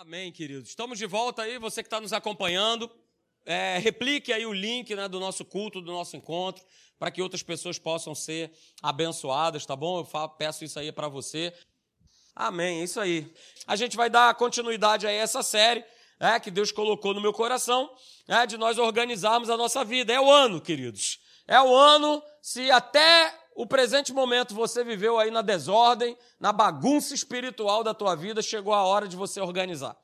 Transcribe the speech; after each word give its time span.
Amém, 0.00 0.30
queridos. 0.30 0.68
Estamos 0.68 0.96
de 0.96 1.06
volta 1.06 1.42
aí, 1.42 1.58
você 1.58 1.82
que 1.82 1.88
está 1.88 2.00
nos 2.00 2.12
acompanhando. 2.12 2.88
É, 3.44 3.78
replique 3.78 4.32
aí 4.32 4.46
o 4.46 4.52
link 4.52 4.94
né, 4.94 5.08
do 5.08 5.18
nosso 5.18 5.44
culto, 5.44 5.80
do 5.80 5.90
nosso 5.90 6.16
encontro, 6.16 6.64
para 7.00 7.10
que 7.10 7.20
outras 7.20 7.42
pessoas 7.42 7.80
possam 7.80 8.14
ser 8.14 8.52
abençoadas, 8.80 9.66
tá 9.66 9.74
bom? 9.74 9.98
Eu 9.98 10.04
falo, 10.04 10.28
peço 10.28 10.64
isso 10.64 10.78
aí 10.78 10.92
para 10.92 11.08
você. 11.08 11.52
Amém, 12.32 12.80
é 12.80 12.84
isso 12.84 13.00
aí. 13.00 13.34
A 13.66 13.74
gente 13.74 13.96
vai 13.96 14.08
dar 14.08 14.32
continuidade 14.36 15.04
a 15.04 15.10
essa 15.10 15.42
série 15.42 15.84
é, 16.20 16.38
que 16.38 16.52
Deus 16.52 16.70
colocou 16.70 17.12
no 17.12 17.20
meu 17.20 17.32
coração, 17.32 17.92
é, 18.28 18.46
de 18.46 18.56
nós 18.56 18.78
organizarmos 18.78 19.50
a 19.50 19.56
nossa 19.56 19.84
vida. 19.84 20.12
É 20.12 20.20
o 20.20 20.30
ano, 20.30 20.60
queridos. 20.60 21.18
É 21.44 21.60
o 21.60 21.74
ano, 21.74 22.22
se 22.40 22.70
até 22.70 23.34
o 23.58 23.66
presente 23.66 24.12
momento 24.12 24.54
você 24.54 24.84
viveu 24.84 25.18
aí 25.18 25.32
na 25.32 25.42
desordem, 25.42 26.16
na 26.38 26.52
bagunça 26.52 27.12
espiritual 27.12 27.82
da 27.82 27.92
tua 27.92 28.14
vida, 28.14 28.40
chegou 28.40 28.72
a 28.72 28.84
hora 28.84 29.08
de 29.08 29.16
você 29.16 29.40
organizar. 29.40 29.96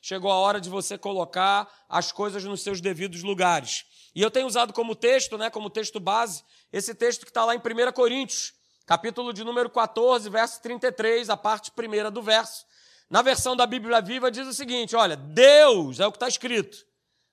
Chegou 0.00 0.32
a 0.32 0.36
hora 0.36 0.58
de 0.58 0.70
você 0.70 0.96
colocar 0.96 1.70
as 1.90 2.10
coisas 2.10 2.42
nos 2.42 2.62
seus 2.62 2.80
devidos 2.80 3.22
lugares. 3.22 3.84
E 4.14 4.22
eu 4.22 4.30
tenho 4.30 4.46
usado 4.46 4.72
como 4.72 4.94
texto, 4.94 5.36
né, 5.36 5.50
como 5.50 5.68
texto 5.68 6.00
base, 6.00 6.42
esse 6.72 6.94
texto 6.94 7.26
que 7.26 7.30
está 7.30 7.44
lá 7.44 7.54
em 7.54 7.58
1 7.58 7.92
Coríntios, 7.92 8.54
capítulo 8.86 9.34
de 9.34 9.44
número 9.44 9.68
14, 9.68 10.30
verso 10.30 10.62
33, 10.62 11.28
a 11.28 11.36
parte 11.36 11.70
primeira 11.70 12.10
do 12.10 12.22
verso. 12.22 12.64
Na 13.10 13.20
versão 13.20 13.54
da 13.54 13.66
Bíblia 13.66 14.00
Viva 14.00 14.30
diz 14.30 14.46
o 14.46 14.54
seguinte: 14.54 14.96
olha, 14.96 15.16
Deus, 15.18 16.00
é 16.00 16.06
o 16.06 16.10
que 16.10 16.16
está 16.16 16.28
escrito. 16.28 16.78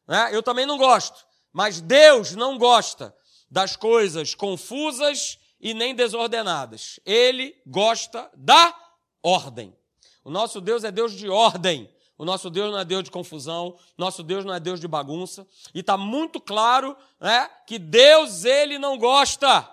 Né? 0.05 0.27
Eu 0.34 0.44
também 0.44 0.66
não 0.66 0.77
gosto, 0.77 1.25
mas 1.53 1.80
Deus 1.80 2.36
não 2.36 2.58
gosta 2.58 3.16
das 3.50 3.77
coisas 3.77 4.36
confusas 4.36 5.38
e 5.59 5.73
nem 5.73 5.94
desordenadas. 5.94 6.99
Ele 7.05 7.55
gosta 7.66 8.30
da 8.36 8.73
ordem. 9.23 9.76
O 10.23 10.31
nosso 10.31 10.62
Deus 10.62 10.84
é 10.84 10.91
Deus 10.91 11.13
de 11.13 11.30
ordem. 11.30 11.90
O 12.17 12.26
nosso 12.26 12.50
Deus 12.50 12.70
não 12.72 12.77
é 12.77 12.84
Deus 12.84 13.05
de 13.05 13.12
confusão, 13.12 13.77
nosso 13.98 14.22
Deus 14.22 14.44
não 14.44 14.53
é 14.53 14.59
Deus 14.59 14.81
de 14.81 14.88
bagunça. 14.90 15.48
E 15.73 15.80
está 15.80 15.95
muito 15.95 16.42
claro 16.42 16.95
né, 17.17 17.50
que 17.66 17.80
Deus, 17.80 18.44
ele 18.44 18.78
não 18.78 18.98
gosta 18.98 19.70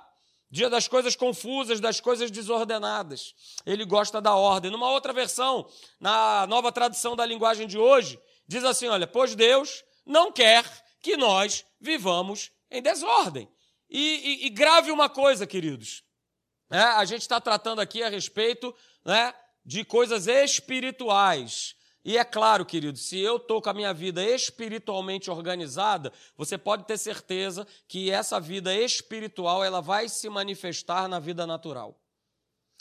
dia 0.48 0.70
das 0.70 0.86
coisas 0.86 1.16
confusas, 1.16 1.80
das 1.80 2.00
coisas 2.00 2.30
desordenadas. 2.30 3.34
Ele 3.66 3.84
gosta 3.84 4.20
da 4.20 4.34
ordem. 4.34 4.70
Numa 4.70 4.90
outra 4.90 5.12
versão, 5.12 5.68
na 6.00 6.46
nova 6.46 6.70
tradução 6.70 7.16
da 7.16 7.26
linguagem 7.26 7.66
de 7.66 7.78
hoje, 7.78 8.18
diz 8.46 8.64
assim: 8.64 8.88
olha, 8.88 9.06
pois 9.06 9.34
Deus 9.34 9.84
não 10.04 10.30
quer 10.30 10.64
que 11.02 11.16
nós 11.16 11.64
vivamos 11.80 12.50
em 12.70 12.80
desordem. 12.80 13.48
E, 13.88 14.44
e, 14.44 14.46
e 14.46 14.50
grave 14.50 14.90
uma 14.90 15.08
coisa, 15.08 15.46
queridos. 15.46 16.02
É, 16.70 16.78
a 16.78 17.04
gente 17.04 17.22
está 17.22 17.40
tratando 17.40 17.80
aqui 17.80 18.02
a 18.02 18.08
respeito 18.08 18.74
né, 19.04 19.32
de 19.64 19.84
coisas 19.84 20.26
espirituais. 20.26 21.76
E 22.04 22.16
é 22.16 22.24
claro, 22.24 22.64
querido, 22.64 22.96
se 22.96 23.18
eu 23.18 23.36
estou 23.36 23.60
com 23.60 23.68
a 23.68 23.74
minha 23.74 23.92
vida 23.92 24.24
espiritualmente 24.24 25.28
organizada, 25.28 26.12
você 26.36 26.56
pode 26.56 26.84
ter 26.84 26.98
certeza 26.98 27.66
que 27.88 28.10
essa 28.12 28.38
vida 28.38 28.72
espiritual 28.72 29.64
ela 29.64 29.80
vai 29.80 30.08
se 30.08 30.28
manifestar 30.28 31.08
na 31.08 31.18
vida 31.18 31.46
natural. 31.46 32.00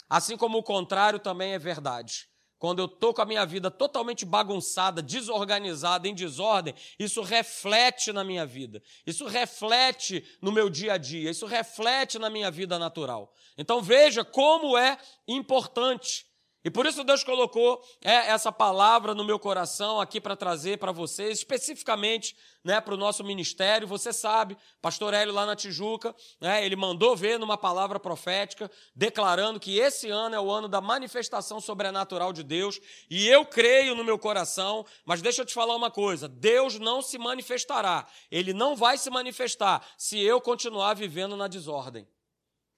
Assim 0.08 0.36
como 0.36 0.58
o 0.58 0.62
contrário 0.62 1.18
também 1.18 1.54
é 1.54 1.58
verdade. 1.58 2.28
Quando 2.58 2.78
eu 2.78 2.86
estou 2.86 3.12
com 3.12 3.20
a 3.20 3.26
minha 3.26 3.44
vida 3.44 3.70
totalmente 3.70 4.24
bagunçada, 4.24 5.02
desorganizada, 5.02 6.08
em 6.08 6.14
desordem, 6.14 6.74
isso 6.98 7.20
reflete 7.20 8.12
na 8.12 8.24
minha 8.24 8.46
vida. 8.46 8.82
Isso 9.06 9.26
reflete 9.26 10.24
no 10.40 10.50
meu 10.50 10.70
dia 10.70 10.94
a 10.94 10.96
dia. 10.96 11.30
Isso 11.30 11.44
reflete 11.44 12.18
na 12.18 12.30
minha 12.30 12.50
vida 12.50 12.78
natural. 12.78 13.32
Então 13.58 13.82
veja 13.82 14.24
como 14.24 14.76
é 14.76 14.98
importante 15.28 16.24
e 16.66 16.70
por 16.70 16.84
isso 16.84 17.04
Deus 17.04 17.22
colocou 17.22 17.80
é, 18.02 18.26
essa 18.26 18.50
palavra 18.50 19.14
no 19.14 19.22
meu 19.22 19.38
coração 19.38 20.00
aqui 20.00 20.20
para 20.20 20.34
trazer 20.34 20.78
para 20.78 20.90
vocês, 20.90 21.38
especificamente 21.38 22.36
né, 22.64 22.80
para 22.80 22.92
o 22.92 22.96
nosso 22.96 23.22
ministério. 23.22 23.86
Você 23.86 24.12
sabe, 24.12 24.58
pastor 24.82 25.14
Hélio 25.14 25.32
lá 25.32 25.46
na 25.46 25.54
Tijuca, 25.54 26.12
né, 26.40 26.66
ele 26.66 26.74
mandou 26.74 27.14
ver 27.14 27.38
numa 27.38 27.56
palavra 27.56 28.00
profética, 28.00 28.68
declarando 28.96 29.60
que 29.60 29.78
esse 29.78 30.10
ano 30.10 30.34
é 30.34 30.40
o 30.40 30.50
ano 30.50 30.66
da 30.66 30.80
manifestação 30.80 31.60
sobrenatural 31.60 32.32
de 32.32 32.42
Deus. 32.42 32.80
E 33.08 33.28
eu 33.28 33.46
creio 33.46 33.94
no 33.94 34.02
meu 34.02 34.18
coração, 34.18 34.84
mas 35.04 35.22
deixa 35.22 35.42
eu 35.42 35.46
te 35.46 35.54
falar 35.54 35.76
uma 35.76 35.92
coisa: 35.92 36.26
Deus 36.26 36.80
não 36.80 37.00
se 37.00 37.16
manifestará, 37.16 38.08
ele 38.28 38.52
não 38.52 38.74
vai 38.74 38.98
se 38.98 39.08
manifestar 39.08 39.86
se 39.96 40.18
eu 40.18 40.40
continuar 40.40 40.94
vivendo 40.94 41.36
na 41.36 41.46
desordem. 41.46 42.08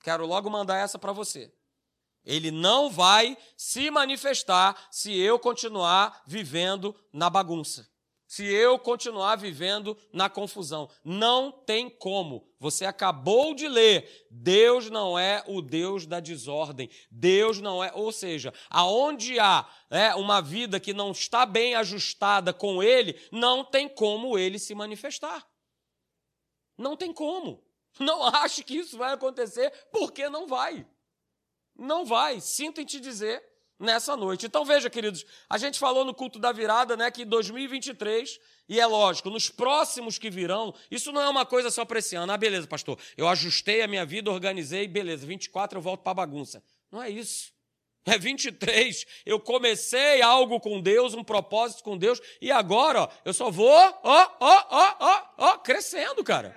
Quero 0.03 0.27
logo 0.27 0.51
mandar 0.51 0.77
essa 0.77 0.99
para 0.99 1.11
você. 1.11 1.51
Ele 2.29 2.51
não 2.51 2.91
vai 2.91 3.39
se 3.57 3.91
manifestar 3.91 4.89
se 4.91 5.19
eu 5.19 5.39
continuar 5.39 6.23
vivendo 6.27 6.95
na 7.11 7.31
bagunça. 7.31 7.89
Se 8.27 8.45
eu 8.45 8.79
continuar 8.79 9.37
vivendo 9.37 9.97
na 10.13 10.29
confusão. 10.29 10.91
Não 11.03 11.51
tem 11.51 11.89
como. 11.89 12.47
Você 12.61 12.85
acabou 12.85 13.55
de 13.55 13.67
ler. 13.67 14.27
Deus 14.31 14.91
não 14.91 15.19
é 15.19 15.43
o 15.47 15.63
Deus 15.63 16.07
da 16.07 16.21
desordem. 16.21 16.91
Deus 17.11 17.63
não 17.63 17.83
é. 17.83 17.91
Ou 17.95 18.13
seja, 18.13 18.53
aonde 18.69 19.41
há 19.41 19.67
é, 19.89 20.15
uma 20.15 20.43
vida 20.43 20.79
que 20.79 20.93
não 20.93 21.13
está 21.13 21.47
bem 21.47 21.75
ajustada 21.77 22.53
com 22.53 22.83
Ele, 22.83 23.19
não 23.33 23.65
tem 23.65 23.89
como 23.89 24.39
ele 24.39 24.59
se 24.59 24.75
manifestar. 24.75 25.49
Não 26.77 26.95
tem 26.95 27.11
como. 27.11 27.65
Não 27.99 28.23
ache 28.29 28.63
que 28.63 28.77
isso 28.77 28.99
vai 28.99 29.15
acontecer, 29.15 29.73
porque 29.91 30.29
não 30.29 30.47
vai. 30.47 30.87
Não 31.79 32.05
vai, 32.05 32.41
sinto 32.41 32.81
em 32.81 32.85
te 32.85 32.99
dizer 32.99 33.43
nessa 33.79 34.17
noite. 34.17 34.47
Então 34.47 34.65
veja, 34.65 34.91
queridos, 34.91 35.25
a 35.49 35.57
gente 35.57 35.79
falou 35.79 36.05
no 36.05 36.13
culto 36.13 36.39
da 36.39 36.51
virada, 36.51 36.97
né, 36.97 37.11
que 37.11 37.25
2023, 37.25 38.41
e 38.69 38.81
é 38.81 38.87
lógico, 38.87 39.31
nos 39.31 39.49
próximos 39.49 40.19
que 40.19 40.29
virão, 40.29 40.75
isso 40.91 41.13
não 41.13 41.23
é 41.23 41.29
uma 41.29 41.47
coisa 41.47 41.71
só 41.71 41.85
para 41.85 42.01
esse 42.01 42.17
ano. 42.17 42.33
Ah, 42.33 42.37
beleza, 42.37 42.67
pastor, 42.67 42.99
eu 43.17 43.29
ajustei 43.29 43.83
a 43.83 43.87
minha 43.89 44.05
vida, 44.05 44.31
organizei, 44.31 44.89
beleza, 44.89 45.27
24 45.27 45.79
eu 45.79 45.83
volto 45.83 46.03
para 46.03 46.11
a 46.11 46.15
bagunça. 46.15 46.63
Não 46.91 47.03
é 47.03 47.09
isso. 47.09 47.53
É 48.05 48.17
23, 48.17 49.05
eu 49.27 49.39
comecei 49.39 50.23
algo 50.23 50.59
com 50.61 50.81
Deus, 50.81 51.13
um 51.13 51.23
propósito 51.23 51.85
com 51.85 51.97
Deus, 51.97 52.21
e 52.41 52.51
agora, 52.51 53.03
ó, 53.03 53.09
eu 53.23 53.35
só 53.35 53.51
vou, 53.51 53.69
ó, 53.69 54.37
ó, 54.41 54.67
ó, 54.71 54.97
ó, 54.99 55.23
ó, 55.37 55.59
crescendo, 55.59 56.25
cara. 56.25 56.57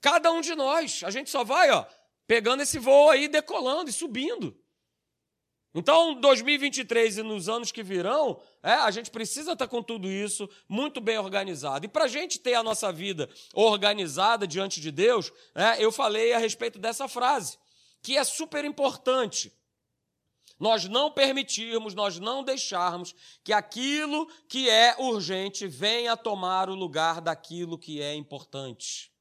Cada 0.00 0.30
um 0.30 0.40
de 0.40 0.54
nós, 0.54 1.02
a 1.04 1.10
gente 1.10 1.28
só 1.28 1.42
vai, 1.42 1.70
ó, 1.72 1.84
pegando 2.28 2.62
esse 2.62 2.78
voo 2.78 3.10
aí, 3.10 3.26
decolando 3.26 3.88
e 3.88 3.92
subindo. 3.92 4.54
Então, 5.74 6.14
2023 6.20 7.18
e 7.18 7.22
nos 7.22 7.48
anos 7.48 7.72
que 7.72 7.82
virão, 7.82 8.40
é, 8.62 8.72
a 8.72 8.90
gente 8.90 9.10
precisa 9.10 9.52
estar 9.52 9.66
com 9.66 9.82
tudo 9.82 10.10
isso 10.10 10.48
muito 10.68 11.00
bem 11.00 11.18
organizado. 11.18 11.86
E 11.86 11.88
para 11.88 12.04
a 12.04 12.08
gente 12.08 12.38
ter 12.38 12.54
a 12.54 12.62
nossa 12.62 12.92
vida 12.92 13.28
organizada 13.54 14.46
diante 14.46 14.80
de 14.80 14.90
Deus, 14.90 15.32
é, 15.54 15.82
eu 15.82 15.90
falei 15.90 16.32
a 16.32 16.38
respeito 16.38 16.78
dessa 16.78 17.08
frase, 17.08 17.58
que 18.02 18.16
é 18.16 18.24
super 18.24 18.64
importante. 18.64 19.52
Nós 20.58 20.86
não 20.86 21.10
permitirmos, 21.10 21.94
nós 21.94 22.18
não 22.18 22.42
deixarmos 22.42 23.14
que 23.44 23.52
aquilo 23.52 24.26
que 24.48 24.68
é 24.68 24.96
urgente 24.98 25.66
venha 25.66 26.16
tomar 26.16 26.68
o 26.68 26.74
lugar 26.74 27.20
daquilo 27.20 27.78
que 27.78 28.02
é 28.02 28.14
importante. 28.14 29.12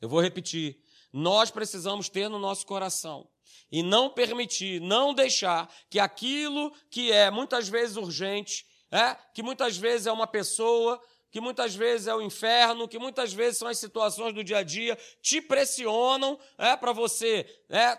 Eu 0.00 0.08
vou 0.08 0.20
repetir 0.20 0.82
nós 1.16 1.48
precisamos 1.48 2.08
ter 2.08 2.28
no 2.28 2.40
nosso 2.40 2.66
coração 2.66 3.30
e 3.70 3.84
não 3.84 4.10
permitir, 4.10 4.80
não 4.80 5.14
deixar 5.14 5.72
que 5.88 6.00
aquilo 6.00 6.72
que 6.90 7.12
é 7.12 7.30
muitas 7.30 7.68
vezes 7.68 7.96
urgente, 7.96 8.66
é, 8.90 9.14
que 9.32 9.40
muitas 9.40 9.76
vezes 9.76 10.08
é 10.08 10.12
uma 10.12 10.26
pessoa, 10.26 11.00
que 11.30 11.40
muitas 11.40 11.72
vezes 11.72 12.08
é 12.08 12.14
o 12.16 12.20
inferno, 12.20 12.88
que 12.88 12.98
muitas 12.98 13.32
vezes 13.32 13.58
são 13.58 13.68
as 13.68 13.78
situações 13.78 14.34
do 14.34 14.42
dia 14.42 14.58
a 14.58 14.62
dia, 14.64 14.98
te 15.22 15.40
pressionam 15.40 16.36
é, 16.58 16.76
para 16.76 16.90
você 16.90 17.46
é, 17.68 17.96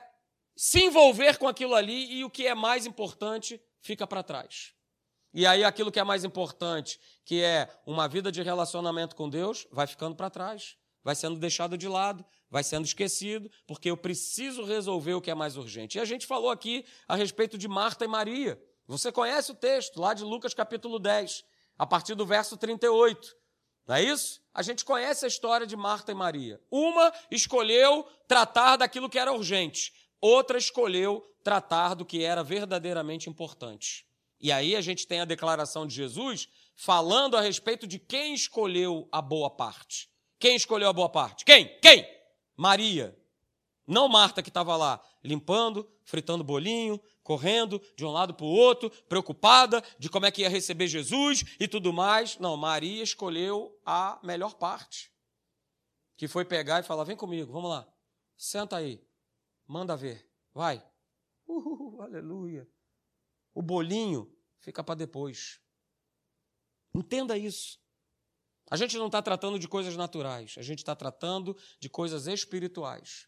se 0.53 0.83
envolver 0.83 1.37
com 1.37 1.47
aquilo 1.47 1.73
ali 1.73 2.17
e 2.17 2.25
o 2.25 2.29
que 2.29 2.45
é 2.45 2.53
mais 2.53 2.85
importante 2.85 3.61
fica 3.79 4.05
para 4.05 4.23
trás. 4.23 4.73
E 5.33 5.45
aí 5.47 5.63
aquilo 5.63 5.91
que 5.91 6.01
é 6.01 6.03
mais 6.03 6.25
importante, 6.25 6.99
que 7.23 7.41
é 7.41 7.69
uma 7.85 8.09
vida 8.09 8.29
de 8.29 8.41
relacionamento 8.41 9.15
com 9.15 9.29
Deus, 9.29 9.65
vai 9.71 9.87
ficando 9.87 10.17
para 10.17 10.29
trás, 10.29 10.75
vai 11.01 11.15
sendo 11.15 11.39
deixado 11.39 11.77
de 11.77 11.87
lado, 11.87 12.25
vai 12.49 12.63
sendo 12.63 12.85
esquecido, 12.85 13.49
porque 13.67 13.89
eu 13.89 13.97
preciso 13.97 14.63
resolver 14.63 15.13
o 15.13 15.21
que 15.21 15.31
é 15.31 15.35
mais 15.35 15.57
urgente. 15.57 15.97
E 15.97 16.01
a 16.01 16.05
gente 16.05 16.25
falou 16.25 16.49
aqui 16.49 16.85
a 17.07 17.15
respeito 17.15 17.57
de 17.57 17.67
Marta 17.67 18.05
e 18.05 18.07
Maria. 18.07 18.61
Você 18.87 19.11
conhece 19.11 19.51
o 19.51 19.55
texto 19.55 19.99
lá 19.99 20.13
de 20.13 20.23
Lucas 20.23 20.53
capítulo 20.53 20.99
10, 20.99 21.43
a 21.77 21.85
partir 21.85 22.15
do 22.15 22.25
verso 22.25 22.55
38. 22.55 23.35
Não 23.87 23.95
é 23.95 24.03
isso? 24.03 24.41
A 24.53 24.61
gente 24.61 24.85
conhece 24.85 25.25
a 25.25 25.27
história 25.27 25.67
de 25.67 25.75
Marta 25.75 26.11
e 26.11 26.15
Maria. 26.15 26.59
Uma 26.71 27.13
escolheu 27.29 28.03
tratar 28.27 28.77
daquilo 28.77 29.09
que 29.09 29.19
era 29.19 29.33
urgente, 29.33 29.93
outra 30.19 30.57
escolheu 30.57 31.23
tratar 31.43 31.93
do 31.93 32.05
que 32.05 32.23
era 32.23 32.43
verdadeiramente 32.43 33.29
importante. 33.29 34.05
E 34.39 34.51
aí 34.51 34.75
a 34.75 34.81
gente 34.81 35.07
tem 35.07 35.21
a 35.21 35.25
declaração 35.25 35.85
de 35.85 35.95
Jesus 35.95 36.49
falando 36.75 37.37
a 37.37 37.41
respeito 37.41 37.87
de 37.87 37.99
quem 37.99 38.33
escolheu 38.33 39.07
a 39.11 39.21
boa 39.21 39.49
parte. 39.49 40.09
Quem 40.39 40.55
escolheu 40.55 40.89
a 40.89 40.93
boa 40.93 41.09
parte? 41.09 41.45
Quem? 41.45 41.79
Quem? 41.79 42.14
Maria. 42.55 43.17
Não 43.87 44.07
Marta 44.07 44.41
que 44.41 44.49
estava 44.49 44.75
lá 44.75 45.03
limpando, 45.23 45.87
fritando 46.03 46.43
bolinho, 46.43 46.99
correndo 47.21 47.81
de 47.95 48.05
um 48.05 48.11
lado 48.11 48.33
para 48.33 48.45
o 48.45 48.49
outro, 48.49 48.89
preocupada 49.09 49.83
de 49.99 50.09
como 50.09 50.25
é 50.25 50.31
que 50.31 50.41
ia 50.41 50.49
receber 50.49 50.87
Jesus 50.87 51.43
e 51.59 51.67
tudo 51.67 51.91
mais. 51.93 52.37
Não, 52.39 52.55
Maria 52.57 53.03
escolheu 53.03 53.79
a 53.85 54.19
melhor 54.23 54.55
parte, 54.55 55.11
que 56.17 56.27
foi 56.27 56.45
pegar 56.45 56.79
e 56.79 56.83
falar: 56.83 57.03
vem 57.03 57.15
comigo, 57.15 57.51
vamos 57.51 57.69
lá, 57.69 57.87
senta 58.35 58.77
aí, 58.77 59.03
manda 59.67 59.95
ver, 59.95 60.29
vai. 60.53 60.83
Uhul, 61.47 62.01
aleluia. 62.01 62.67
O 63.53 63.61
bolinho 63.61 64.31
fica 64.59 64.83
para 64.83 64.95
depois. 64.95 65.61
Entenda 66.93 67.37
isso. 67.37 67.79
A 68.69 68.75
gente 68.75 68.97
não 68.97 69.07
está 69.07 69.21
tratando 69.21 69.59
de 69.59 69.67
coisas 69.67 69.95
naturais, 69.95 70.55
a 70.57 70.61
gente 70.61 70.79
está 70.79 70.95
tratando 70.95 71.55
de 71.79 71.87
coisas 71.87 72.27
espirituais. 72.27 73.27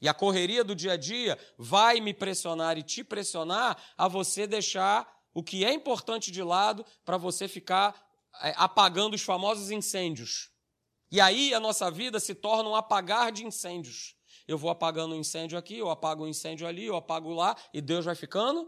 E 0.00 0.08
a 0.08 0.14
correria 0.14 0.62
do 0.62 0.74
dia 0.74 0.92
a 0.92 0.96
dia 0.96 1.38
vai 1.56 2.00
me 2.00 2.14
pressionar 2.14 2.78
e 2.78 2.82
te 2.82 3.02
pressionar 3.02 3.76
a 3.96 4.08
você 4.08 4.46
deixar 4.46 5.12
o 5.34 5.42
que 5.42 5.64
é 5.64 5.72
importante 5.72 6.30
de 6.30 6.42
lado 6.42 6.84
para 7.04 7.16
você 7.16 7.46
ficar 7.48 8.00
é, 8.40 8.54
apagando 8.56 9.14
os 9.14 9.22
famosos 9.22 9.70
incêndios. 9.70 10.50
E 11.10 11.20
aí 11.20 11.52
a 11.52 11.60
nossa 11.60 11.90
vida 11.90 12.20
se 12.20 12.34
torna 12.34 12.68
um 12.68 12.76
apagar 12.76 13.32
de 13.32 13.44
incêndios. 13.44 14.14
Eu 14.46 14.56
vou 14.56 14.70
apagando 14.70 15.14
um 15.14 15.18
incêndio 15.18 15.58
aqui, 15.58 15.76
eu 15.76 15.90
apago 15.90 16.24
um 16.24 16.28
incêndio 16.28 16.66
ali, 16.66 16.84
eu 16.84 16.96
apago 16.96 17.32
lá, 17.32 17.56
e 17.72 17.80
Deus 17.80 18.04
vai 18.04 18.14
ficando, 18.14 18.66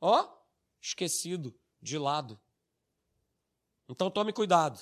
ó, 0.00 0.28
esquecido, 0.80 1.54
de 1.80 1.98
lado. 1.98 2.40
Então 3.88 4.10
tome 4.10 4.32
cuidado. 4.32 4.80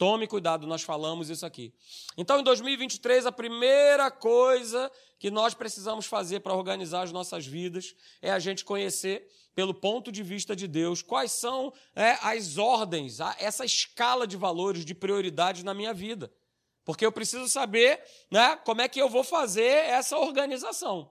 Tome 0.00 0.26
cuidado, 0.26 0.66
nós 0.66 0.80
falamos 0.80 1.28
isso 1.28 1.44
aqui. 1.44 1.74
Então, 2.16 2.40
em 2.40 2.42
2023, 2.42 3.26
a 3.26 3.30
primeira 3.30 4.10
coisa 4.10 4.90
que 5.18 5.30
nós 5.30 5.52
precisamos 5.52 6.06
fazer 6.06 6.40
para 6.40 6.54
organizar 6.54 7.02
as 7.02 7.12
nossas 7.12 7.46
vidas 7.46 7.94
é 8.22 8.30
a 8.30 8.38
gente 8.38 8.64
conhecer, 8.64 9.28
pelo 9.54 9.74
ponto 9.74 10.10
de 10.10 10.22
vista 10.22 10.56
de 10.56 10.66
Deus, 10.66 11.02
quais 11.02 11.32
são 11.32 11.70
é, 11.94 12.12
as 12.22 12.56
ordens, 12.56 13.18
essa 13.38 13.62
escala 13.62 14.26
de 14.26 14.38
valores, 14.38 14.86
de 14.86 14.94
prioridades 14.94 15.62
na 15.62 15.74
minha 15.74 15.92
vida. 15.92 16.32
Porque 16.82 17.04
eu 17.04 17.12
preciso 17.12 17.46
saber 17.46 18.02
né, 18.30 18.56
como 18.64 18.80
é 18.80 18.88
que 18.88 19.02
eu 19.02 19.08
vou 19.10 19.22
fazer 19.22 19.84
essa 19.84 20.16
organização. 20.16 21.10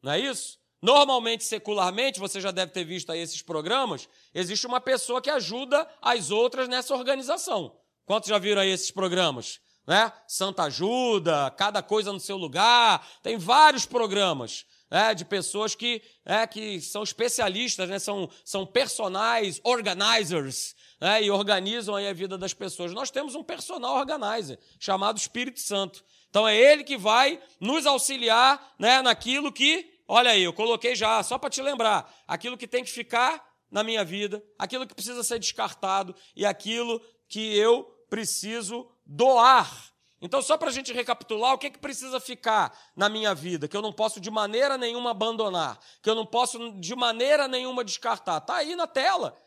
Não 0.00 0.12
é 0.12 0.20
isso? 0.20 0.60
Normalmente, 0.80 1.42
secularmente, 1.42 2.20
você 2.20 2.40
já 2.40 2.52
deve 2.52 2.70
ter 2.70 2.84
visto 2.84 3.10
aí 3.10 3.18
esses 3.18 3.42
programas, 3.42 4.08
existe 4.32 4.64
uma 4.64 4.80
pessoa 4.80 5.20
que 5.20 5.28
ajuda 5.28 5.90
as 6.00 6.30
outras 6.30 6.68
nessa 6.68 6.94
organização. 6.94 7.76
Quantos 8.08 8.30
já 8.30 8.38
viram 8.38 8.62
aí 8.62 8.70
esses 8.70 8.90
programas? 8.90 9.60
Né? 9.86 10.10
Santa 10.26 10.62
Ajuda, 10.62 11.50
Cada 11.58 11.82
Coisa 11.82 12.10
no 12.10 12.18
Seu 12.18 12.38
Lugar, 12.38 13.06
tem 13.22 13.36
vários 13.36 13.84
programas 13.84 14.64
né, 14.90 15.14
de 15.14 15.26
pessoas 15.26 15.74
que, 15.74 16.00
é, 16.24 16.46
que 16.46 16.80
são 16.80 17.02
especialistas, 17.02 17.86
né, 17.86 17.98
são, 17.98 18.30
são 18.46 18.64
personagens, 18.64 19.60
organizers, 19.62 20.74
né, 20.98 21.22
e 21.22 21.30
organizam 21.30 21.94
aí 21.96 22.08
a 22.08 22.14
vida 22.14 22.38
das 22.38 22.54
pessoas. 22.54 22.94
Nós 22.94 23.10
temos 23.10 23.34
um 23.34 23.44
personal 23.44 23.96
organizer 23.96 24.58
chamado 24.80 25.18
Espírito 25.18 25.60
Santo. 25.60 26.02
Então 26.30 26.48
é 26.48 26.56
ele 26.56 26.84
que 26.84 26.96
vai 26.96 27.38
nos 27.60 27.84
auxiliar 27.84 28.74
né, 28.78 29.02
naquilo 29.02 29.52
que, 29.52 30.00
olha 30.08 30.30
aí, 30.30 30.44
eu 30.44 30.52
coloquei 30.54 30.96
já, 30.96 31.22
só 31.22 31.36
para 31.36 31.50
te 31.50 31.60
lembrar, 31.60 32.10
aquilo 32.26 32.56
que 32.56 32.66
tem 32.66 32.82
que 32.82 32.90
ficar 32.90 33.46
na 33.70 33.84
minha 33.84 34.02
vida, 34.02 34.42
aquilo 34.58 34.86
que 34.86 34.94
precisa 34.94 35.22
ser 35.22 35.38
descartado 35.38 36.14
e 36.34 36.46
aquilo 36.46 37.02
que 37.28 37.54
eu 37.54 37.97
preciso 38.08 38.90
doar. 39.04 39.92
Então, 40.20 40.42
só 40.42 40.56
para 40.56 40.68
a 40.68 40.72
gente 40.72 40.92
recapitular, 40.92 41.54
o 41.54 41.58
que, 41.58 41.68
é 41.68 41.70
que 41.70 41.78
precisa 41.78 42.18
ficar 42.18 42.76
na 42.96 43.08
minha 43.08 43.34
vida, 43.34 43.68
que 43.68 43.76
eu 43.76 43.82
não 43.82 43.92
posso 43.92 44.20
de 44.20 44.30
maneira 44.30 44.76
nenhuma 44.76 45.12
abandonar, 45.12 45.78
que 46.02 46.10
eu 46.10 46.14
não 46.14 46.26
posso 46.26 46.72
de 46.80 46.96
maneira 46.96 47.46
nenhuma 47.46 47.84
descartar? 47.84 48.38
Está 48.38 48.56
aí 48.56 48.74
na 48.74 48.86
tela. 48.86 49.40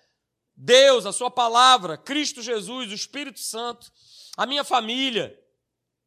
Deus, 0.55 1.05
a 1.05 1.11
Sua 1.11 1.29
palavra, 1.29 1.97
Cristo 1.97 2.41
Jesus, 2.41 2.89
o 2.89 2.95
Espírito 2.95 3.39
Santo, 3.39 3.91
a 4.37 4.45
minha 4.45 4.63
família, 4.63 5.37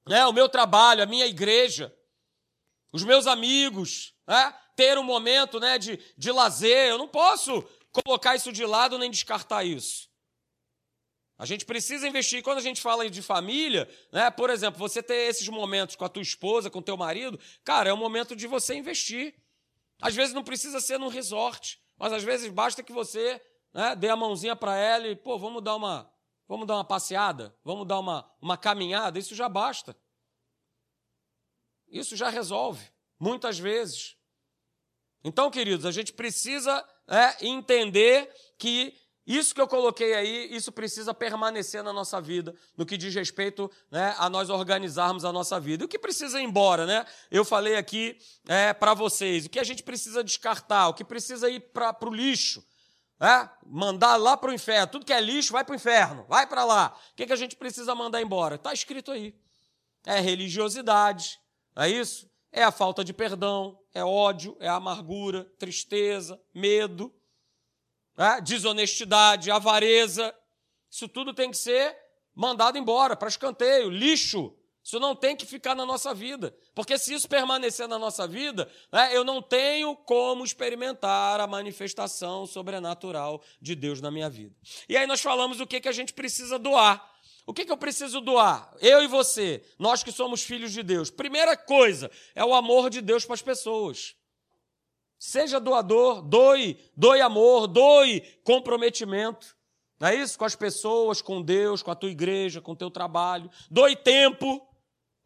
né, 0.06 0.24
o 0.26 0.32
meu 0.32 0.48
trabalho, 0.48 1.02
a 1.02 1.06
minha 1.06 1.26
igreja, 1.26 1.94
os 2.90 3.02
meus 3.02 3.26
amigos, 3.26 4.14
né, 4.26 4.54
ter 4.76 4.98
um 4.98 5.02
momento 5.02 5.60
né, 5.60 5.78
de, 5.78 5.98
de 6.16 6.32
lazer. 6.32 6.88
Eu 6.88 6.98
não 6.98 7.08
posso 7.08 7.62
colocar 7.92 8.34
isso 8.34 8.52
de 8.52 8.64
lado 8.64 8.98
nem 8.98 9.10
descartar 9.10 9.64
isso. 9.64 10.08
A 11.36 11.44
gente 11.44 11.64
precisa 11.64 12.06
investir. 12.06 12.42
Quando 12.42 12.58
a 12.58 12.62
gente 12.62 12.80
fala 12.80 13.08
de 13.10 13.20
família, 13.20 13.88
né, 14.12 14.30
por 14.30 14.50
exemplo, 14.50 14.78
você 14.78 15.02
ter 15.02 15.28
esses 15.28 15.48
momentos 15.48 15.96
com 15.96 16.04
a 16.04 16.08
tua 16.08 16.22
esposa, 16.22 16.70
com 16.70 16.78
o 16.78 16.82
teu 16.82 16.96
marido, 16.96 17.38
cara, 17.64 17.90
é 17.90 17.92
o 17.92 17.96
momento 17.96 18.36
de 18.36 18.46
você 18.46 18.74
investir. 18.74 19.34
Às 20.00 20.14
vezes 20.14 20.34
não 20.34 20.44
precisa 20.44 20.80
ser 20.80 20.98
num 20.98 21.08
resort, 21.08 21.80
mas 21.96 22.12
às 22.12 22.22
vezes 22.22 22.50
basta 22.52 22.82
que 22.82 22.92
você 22.92 23.40
né, 23.72 23.96
dê 23.96 24.08
a 24.08 24.16
mãozinha 24.16 24.54
para 24.54 24.76
ela 24.76 25.08
e, 25.08 25.16
pô, 25.16 25.38
vamos 25.38 25.62
dar 25.62 25.74
uma, 25.74 26.10
vamos 26.46 26.66
dar 26.66 26.74
uma 26.74 26.84
passeada, 26.84 27.56
vamos 27.64 27.86
dar 27.86 27.98
uma, 27.98 28.30
uma 28.40 28.56
caminhada, 28.56 29.18
isso 29.18 29.34
já 29.34 29.48
basta. 29.48 29.96
Isso 31.88 32.16
já 32.16 32.28
resolve, 32.28 32.84
muitas 33.18 33.58
vezes. 33.58 34.16
Então, 35.24 35.50
queridos, 35.50 35.86
a 35.86 35.90
gente 35.90 36.12
precisa 36.12 36.86
é, 37.08 37.46
entender 37.46 38.32
que 38.58 38.96
isso 39.26 39.54
que 39.54 39.60
eu 39.60 39.66
coloquei 39.66 40.12
aí, 40.12 40.54
isso 40.54 40.70
precisa 40.70 41.14
permanecer 41.14 41.82
na 41.82 41.92
nossa 41.92 42.20
vida, 42.20 42.54
no 42.76 42.84
que 42.84 42.96
diz 42.96 43.14
respeito 43.14 43.70
né, 43.90 44.14
a 44.18 44.28
nós 44.28 44.50
organizarmos 44.50 45.24
a 45.24 45.32
nossa 45.32 45.58
vida. 45.58 45.82
E 45.82 45.86
o 45.86 45.88
que 45.88 45.98
precisa 45.98 46.40
ir 46.40 46.44
embora, 46.44 46.84
né? 46.84 47.06
Eu 47.30 47.42
falei 47.42 47.76
aqui 47.76 48.18
é, 48.46 48.74
para 48.74 48.92
vocês, 48.92 49.46
o 49.46 49.48
que 49.48 49.58
a 49.58 49.64
gente 49.64 49.82
precisa 49.82 50.22
descartar, 50.22 50.88
o 50.88 50.94
que 50.94 51.02
precisa 51.02 51.48
ir 51.48 51.60
para 51.72 51.96
o 52.02 52.14
lixo, 52.14 52.62
é? 53.18 53.48
mandar 53.64 54.16
lá 54.16 54.36
para 54.36 54.50
o 54.50 54.54
inferno. 54.54 54.88
Tudo 54.88 55.06
que 55.06 55.12
é 55.12 55.20
lixo 55.20 55.52
vai 55.52 55.64
para 55.64 55.72
o 55.72 55.76
inferno, 55.76 56.26
vai 56.28 56.46
para 56.46 56.64
lá. 56.64 56.94
O 57.12 57.16
que, 57.16 57.26
que 57.26 57.32
a 57.32 57.36
gente 57.36 57.56
precisa 57.56 57.94
mandar 57.94 58.20
embora? 58.20 58.56
Está 58.56 58.74
escrito 58.74 59.10
aí. 59.10 59.34
É 60.04 60.20
religiosidade, 60.20 61.40
é 61.74 61.88
isso? 61.88 62.28
É 62.52 62.62
a 62.62 62.70
falta 62.70 63.02
de 63.02 63.14
perdão, 63.14 63.80
é 63.94 64.04
ódio, 64.04 64.54
é 64.60 64.68
amargura, 64.68 65.44
tristeza, 65.58 66.38
medo 66.52 67.10
né? 68.16 68.40
desonestidade, 68.40 69.50
avareza. 69.50 70.34
Isso 70.90 71.08
tudo 71.08 71.34
tem 71.34 71.50
que 71.50 71.56
ser 71.56 71.96
mandado 72.34 72.78
embora 72.78 73.16
para 73.16 73.28
escanteio, 73.28 73.90
lixo. 73.90 74.56
Isso 74.84 75.00
não 75.00 75.16
tem 75.16 75.34
que 75.34 75.46
ficar 75.46 75.74
na 75.74 75.86
nossa 75.86 76.12
vida. 76.12 76.54
Porque 76.74 76.98
se 76.98 77.14
isso 77.14 77.26
permanecer 77.26 77.88
na 77.88 77.98
nossa 77.98 78.28
vida, 78.28 78.70
né, 78.92 79.16
eu 79.16 79.24
não 79.24 79.40
tenho 79.40 79.96
como 79.96 80.44
experimentar 80.44 81.40
a 81.40 81.46
manifestação 81.46 82.44
sobrenatural 82.44 83.42
de 83.62 83.74
Deus 83.74 84.02
na 84.02 84.10
minha 84.10 84.28
vida. 84.28 84.54
E 84.86 84.94
aí 84.94 85.06
nós 85.06 85.22
falamos 85.22 85.58
o 85.58 85.66
que, 85.66 85.80
que 85.80 85.88
a 85.88 85.92
gente 85.92 86.12
precisa 86.12 86.58
doar. 86.58 87.02
O 87.46 87.54
que, 87.54 87.64
que 87.64 87.72
eu 87.72 87.78
preciso 87.78 88.20
doar? 88.20 88.74
Eu 88.78 89.02
e 89.02 89.06
você, 89.06 89.64
nós 89.78 90.02
que 90.02 90.12
somos 90.12 90.42
filhos 90.42 90.72
de 90.72 90.82
Deus. 90.82 91.10
Primeira 91.10 91.56
coisa 91.56 92.10
é 92.34 92.44
o 92.44 92.54
amor 92.54 92.90
de 92.90 93.00
Deus 93.00 93.24
para 93.24 93.34
as 93.34 93.42
pessoas. 93.42 94.14
Seja 95.26 95.58
doador, 95.58 96.20
doe, 96.20 96.78
doe 96.94 97.18
amor, 97.22 97.66
doe 97.66 98.20
comprometimento. 98.44 99.56
Não 99.98 100.08
é 100.08 100.16
isso? 100.16 100.38
Com 100.38 100.44
as 100.44 100.54
pessoas, 100.54 101.22
com 101.22 101.40
Deus, 101.40 101.82
com 101.82 101.90
a 101.90 101.94
tua 101.94 102.10
igreja, 102.10 102.60
com 102.60 102.72
o 102.72 102.76
teu 102.76 102.90
trabalho. 102.90 103.50
Doe 103.70 103.96
tempo. 103.96 104.60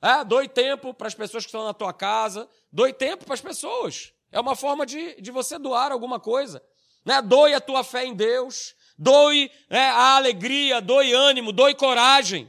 É? 0.01 0.23
Doe 0.23 0.49
tempo 0.49 0.95
para 0.95 1.09
as 1.09 1.17
pessoas 1.17 1.43
que 1.43 1.49
estão 1.49 1.65
na 1.65 1.75
tua 1.75 1.93
casa. 1.93 2.49
Doe 2.71 2.93
tempo 2.93 3.25
para 3.25 3.35
as 3.35 3.41
pessoas. 3.41 4.13
É 4.31 4.39
uma 4.39 4.55
forma 4.55 4.87
de, 4.87 5.21
de 5.21 5.33
você 5.33 5.59
doar 5.59 5.91
alguma 5.91 6.21
coisa. 6.21 6.63
Né? 7.05 7.21
Doe 7.21 7.53
a 7.53 7.61
tua 7.61 7.83
fé 7.83 8.05
em 8.05 8.15
Deus. 8.15 8.77
Doe 8.97 9.51
é, 9.69 9.81
a 9.81 10.15
alegria, 10.15 10.81
doe 10.81 11.13
ânimo, 11.13 11.51
doe 11.51 11.75
coragem. 11.75 12.49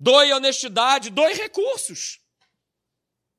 Doe 0.00 0.32
honestidade, 0.32 1.10
doe 1.10 1.32
recursos. 1.34 2.23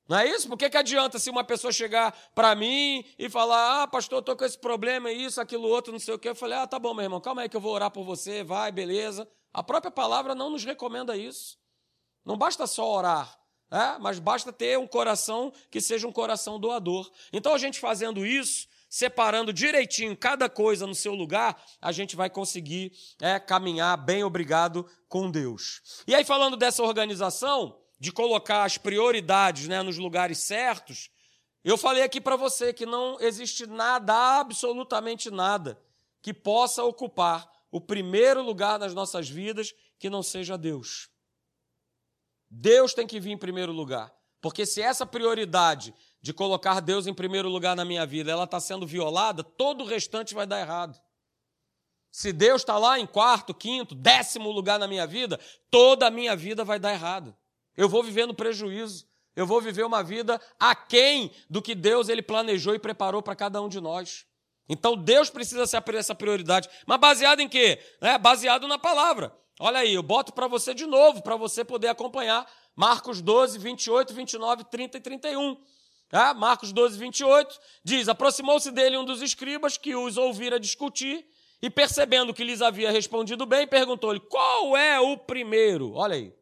Não 0.07 0.17
é 0.17 0.27
isso? 0.27 0.47
Por 0.47 0.57
que, 0.57 0.69
que 0.69 0.77
adianta 0.77 1.17
se 1.17 1.29
uma 1.29 1.43
pessoa 1.43 1.73
chegar 1.73 2.15
para 2.35 2.53
mim 2.53 3.03
e 3.17 3.27
falar, 3.27 3.83
ah, 3.83 3.87
pastor, 3.87 4.19
estou 4.19 4.35
com 4.35 4.45
esse 4.45 4.57
problema, 4.57 5.11
isso, 5.11 5.41
aquilo, 5.41 5.67
outro, 5.67 5.91
não 5.91 5.99
sei 5.99 6.13
o 6.13 6.19
quê. 6.19 6.29
Eu 6.29 6.35
falei, 6.35 6.57
ah, 6.57 6.67
tá 6.67 6.77
bom, 6.77 6.93
meu 6.93 7.03
irmão, 7.03 7.19
calma 7.19 7.41
aí 7.41 7.49
que 7.49 7.57
eu 7.57 7.61
vou 7.61 7.73
orar 7.73 7.89
por 7.89 8.03
você, 8.03 8.43
vai, 8.43 8.71
beleza. 8.71 9.27
A 9.51 9.63
própria 9.63 9.91
palavra 9.91 10.35
não 10.35 10.49
nos 10.51 10.63
recomenda 10.63 11.17
isso. 11.17 11.57
Não 12.23 12.37
basta 12.37 12.67
só 12.67 12.87
orar, 12.91 13.39
é? 13.71 13.97
mas 13.99 14.19
basta 14.19 14.53
ter 14.53 14.77
um 14.77 14.87
coração 14.87 15.51
que 15.71 15.81
seja 15.81 16.07
um 16.07 16.11
coração 16.11 16.59
doador. 16.59 17.09
Então, 17.33 17.53
a 17.53 17.57
gente 17.57 17.79
fazendo 17.79 18.25
isso, 18.25 18.67
separando 18.89 19.51
direitinho 19.51 20.15
cada 20.15 20.49
coisa 20.49 20.85
no 20.85 20.95
seu 20.95 21.13
lugar, 21.13 21.59
a 21.81 21.91
gente 21.91 22.15
vai 22.15 22.29
conseguir 22.29 22.91
é, 23.19 23.39
caminhar 23.39 23.97
bem 23.97 24.23
obrigado 24.23 24.85
com 25.07 25.31
Deus. 25.31 26.03
E 26.07 26.13
aí, 26.13 26.23
falando 26.23 26.57
dessa 26.57 26.83
organização, 26.83 27.79
de 27.99 28.11
colocar 28.11 28.63
as 28.63 28.77
prioridades 28.77 29.67
né, 29.67 29.81
nos 29.81 29.97
lugares 29.97 30.39
certos, 30.39 31.09
eu 31.63 31.77
falei 31.77 32.03
aqui 32.03 32.21
para 32.21 32.35
você 32.35 32.71
que 32.71 32.85
não 32.85 33.19
existe 33.19 33.65
nada, 33.65 34.39
absolutamente 34.39 35.31
nada, 35.31 35.81
que 36.21 36.33
possa 36.33 36.83
ocupar 36.83 37.51
o 37.71 37.81
primeiro 37.81 38.41
lugar 38.43 38.77
nas 38.77 38.93
nossas 38.93 39.27
vidas 39.27 39.73
que 39.97 40.09
não 40.09 40.21
seja 40.21 40.57
Deus. 40.57 41.09
Deus 42.49 42.93
tem 42.93 43.07
que 43.07 43.19
vir 43.19 43.31
em 43.31 43.37
primeiro 43.37 43.71
lugar. 43.71 44.13
Porque 44.39 44.65
se 44.65 44.79
essa 44.79 45.07
prioridade 45.07 45.93
de 46.21 46.31
colocar 46.31 46.79
Deus 46.79 47.07
em 47.07 47.13
primeiro 47.13 47.49
lugar 47.49 47.75
na 47.75 47.83
minha 47.83 48.05
vida, 48.05 48.31
ela 48.31 48.43
está 48.43 48.59
sendo 48.59 48.85
violada, 48.85 49.43
todo 49.43 49.83
o 49.83 49.87
restante 49.87 50.35
vai 50.35 50.45
dar 50.45 50.59
errado. 50.59 51.01
Se 52.11 52.31
Deus 52.31 52.61
está 52.61 52.77
lá 52.77 52.99
em 52.99 53.07
quarto, 53.07 53.53
quinto, 53.53 53.95
décimo 53.95 54.51
lugar 54.51 54.77
na 54.77 54.87
minha 54.87 55.07
vida, 55.07 55.39
toda 55.69 56.07
a 56.07 56.11
minha 56.11 56.35
vida 56.35 56.63
vai 56.63 56.79
dar 56.79 56.93
errado. 56.93 57.35
Eu 57.75 57.89
vou 57.89 58.03
viver 58.03 58.25
no 58.25 58.33
prejuízo. 58.33 59.05
Eu 59.35 59.45
vou 59.45 59.59
viver 59.59 59.83
uma 59.83 60.01
vida 60.01 60.39
aquém 60.59 61.31
do 61.49 61.61
que 61.61 61.75
Deus 61.75 62.07
ele 62.07 62.21
planejou 62.21 62.73
e 62.73 62.79
preparou 62.79 63.21
para 63.21 63.35
cada 63.35 63.61
um 63.61 63.67
de 63.67 63.81
nós. 63.81 64.25
Então 64.67 64.95
Deus 64.95 65.29
precisa 65.29 65.67
ser 65.67 65.83
essa 65.95 66.15
prioridade. 66.15 66.69
Mas 66.87 66.99
baseado 66.99 67.41
em 67.41 67.49
quê? 67.49 67.79
É, 68.01 68.17
baseado 68.17 68.67
na 68.67 68.79
palavra. 68.79 69.35
Olha 69.59 69.79
aí, 69.79 69.93
eu 69.93 70.03
boto 70.03 70.33
para 70.33 70.47
você 70.47 70.73
de 70.73 70.85
novo, 70.85 71.21
para 71.21 71.35
você 71.35 71.63
poder 71.63 71.89
acompanhar. 71.89 72.49
Marcos 72.75 73.21
12, 73.21 73.57
28, 73.59 74.13
29, 74.13 74.63
30 74.65 74.97
e 74.97 75.01
31. 75.01 75.57
É, 76.11 76.33
Marcos 76.33 76.71
12, 76.71 76.97
28 76.97 77.59
diz: 77.83 78.07
Aproximou-se 78.07 78.71
dele 78.71 78.97
um 78.97 79.05
dos 79.05 79.21
escribas 79.21 79.77
que 79.77 79.95
os 79.95 80.17
ouvira 80.17 80.59
discutir 80.59 81.25
e, 81.61 81.69
percebendo 81.69 82.33
que 82.33 82.43
lhes 82.43 82.61
havia 82.61 82.91
respondido 82.91 83.45
bem, 83.45 83.67
perguntou-lhe: 83.67 84.19
Qual 84.19 84.75
é 84.75 84.99
o 84.99 85.17
primeiro? 85.17 85.93
Olha 85.93 86.15
aí. 86.15 86.33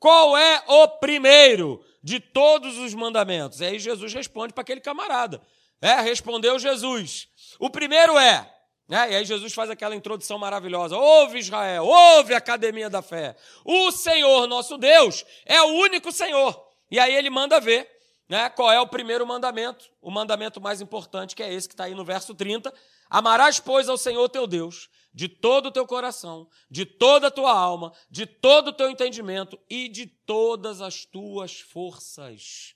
Qual 0.00 0.34
é 0.36 0.64
o 0.66 0.88
primeiro 0.88 1.84
de 2.02 2.18
todos 2.18 2.78
os 2.78 2.94
mandamentos? 2.94 3.60
E 3.60 3.66
aí 3.66 3.78
Jesus 3.78 4.12
responde 4.14 4.54
para 4.54 4.62
aquele 4.62 4.80
camarada. 4.80 5.40
É, 5.80 6.00
respondeu 6.00 6.58
Jesus. 6.58 7.28
O 7.58 7.68
primeiro 7.68 8.18
é, 8.18 8.50
né? 8.88 9.12
E 9.12 9.16
aí 9.16 9.24
Jesus 9.26 9.52
faz 9.52 9.68
aquela 9.68 9.94
introdução 9.94 10.38
maravilhosa. 10.38 10.96
Ouve 10.96 11.38
Israel, 11.38 11.84
ouve 11.84 12.34
Academia 12.34 12.88
da 12.88 13.02
Fé. 13.02 13.36
O 13.62 13.90
Senhor 13.92 14.46
nosso 14.46 14.78
Deus 14.78 15.24
é 15.44 15.60
o 15.60 15.66
único 15.66 16.10
Senhor. 16.10 16.60
E 16.90 16.98
aí 16.98 17.14
ele 17.14 17.28
manda 17.28 17.60
ver 17.60 17.86
né, 18.26 18.48
qual 18.48 18.72
é 18.72 18.80
o 18.80 18.86
primeiro 18.86 19.26
mandamento, 19.26 19.84
o 20.00 20.10
mandamento 20.10 20.60
mais 20.60 20.80
importante, 20.80 21.36
que 21.36 21.42
é 21.42 21.52
esse 21.52 21.68
que 21.68 21.74
está 21.74 21.84
aí 21.84 21.94
no 21.94 22.04
verso 22.04 22.34
30. 22.34 22.72
Amarás, 23.08 23.60
pois, 23.60 23.88
ao 23.88 23.98
Senhor 23.98 24.28
teu 24.30 24.46
Deus 24.46 24.88
de 25.12 25.28
todo 25.28 25.66
o 25.66 25.72
teu 25.72 25.86
coração, 25.86 26.48
de 26.70 26.84
toda 26.86 27.28
a 27.28 27.30
tua 27.30 27.52
alma, 27.52 27.92
de 28.10 28.26
todo 28.26 28.68
o 28.68 28.72
teu 28.72 28.90
entendimento 28.90 29.58
e 29.68 29.88
de 29.88 30.06
todas 30.06 30.80
as 30.80 31.04
tuas 31.04 31.60
forças. 31.60 32.74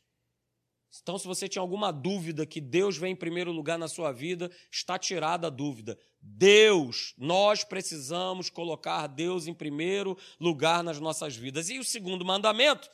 Então, 1.02 1.18
se 1.18 1.26
você 1.26 1.48
tinha 1.48 1.60
alguma 1.60 1.92
dúvida 1.92 2.46
que 2.46 2.60
Deus 2.60 2.96
vem 2.96 3.12
em 3.12 3.16
primeiro 3.16 3.50
lugar 3.50 3.78
na 3.78 3.88
sua 3.88 4.12
vida, 4.12 4.50
está 4.70 4.98
tirada 4.98 5.48
a 5.48 5.50
dúvida. 5.50 5.98
Deus, 6.20 7.14
nós 7.18 7.64
precisamos 7.64 8.48
colocar 8.48 9.06
Deus 9.08 9.46
em 9.46 9.52
primeiro 9.52 10.16
lugar 10.38 10.82
nas 10.82 11.00
nossas 11.00 11.36
vidas. 11.36 11.68
E 11.68 11.78
o 11.78 11.84
segundo 11.84 12.24
mandamento 12.24 12.88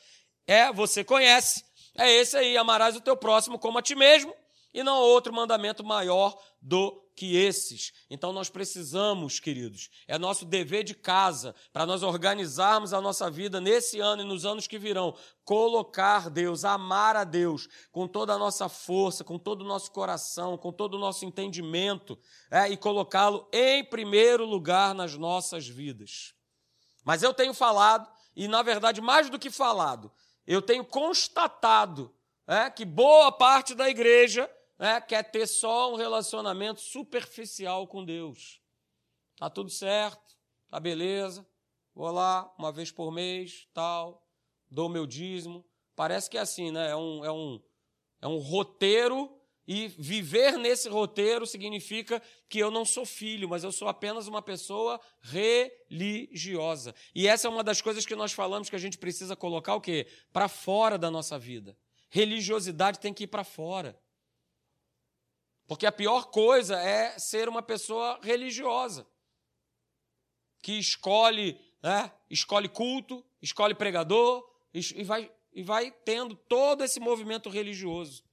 é, 0.46 0.72
você 0.72 1.04
conhece, 1.04 1.64
é 1.96 2.10
esse 2.10 2.36
aí: 2.36 2.56
amarás 2.56 2.96
o 2.96 3.00
teu 3.00 3.16
próximo 3.16 3.58
como 3.58 3.78
a 3.78 3.82
ti 3.82 3.94
mesmo, 3.94 4.34
e 4.72 4.82
não 4.82 4.98
outro 4.98 5.32
mandamento 5.32 5.84
maior 5.84 6.36
do 6.60 6.90
que 7.20 7.36
esses. 7.36 7.92
Então 8.08 8.32
nós 8.32 8.48
precisamos, 8.48 9.38
queridos, 9.38 9.90
é 10.08 10.16
nosso 10.16 10.46
dever 10.46 10.82
de 10.82 10.94
casa, 10.94 11.54
para 11.70 11.84
nós 11.84 12.02
organizarmos 12.02 12.94
a 12.94 13.00
nossa 13.00 13.30
vida 13.30 13.60
nesse 13.60 14.00
ano 14.00 14.22
e 14.22 14.24
nos 14.24 14.46
anos 14.46 14.66
que 14.66 14.78
virão, 14.78 15.14
colocar 15.44 16.30
Deus, 16.30 16.64
amar 16.64 17.16
a 17.16 17.24
Deus 17.24 17.68
com 17.92 18.08
toda 18.08 18.32
a 18.32 18.38
nossa 18.38 18.70
força, 18.70 19.22
com 19.22 19.38
todo 19.38 19.60
o 19.60 19.68
nosso 19.68 19.92
coração, 19.92 20.56
com 20.56 20.72
todo 20.72 20.94
o 20.94 20.98
nosso 20.98 21.26
entendimento, 21.26 22.18
é, 22.50 22.70
e 22.70 22.76
colocá-lo 22.78 23.46
em 23.52 23.84
primeiro 23.84 24.46
lugar 24.46 24.94
nas 24.94 25.14
nossas 25.14 25.68
vidas. 25.68 26.32
Mas 27.04 27.22
eu 27.22 27.34
tenho 27.34 27.52
falado, 27.52 28.10
e 28.34 28.48
na 28.48 28.62
verdade, 28.62 29.02
mais 29.02 29.28
do 29.28 29.38
que 29.38 29.50
falado, 29.50 30.10
eu 30.46 30.62
tenho 30.62 30.86
constatado 30.86 32.14
é, 32.46 32.70
que 32.70 32.86
boa 32.86 33.30
parte 33.30 33.74
da 33.74 33.90
igreja 33.90 34.50
né, 34.80 34.98
quer 34.98 35.22
ter 35.30 35.46
só 35.46 35.92
um 35.92 35.96
relacionamento 35.96 36.80
superficial 36.80 37.86
com 37.86 38.02
Deus. 38.02 38.62
Tá 39.36 39.50
tudo 39.50 39.68
certo, 39.68 40.38
tá 40.70 40.80
beleza, 40.80 41.46
vou 41.94 42.10
lá 42.10 42.50
uma 42.58 42.72
vez 42.72 42.90
por 42.90 43.12
mês, 43.12 43.68
tal, 43.74 44.26
dou 44.70 44.88
meu 44.88 45.06
dízimo. 45.06 45.62
Parece 45.94 46.30
que 46.30 46.38
é 46.38 46.40
assim, 46.40 46.70
né? 46.70 46.90
É 46.90 46.96
um, 46.96 47.22
é 47.22 47.30
um, 47.30 47.62
é 48.22 48.26
um 48.26 48.38
roteiro 48.38 49.30
e 49.68 49.86
viver 49.86 50.56
nesse 50.56 50.88
roteiro 50.88 51.46
significa 51.46 52.20
que 52.48 52.58
eu 52.58 52.70
não 52.70 52.86
sou 52.86 53.04
filho, 53.04 53.50
mas 53.50 53.62
eu 53.62 53.70
sou 53.70 53.86
apenas 53.86 54.26
uma 54.26 54.40
pessoa 54.40 54.98
religiosa. 55.20 56.94
E 57.14 57.28
essa 57.28 57.46
é 57.46 57.50
uma 57.50 57.62
das 57.62 57.82
coisas 57.82 58.06
que 58.06 58.16
nós 58.16 58.32
falamos 58.32 58.70
que 58.70 58.76
a 58.76 58.80
gente 58.80 58.96
precisa 58.96 59.36
colocar 59.36 59.74
o 59.74 59.80
quê? 59.80 60.06
Para 60.32 60.48
fora 60.48 60.96
da 60.96 61.10
nossa 61.10 61.38
vida. 61.38 61.76
Religiosidade 62.08 62.98
tem 62.98 63.12
que 63.12 63.24
ir 63.24 63.26
para 63.26 63.44
fora. 63.44 64.00
Porque 65.70 65.86
a 65.86 65.92
pior 65.92 66.32
coisa 66.32 66.80
é 66.80 67.16
ser 67.16 67.48
uma 67.48 67.62
pessoa 67.62 68.18
religiosa, 68.24 69.06
que 70.60 70.72
escolhe, 70.72 71.56
né, 71.80 72.10
escolhe 72.28 72.68
culto, 72.68 73.24
escolhe 73.40 73.72
pregador 73.72 74.44
e 74.74 75.04
vai, 75.04 75.30
e 75.52 75.62
vai 75.62 75.92
tendo 76.04 76.34
todo 76.34 76.82
esse 76.82 76.98
movimento 76.98 77.48
religioso. 77.48 78.24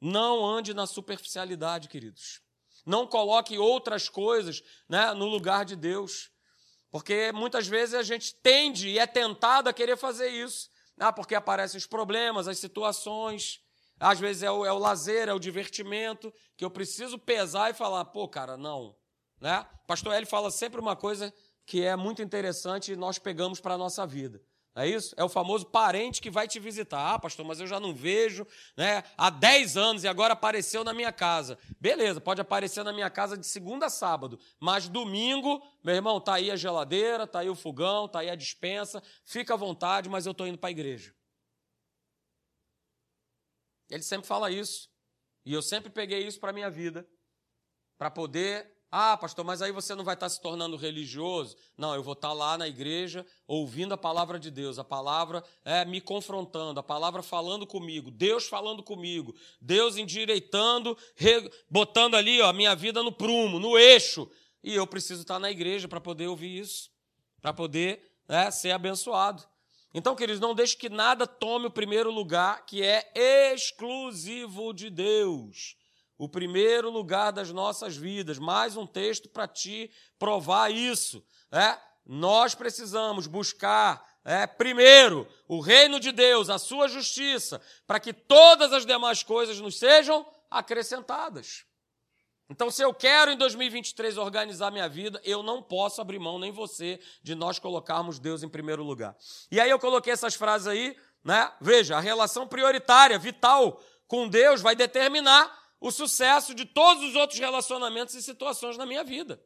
Não 0.00 0.46
ande 0.46 0.72
na 0.72 0.86
superficialidade, 0.86 1.88
queridos. 1.88 2.40
Não 2.86 3.08
coloque 3.08 3.58
outras 3.58 4.08
coisas 4.08 4.62
né, 4.88 5.12
no 5.14 5.26
lugar 5.26 5.64
de 5.64 5.74
Deus. 5.74 6.30
Porque 6.92 7.32
muitas 7.32 7.66
vezes 7.66 7.96
a 7.96 8.04
gente 8.04 8.36
tende 8.36 8.90
e 8.90 9.00
é 9.00 9.06
tentado 9.08 9.68
a 9.68 9.72
querer 9.72 9.96
fazer 9.96 10.28
isso. 10.28 10.70
Ah, 10.96 11.12
porque 11.12 11.34
aparecem 11.34 11.76
os 11.76 11.86
problemas, 11.86 12.46
as 12.46 12.60
situações, 12.60 13.60
às 13.98 14.18
vezes 14.18 14.42
é 14.42 14.50
o, 14.50 14.64
é 14.64 14.72
o 14.72 14.78
lazer, 14.78 15.28
é 15.28 15.34
o 15.34 15.38
divertimento, 15.38 16.32
que 16.56 16.64
eu 16.64 16.70
preciso 16.70 17.18
pesar 17.18 17.70
e 17.70 17.74
falar, 17.74 18.04
pô, 18.06 18.28
cara, 18.28 18.56
não. 18.56 18.94
Né? 19.40 19.66
Pastor 19.86 20.14
Eli 20.14 20.26
fala 20.26 20.50
sempre 20.50 20.80
uma 20.80 20.96
coisa 20.96 21.32
que 21.64 21.84
é 21.84 21.94
muito 21.96 22.22
interessante 22.22 22.92
e 22.92 22.96
nós 22.96 23.18
pegamos 23.18 23.60
para 23.60 23.74
a 23.74 23.78
nossa 23.78 24.06
vida. 24.06 24.42
É 24.78 24.86
isso? 24.86 25.12
É 25.16 25.24
o 25.24 25.28
famoso 25.28 25.66
parente 25.66 26.20
que 26.20 26.30
vai 26.30 26.46
te 26.46 26.60
visitar. 26.60 27.14
Ah, 27.14 27.18
pastor, 27.18 27.44
mas 27.44 27.58
eu 27.58 27.66
já 27.66 27.80
não 27.80 27.92
vejo 27.92 28.46
né, 28.76 29.02
há 29.16 29.28
10 29.28 29.76
anos 29.76 30.04
e 30.04 30.08
agora 30.08 30.34
apareceu 30.34 30.84
na 30.84 30.94
minha 30.94 31.10
casa. 31.10 31.58
Beleza, 31.80 32.20
pode 32.20 32.40
aparecer 32.40 32.84
na 32.84 32.92
minha 32.92 33.10
casa 33.10 33.36
de 33.36 33.44
segunda 33.44 33.86
a 33.86 33.90
sábado, 33.90 34.38
mas 34.60 34.88
domingo, 34.88 35.60
meu 35.82 35.96
irmão, 35.96 36.20
tá 36.20 36.34
aí 36.34 36.48
a 36.48 36.54
geladeira, 36.54 37.26
tá 37.26 37.40
aí 37.40 37.50
o 37.50 37.56
fogão, 37.56 38.06
tá 38.06 38.20
aí 38.20 38.30
a 38.30 38.36
dispensa, 38.36 39.02
fica 39.24 39.54
à 39.54 39.56
vontade, 39.56 40.08
mas 40.08 40.26
eu 40.26 40.32
estou 40.32 40.46
indo 40.46 40.58
para 40.58 40.68
a 40.68 40.70
igreja. 40.70 41.12
Ele 43.90 44.02
sempre 44.02 44.26
fala 44.26 44.50
isso. 44.50 44.88
E 45.44 45.52
eu 45.52 45.62
sempre 45.62 45.90
peguei 45.90 46.26
isso 46.26 46.38
para 46.38 46.52
minha 46.52 46.70
vida, 46.70 47.08
para 47.96 48.10
poder. 48.10 48.70
Ah, 48.90 49.16
pastor, 49.16 49.44
mas 49.44 49.60
aí 49.60 49.70
você 49.70 49.94
não 49.94 50.04
vai 50.04 50.14
estar 50.14 50.28
se 50.28 50.40
tornando 50.40 50.76
religioso? 50.76 51.56
Não, 51.76 51.94
eu 51.94 52.02
vou 52.02 52.14
estar 52.14 52.32
lá 52.32 52.56
na 52.56 52.66
igreja 52.66 53.26
ouvindo 53.46 53.92
a 53.92 53.98
palavra 53.98 54.38
de 54.38 54.50
Deus, 54.50 54.78
a 54.78 54.84
palavra 54.84 55.44
é, 55.62 55.84
me 55.84 56.00
confrontando, 56.00 56.80
a 56.80 56.82
palavra 56.82 57.22
falando 57.22 57.66
comigo, 57.66 58.10
Deus 58.10 58.46
falando 58.46 58.82
comigo, 58.82 59.34
Deus 59.60 59.98
endireitando, 59.98 60.96
botando 61.68 62.14
ali 62.14 62.40
ó, 62.40 62.48
a 62.48 62.52
minha 62.52 62.74
vida 62.74 63.02
no 63.02 63.12
prumo, 63.12 63.58
no 63.58 63.78
eixo. 63.78 64.30
E 64.62 64.74
eu 64.74 64.86
preciso 64.86 65.20
estar 65.20 65.38
na 65.38 65.50
igreja 65.50 65.86
para 65.86 66.00
poder 66.00 66.26
ouvir 66.26 66.58
isso, 66.58 66.90
para 67.42 67.52
poder 67.52 68.02
é, 68.26 68.50
ser 68.50 68.70
abençoado. 68.70 69.46
Então, 69.92 70.14
queridos, 70.14 70.40
não 70.40 70.54
deixe 70.54 70.76
que 70.76 70.88
nada 70.88 71.26
tome 71.26 71.66
o 71.66 71.70
primeiro 71.70 72.10
lugar, 72.10 72.66
que 72.66 72.82
é 72.82 73.10
exclusivo 73.52 74.72
de 74.72 74.90
Deus. 74.90 75.76
O 76.18 76.28
primeiro 76.28 76.90
lugar 76.90 77.32
das 77.32 77.50
nossas 77.50 77.96
vidas. 77.96 78.38
Mais 78.38 78.76
um 78.76 78.86
texto 78.86 79.28
para 79.28 79.48
te 79.48 79.90
provar 80.18 80.70
isso. 80.70 81.24
É? 81.50 81.78
Nós 82.04 82.54
precisamos 82.54 83.26
buscar 83.26 84.04
é, 84.24 84.46
primeiro 84.46 85.26
o 85.46 85.60
reino 85.60 85.98
de 85.98 86.12
Deus, 86.12 86.50
a 86.50 86.58
sua 86.58 86.88
justiça, 86.88 87.62
para 87.86 87.98
que 87.98 88.12
todas 88.12 88.72
as 88.72 88.84
demais 88.84 89.22
coisas 89.22 89.58
nos 89.58 89.78
sejam 89.78 90.26
acrescentadas. 90.50 91.64
Então, 92.50 92.70
se 92.70 92.82
eu 92.82 92.94
quero 92.94 93.30
em 93.30 93.36
2023 93.36 94.16
organizar 94.16 94.70
minha 94.70 94.88
vida, 94.88 95.20
eu 95.22 95.42
não 95.42 95.62
posso 95.62 96.00
abrir 96.00 96.18
mão, 96.18 96.38
nem 96.38 96.50
você, 96.50 96.98
de 97.22 97.34
nós 97.34 97.58
colocarmos 97.58 98.18
Deus 98.18 98.42
em 98.42 98.48
primeiro 98.48 98.82
lugar. 98.82 99.14
E 99.50 99.60
aí 99.60 99.68
eu 99.68 99.78
coloquei 99.78 100.12
essas 100.12 100.34
frases 100.34 100.66
aí, 100.66 100.96
né? 101.22 101.52
Veja, 101.60 101.98
a 101.98 102.00
relação 102.00 102.48
prioritária, 102.48 103.18
vital 103.18 103.82
com 104.06 104.26
Deus 104.26 104.62
vai 104.62 104.74
determinar 104.74 105.56
o 105.78 105.90
sucesso 105.90 106.54
de 106.54 106.64
todos 106.64 107.04
os 107.04 107.14
outros 107.14 107.38
relacionamentos 107.38 108.14
e 108.14 108.22
situações 108.22 108.78
na 108.78 108.86
minha 108.86 109.04
vida. 109.04 109.40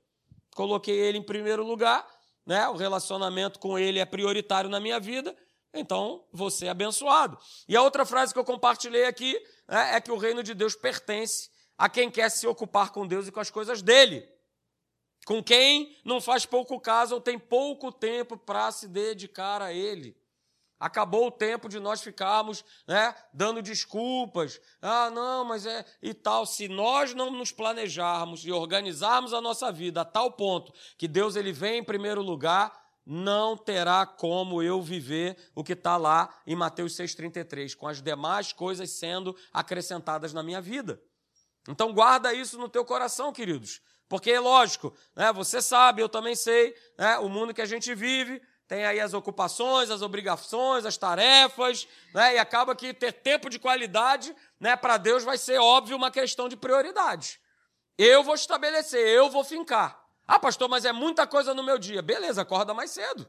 Coloquei 0.55 0.97
ele 0.97 1.19
em 1.19 1.23
primeiro 1.23 1.65
lugar, 1.65 2.07
né? 2.47 2.69
O 2.69 2.77
relacionamento 2.77 3.59
com 3.59 3.77
ele 3.77 3.99
é 3.99 4.05
prioritário 4.05 4.71
na 4.71 4.79
minha 4.79 5.01
vida, 5.01 5.37
então 5.75 6.25
você 6.33 6.67
é 6.67 6.71
abençoado. 6.71 7.37
E 7.67 7.77
a 7.77 7.83
outra 7.83 8.07
frase 8.07 8.33
que 8.33 8.39
eu 8.39 8.45
compartilhei 8.45 9.07
aqui 9.07 9.37
né, 9.67 9.97
é 9.97 10.01
que 10.01 10.13
o 10.13 10.17
reino 10.17 10.43
de 10.43 10.55
Deus 10.55 10.77
pertence 10.77 11.51
a 11.83 11.89
quem 11.89 12.09
quer 12.09 12.31
se 12.31 12.47
ocupar 12.47 12.93
com 12.93 13.05
Deus 13.05 13.27
e 13.27 13.33
com 13.33 13.41
as 13.41 13.51
coisas 13.51 13.83
dele. 13.83 14.25
Com 15.27 15.43
quem 15.43 15.99
não 16.05 16.21
faz 16.21 16.47
pouco 16.47 16.79
caso 16.79 17.17
ou 17.17 17.21
tem 17.21 17.37
pouco 17.37 17.91
tempo 17.91 18.37
para 18.37 18.71
se 18.71 18.87
dedicar 18.87 19.61
a 19.61 19.73
ele. 19.73 20.17
Acabou 20.79 21.27
o 21.27 21.31
tempo 21.33 21.69
de 21.69 21.81
nós 21.81 22.01
ficarmos 22.01 22.65
né, 22.87 23.13
dando 23.35 23.61
desculpas. 23.61 24.61
Ah, 24.81 25.11
não, 25.11 25.45
mas 25.45 25.67
é. 25.67 25.85
e 26.01 26.15
tal. 26.15 26.47
Se 26.47 26.69
nós 26.69 27.15
não 27.15 27.33
nos 27.33 27.51
planejarmos 27.51 28.47
e 28.47 28.53
organizarmos 28.53 29.35
a 29.35 29.41
nossa 29.41 29.73
vida 29.73 30.03
a 30.03 30.05
tal 30.05 30.31
ponto 30.31 30.73
que 30.97 31.09
Deus 31.09 31.35
ele 31.35 31.51
vem 31.51 31.81
em 31.81 31.85
primeiro 31.85 32.23
lugar, 32.23 32.81
não 33.05 33.57
terá 33.57 34.07
como 34.07 34.63
eu 34.63 34.81
viver 34.81 35.37
o 35.53 35.65
que 35.65 35.73
está 35.73 35.97
lá 35.97 36.33
em 36.47 36.55
Mateus 36.55 36.93
6,33, 36.93 37.75
com 37.75 37.89
as 37.89 38.01
demais 38.01 38.53
coisas 38.53 38.89
sendo 38.91 39.37
acrescentadas 39.53 40.33
na 40.33 40.45
minha 40.45 40.61
vida. 40.61 41.03
Então 41.69 41.93
guarda 41.93 42.33
isso 42.35 42.59
no 42.59 42.69
teu 42.69 42.85
coração, 42.85 43.33
queridos. 43.33 43.81
Porque, 44.09 44.39
lógico, 44.39 44.95
né, 45.17 45.33
você 45.33 45.63
sabe, 45.63 46.03
eu 46.03 46.09
também 46.09 46.35
sei, 46.35 46.75
né, 46.99 47.19
o 47.19 47.29
mundo 47.29 47.55
que 47.55 47.63
a 47.63 47.67
gente 47.67 47.95
vive, 47.95 48.43
tem 48.69 48.85
aí 48.85 49.01
as 49.01 49.15
ocupações, 49.15 49.91
as 49.91 50.03
obrigações, 50.03 50.87
as 50.87 50.97
tarefas, 50.97 51.87
né? 52.15 52.37
E 52.37 52.39
acaba 52.39 52.75
que 52.75 52.95
ter 52.95 53.13
tempo 53.13 53.51
de 53.51 53.59
qualidade, 53.59 54.35
né, 54.59 54.77
para 54.77 54.97
Deus 54.97 55.25
vai 55.25 55.37
ser 55.37 55.59
óbvio 55.59 55.97
uma 55.97 56.11
questão 56.11 56.49
de 56.49 56.57
prioridade. 56.57 57.41
Eu 57.99 58.23
vou 58.23 58.35
estabelecer, 58.35 59.07
eu 59.07 59.29
vou 59.29 59.45
fincar. 59.45 60.03
Ah, 60.27 60.39
pastor, 60.39 60.69
mas 60.69 60.85
é 60.85 60.93
muita 60.93 61.27
coisa 61.27 61.53
no 61.53 61.63
meu 61.63 61.79
dia. 61.79 62.01
Beleza, 62.01 62.43
acorda 62.43 62.73
mais 62.73 62.91
cedo. 62.91 63.29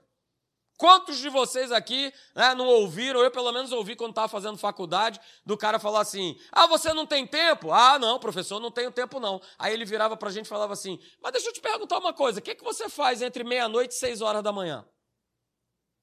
Quantos 0.77 1.18
de 1.20 1.30
vocês 1.30 1.72
aqui 1.72 2.12
né, 2.36 2.56
não 2.56 2.65
ouviram, 2.65 3.22
eu 3.22 3.30
pelo 3.30 3.51
menos 3.51 3.72
ouvi 3.72 3.96
quando 3.96 4.12
estava 4.12 4.27
fazendo 4.27 4.58
faculdade, 4.58 5.20
do 5.46 5.58
cara 5.58 5.77
falar 5.77 6.01
assim: 6.01 6.38
Ah, 6.51 6.65
você 6.68 6.94
não 6.94 7.06
tem 7.06 7.27
tempo? 7.27 7.72
Ah, 7.72 8.00
não, 8.00 8.20
professor, 8.20 8.60
não 8.60 8.72
tenho 8.72 8.92
tempo 8.92 9.20
não. 9.20 9.42
Aí 9.58 9.74
ele 9.74 9.86
virava 9.86 10.18
para 10.18 10.30
a 10.30 10.32
gente 10.32 10.46
e 10.46 10.50
falava 10.50 10.74
assim: 10.74 11.00
Mas 11.22 11.32
deixa 11.34 11.50
eu 11.50 11.53
te 11.53 11.62
perguntar 11.62 12.00
uma 12.00 12.13
coisa: 12.13 12.39
o 12.39 12.42
que, 12.42 12.56
que 12.56 12.63
você 12.63 12.89
faz 12.89 13.22
entre 13.22 13.44
meia-noite 13.44 13.94
e 13.94 13.98
seis 13.98 14.20
horas 14.22 14.42
da 14.42 14.51
manhã? 14.51 14.86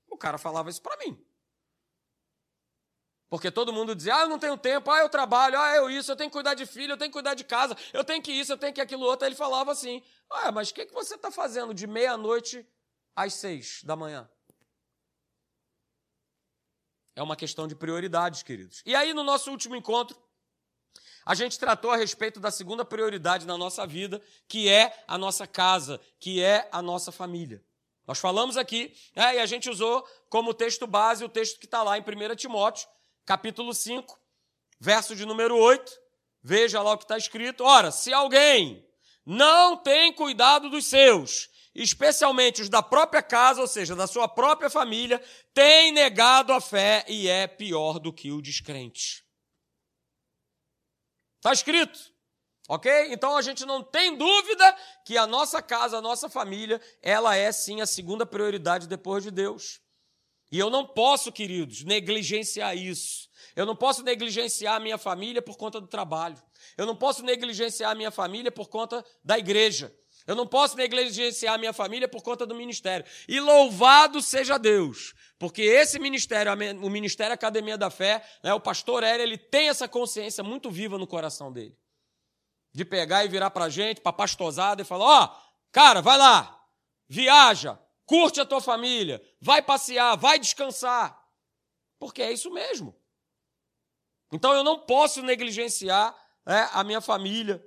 O 0.09 0.17
cara 0.17 0.39
falava 0.39 0.71
isso 0.71 0.81
para 0.81 0.97
mim. 0.99 1.19
Porque 3.29 3.49
todo 3.49 3.73
mundo 3.73 3.95
dizia, 3.95 4.17
ah, 4.17 4.21
eu 4.23 4.29
não 4.29 4.41
tenho 4.41 4.59
tempo, 4.59 4.91
ah, 4.91 4.99
eu 4.99 5.09
trabalho, 5.09 5.57
ah, 5.57 5.77
eu 5.77 5.89
isso, 5.89 6.11
eu 6.11 6.17
tenho 6.17 6.29
que 6.29 6.35
cuidar 6.35 6.55
de 6.55 6.67
filho, 6.67 6.95
eu 6.95 6.97
tenho 6.97 7.11
que 7.11 7.13
cuidar 7.13 7.35
de 7.35 7.45
casa, 7.45 7.77
eu 7.93 8.03
tenho 8.03 8.21
que 8.21 8.33
isso, 8.33 8.53
eu 8.53 8.59
tenho 8.59 8.75
que 8.75 8.81
aquilo 8.81 9.05
outro. 9.05 9.25
Aí 9.25 9.29
ele 9.29 9.37
falava 9.37 9.71
assim, 9.71 10.03
ah, 10.29 10.51
mas 10.51 10.71
o 10.71 10.75
que, 10.75 10.85
que 10.85 10.93
você 10.93 11.15
está 11.15 11.31
fazendo 11.31 11.73
de 11.73 11.87
meia-noite 11.87 12.67
às 13.15 13.35
seis 13.35 13.85
da 13.85 13.95
manhã? 13.95 14.29
É 17.21 17.23
uma 17.23 17.37
questão 17.37 17.69
de 17.69 17.75
prioridades, 17.75 18.43
queridos. 18.43 18.83
E 18.87 18.95
aí, 18.95 19.13
no 19.13 19.23
nosso 19.23 19.51
último 19.51 19.77
encontro, 19.77 20.17
a 21.23 21.35
gente 21.35 21.59
tratou 21.59 21.91
a 21.91 21.97
respeito 21.99 22.41
da 22.41 22.51
segunda 22.51 22.83
prioridade 22.83 23.45
na 23.45 23.59
nossa 23.59 23.87
vida, 23.87 24.23
que 24.49 24.71
é 24.71 25.05
a 25.07 25.19
nossa 25.19 25.47
casa, 25.47 26.01
que 26.19 26.43
é 26.43 26.67
a 26.73 26.81
nossa 26.81 27.13
família. 27.13 27.63
Nós 28.07 28.19
falamos 28.19 28.57
aqui, 28.57 28.97
é, 29.15 29.35
e 29.35 29.39
a 29.39 29.45
gente 29.45 29.69
usou 29.69 30.03
como 30.31 30.55
texto 30.55 30.87
base 30.87 31.23
o 31.23 31.29
texto 31.29 31.61
que 31.61 31.67
está 31.67 31.83
lá 31.83 31.99
em 31.99 32.01
1 32.01 32.37
Timóteo, 32.37 32.89
capítulo 33.27 33.75
5, 33.75 34.19
verso 34.81 35.15
de 35.15 35.27
número 35.27 35.59
8. 35.59 35.93
Veja 36.43 36.81
lá 36.81 36.93
o 36.93 36.97
que 36.97 37.05
está 37.05 37.19
escrito. 37.19 37.65
Ora, 37.65 37.91
se 37.91 38.15
alguém 38.15 38.89
não 39.27 39.77
tem 39.77 40.11
cuidado 40.11 40.71
dos 40.71 40.87
seus, 40.87 41.50
especialmente 41.75 42.63
os 42.63 42.69
da 42.69 42.83
própria 42.83 43.23
casa, 43.23 43.61
ou 43.61 43.67
seja, 43.67 43.95
da 43.95 44.07
sua 44.07 44.29
própria 44.29 44.69
família, 44.71 45.23
tem 45.55 45.93
negado 45.93 46.53
a 46.53 46.61
fé 46.61 47.05
e 47.09 47.29
é 47.29 47.47
pior 47.47 47.99
do 47.99 48.13
que 48.13 48.33
o 48.33 48.43
descrente. 48.43 49.25
Está 51.37 51.53
escrito. 51.53 51.99
Ok? 52.69 52.93
Então 53.11 53.37
a 53.37 53.43
gente 53.43 53.65
não 53.65 53.83
tem 53.83 54.17
dúvida 54.17 54.77
que 55.05 55.19
a 55.19 55.27
nossa 55.27 55.61
casa, 55.61 55.99
a 55.99 56.01
nossa 56.01 56.29
família, 56.29 56.81
ela 57.03 57.35
é 57.35 57.51
sim 57.51 57.81
a 57.81 57.87
segunda 57.87 58.25
prioridade 58.25 58.87
depois 58.87 59.25
de 59.25 59.31
Deus. 59.33 59.81
E 60.53 60.59
eu 60.59 60.71
não 60.71 60.87
posso, 60.87 61.33
queridos, 61.33 61.83
negligenciar 61.85 62.77
isso. 62.77 63.29
Eu 63.57 63.67
não 63.67 63.75
posso 63.75 64.03
negligenciar 64.03 64.77
a 64.77 64.81
minha 64.81 64.99
família 64.99 65.43
por 65.43 65.57
conta 65.57 65.81
do 65.81 65.89
trabalho. 65.89 66.41
Eu 66.77 66.87
não 66.87 66.95
posso 66.95 67.25
negligenciar 67.25 67.91
a 67.91 67.95
minha 67.95 68.11
família 68.11 68.53
por 68.53 68.69
conta 68.69 69.05
da 69.25 69.39
igreja. 69.39 69.93
Eu 70.27 70.35
não 70.35 70.47
posso 70.47 70.77
negligenciar 70.77 71.59
minha 71.59 71.73
família 71.73 72.09
por 72.09 72.23
conta 72.23 72.47
do 72.47 72.55
ministério. 72.55 73.07
E 73.29 73.41
louvado 73.41 74.21
seja 74.23 74.59
Deus, 74.59 75.15
porque 75.39 75.63
esse 75.63 75.99
ministério, 75.99 76.53
o 76.83 76.91
Ministério 76.91 77.35
Academia 77.35 77.79
da 77.79 77.91
Fé, 77.91 78.25
né, 78.43 78.53
o 78.55 78.61
pastor 78.61 79.03
Hélio, 79.03 79.23
ele 79.23 79.39
tem 79.39 79.69
essa 79.69 79.89
consciência 79.89 80.45
muito 80.45 80.71
viva 80.71 80.99
no 80.99 81.07
coração 81.07 81.53
dele 81.53 81.77
de 82.73 82.85
pegar 82.85 83.25
e 83.25 83.29
virar 83.29 83.51
para 83.51 83.69
gente, 83.69 84.01
para 84.01 84.13
pastosada, 84.13 84.83
e 84.83 84.85
falar: 84.85 85.05
ó, 85.05 85.25
oh, 85.25 85.53
cara, 85.73 86.01
vai 86.01 86.17
lá, 86.17 86.65
viaja, 87.09 87.79
curte 88.07 88.41
a 88.41 88.47
tua 88.47 88.61
família, 88.61 89.23
vai 89.41 89.63
passear, 89.63 90.17
vai 90.17 90.39
descansar. 90.39 91.19
Porque 91.99 92.23
é 92.23 92.33
isso 92.33 92.51
mesmo. 92.51 92.97
Então 94.33 94.53
eu 94.55 94.65
não 94.65 94.79
posso 94.79 95.23
negligenciar 95.23 96.17
né, 96.47 96.69
a 96.73 96.85
minha 96.85 97.01
família 97.01 97.65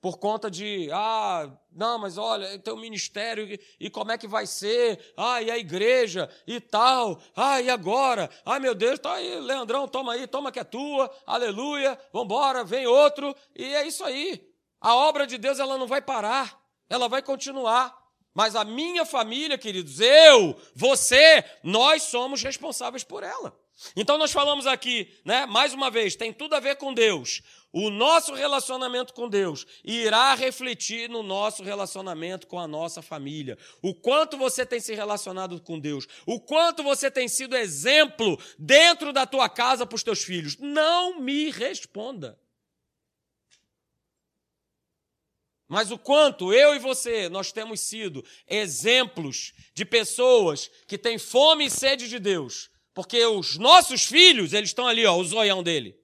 por 0.00 0.18
conta 0.18 0.50
de, 0.50 0.88
ah, 0.92 1.50
não, 1.70 1.98
mas 1.98 2.16
olha, 2.16 2.58
tem 2.58 2.72
um 2.72 2.80
ministério 2.80 3.44
e, 3.44 3.60
e, 3.78 3.90
como 3.90 4.10
é 4.10 4.16
que 4.16 4.26
vai 4.26 4.46
ser? 4.46 5.12
Ah, 5.16 5.42
e 5.42 5.50
a 5.50 5.58
igreja 5.58 6.30
e 6.46 6.58
tal. 6.58 7.20
Ah, 7.36 7.60
e 7.60 7.68
agora? 7.68 8.30
Ai, 8.44 8.58
meu 8.58 8.74
Deus, 8.74 8.98
tá 8.98 9.14
aí, 9.14 9.38
Leandrão, 9.40 9.86
toma 9.86 10.14
aí, 10.14 10.26
toma 10.26 10.50
que 10.50 10.58
é 10.58 10.64
tua. 10.64 11.10
Aleluia. 11.26 11.98
Vambora, 12.12 12.64
vem 12.64 12.86
outro. 12.86 13.34
E 13.54 13.64
é 13.74 13.86
isso 13.86 14.02
aí. 14.02 14.48
A 14.80 14.96
obra 14.96 15.26
de 15.26 15.36
Deus 15.36 15.58
ela 15.58 15.76
não 15.76 15.86
vai 15.86 16.00
parar, 16.00 16.58
ela 16.88 17.06
vai 17.06 17.20
continuar. 17.20 17.94
Mas 18.32 18.56
a 18.56 18.64
minha 18.64 19.04
família, 19.04 19.58
queridos, 19.58 20.00
eu, 20.00 20.56
você, 20.74 21.44
nós 21.62 22.04
somos 22.04 22.42
responsáveis 22.42 23.04
por 23.04 23.22
ela. 23.22 23.54
Então 23.96 24.18
nós 24.18 24.32
falamos 24.32 24.66
aqui, 24.66 25.12
né, 25.24 25.46
mais 25.46 25.72
uma 25.72 25.90
vez, 25.90 26.14
tem 26.14 26.32
tudo 26.32 26.54
a 26.54 26.60
ver 26.60 26.76
com 26.76 26.92
Deus. 26.92 27.42
O 27.72 27.88
nosso 27.88 28.34
relacionamento 28.34 29.14
com 29.14 29.28
Deus 29.28 29.64
irá 29.84 30.34
refletir 30.34 31.08
no 31.08 31.22
nosso 31.22 31.62
relacionamento 31.62 32.46
com 32.46 32.58
a 32.58 32.66
nossa 32.66 33.00
família. 33.00 33.56
O 33.80 33.94
quanto 33.94 34.36
você 34.36 34.66
tem 34.66 34.80
se 34.80 34.94
relacionado 34.94 35.60
com 35.60 35.78
Deus, 35.78 36.06
o 36.26 36.40
quanto 36.40 36.82
você 36.82 37.10
tem 37.10 37.28
sido 37.28 37.56
exemplo 37.56 38.38
dentro 38.58 39.12
da 39.12 39.24
tua 39.24 39.48
casa 39.48 39.86
para 39.86 39.96
os 39.96 40.02
teus 40.02 40.24
filhos. 40.24 40.56
Não 40.58 41.20
me 41.20 41.50
responda. 41.50 42.38
Mas 45.68 45.92
o 45.92 45.98
quanto 45.98 46.52
eu 46.52 46.74
e 46.74 46.80
você 46.80 47.28
nós 47.28 47.52
temos 47.52 47.80
sido 47.80 48.24
exemplos 48.48 49.52
de 49.72 49.84
pessoas 49.84 50.68
que 50.88 50.98
têm 50.98 51.16
fome 51.16 51.66
e 51.66 51.70
sede 51.70 52.08
de 52.08 52.18
Deus. 52.18 52.68
Porque 52.92 53.24
os 53.24 53.56
nossos 53.56 54.04
filhos, 54.04 54.52
eles 54.52 54.70
estão 54.70 54.86
ali, 54.86 55.06
ó, 55.06 55.16
o 55.16 55.24
zoião 55.24 55.62
dele 55.62 56.00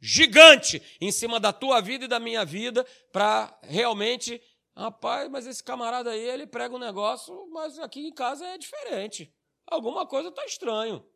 gigante 0.00 0.82
em 1.00 1.12
cima 1.12 1.38
da 1.38 1.52
tua 1.52 1.80
vida 1.80 2.06
e 2.06 2.08
da 2.08 2.18
minha 2.18 2.44
vida 2.44 2.84
para 3.12 3.56
realmente, 3.62 4.42
rapaz, 4.74 5.30
mas 5.30 5.46
esse 5.46 5.62
camarada 5.62 6.10
aí, 6.10 6.20
ele 6.20 6.46
prega 6.46 6.74
um 6.74 6.78
negócio, 6.78 7.48
mas 7.50 7.78
aqui 7.78 8.00
em 8.00 8.12
casa 8.12 8.46
é 8.46 8.56
diferente. 8.56 9.32
Alguma 9.66 10.06
coisa 10.06 10.30
está 10.30 10.44
estranho. 10.44 11.06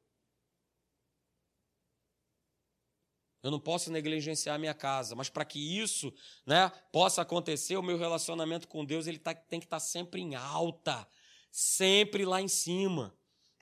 Eu 3.42 3.50
não 3.50 3.60
posso 3.60 3.90
negligenciar 3.90 4.56
a 4.56 4.58
minha 4.58 4.72
casa, 4.72 5.14
mas 5.14 5.28
para 5.28 5.44
que 5.44 5.78
isso 5.78 6.12
né, 6.46 6.70
possa 6.90 7.22
acontecer, 7.22 7.76
o 7.76 7.82
meu 7.82 7.98
relacionamento 7.98 8.66
com 8.66 8.84
Deus 8.84 9.06
ele 9.06 9.18
tá, 9.18 9.34
tem 9.34 9.60
que 9.60 9.66
estar 9.66 9.76
tá 9.76 9.80
sempre 9.80 10.22
em 10.22 10.34
alta, 10.34 11.06
sempre 11.50 12.24
lá 12.24 12.40
em 12.40 12.48
cima. 12.48 13.14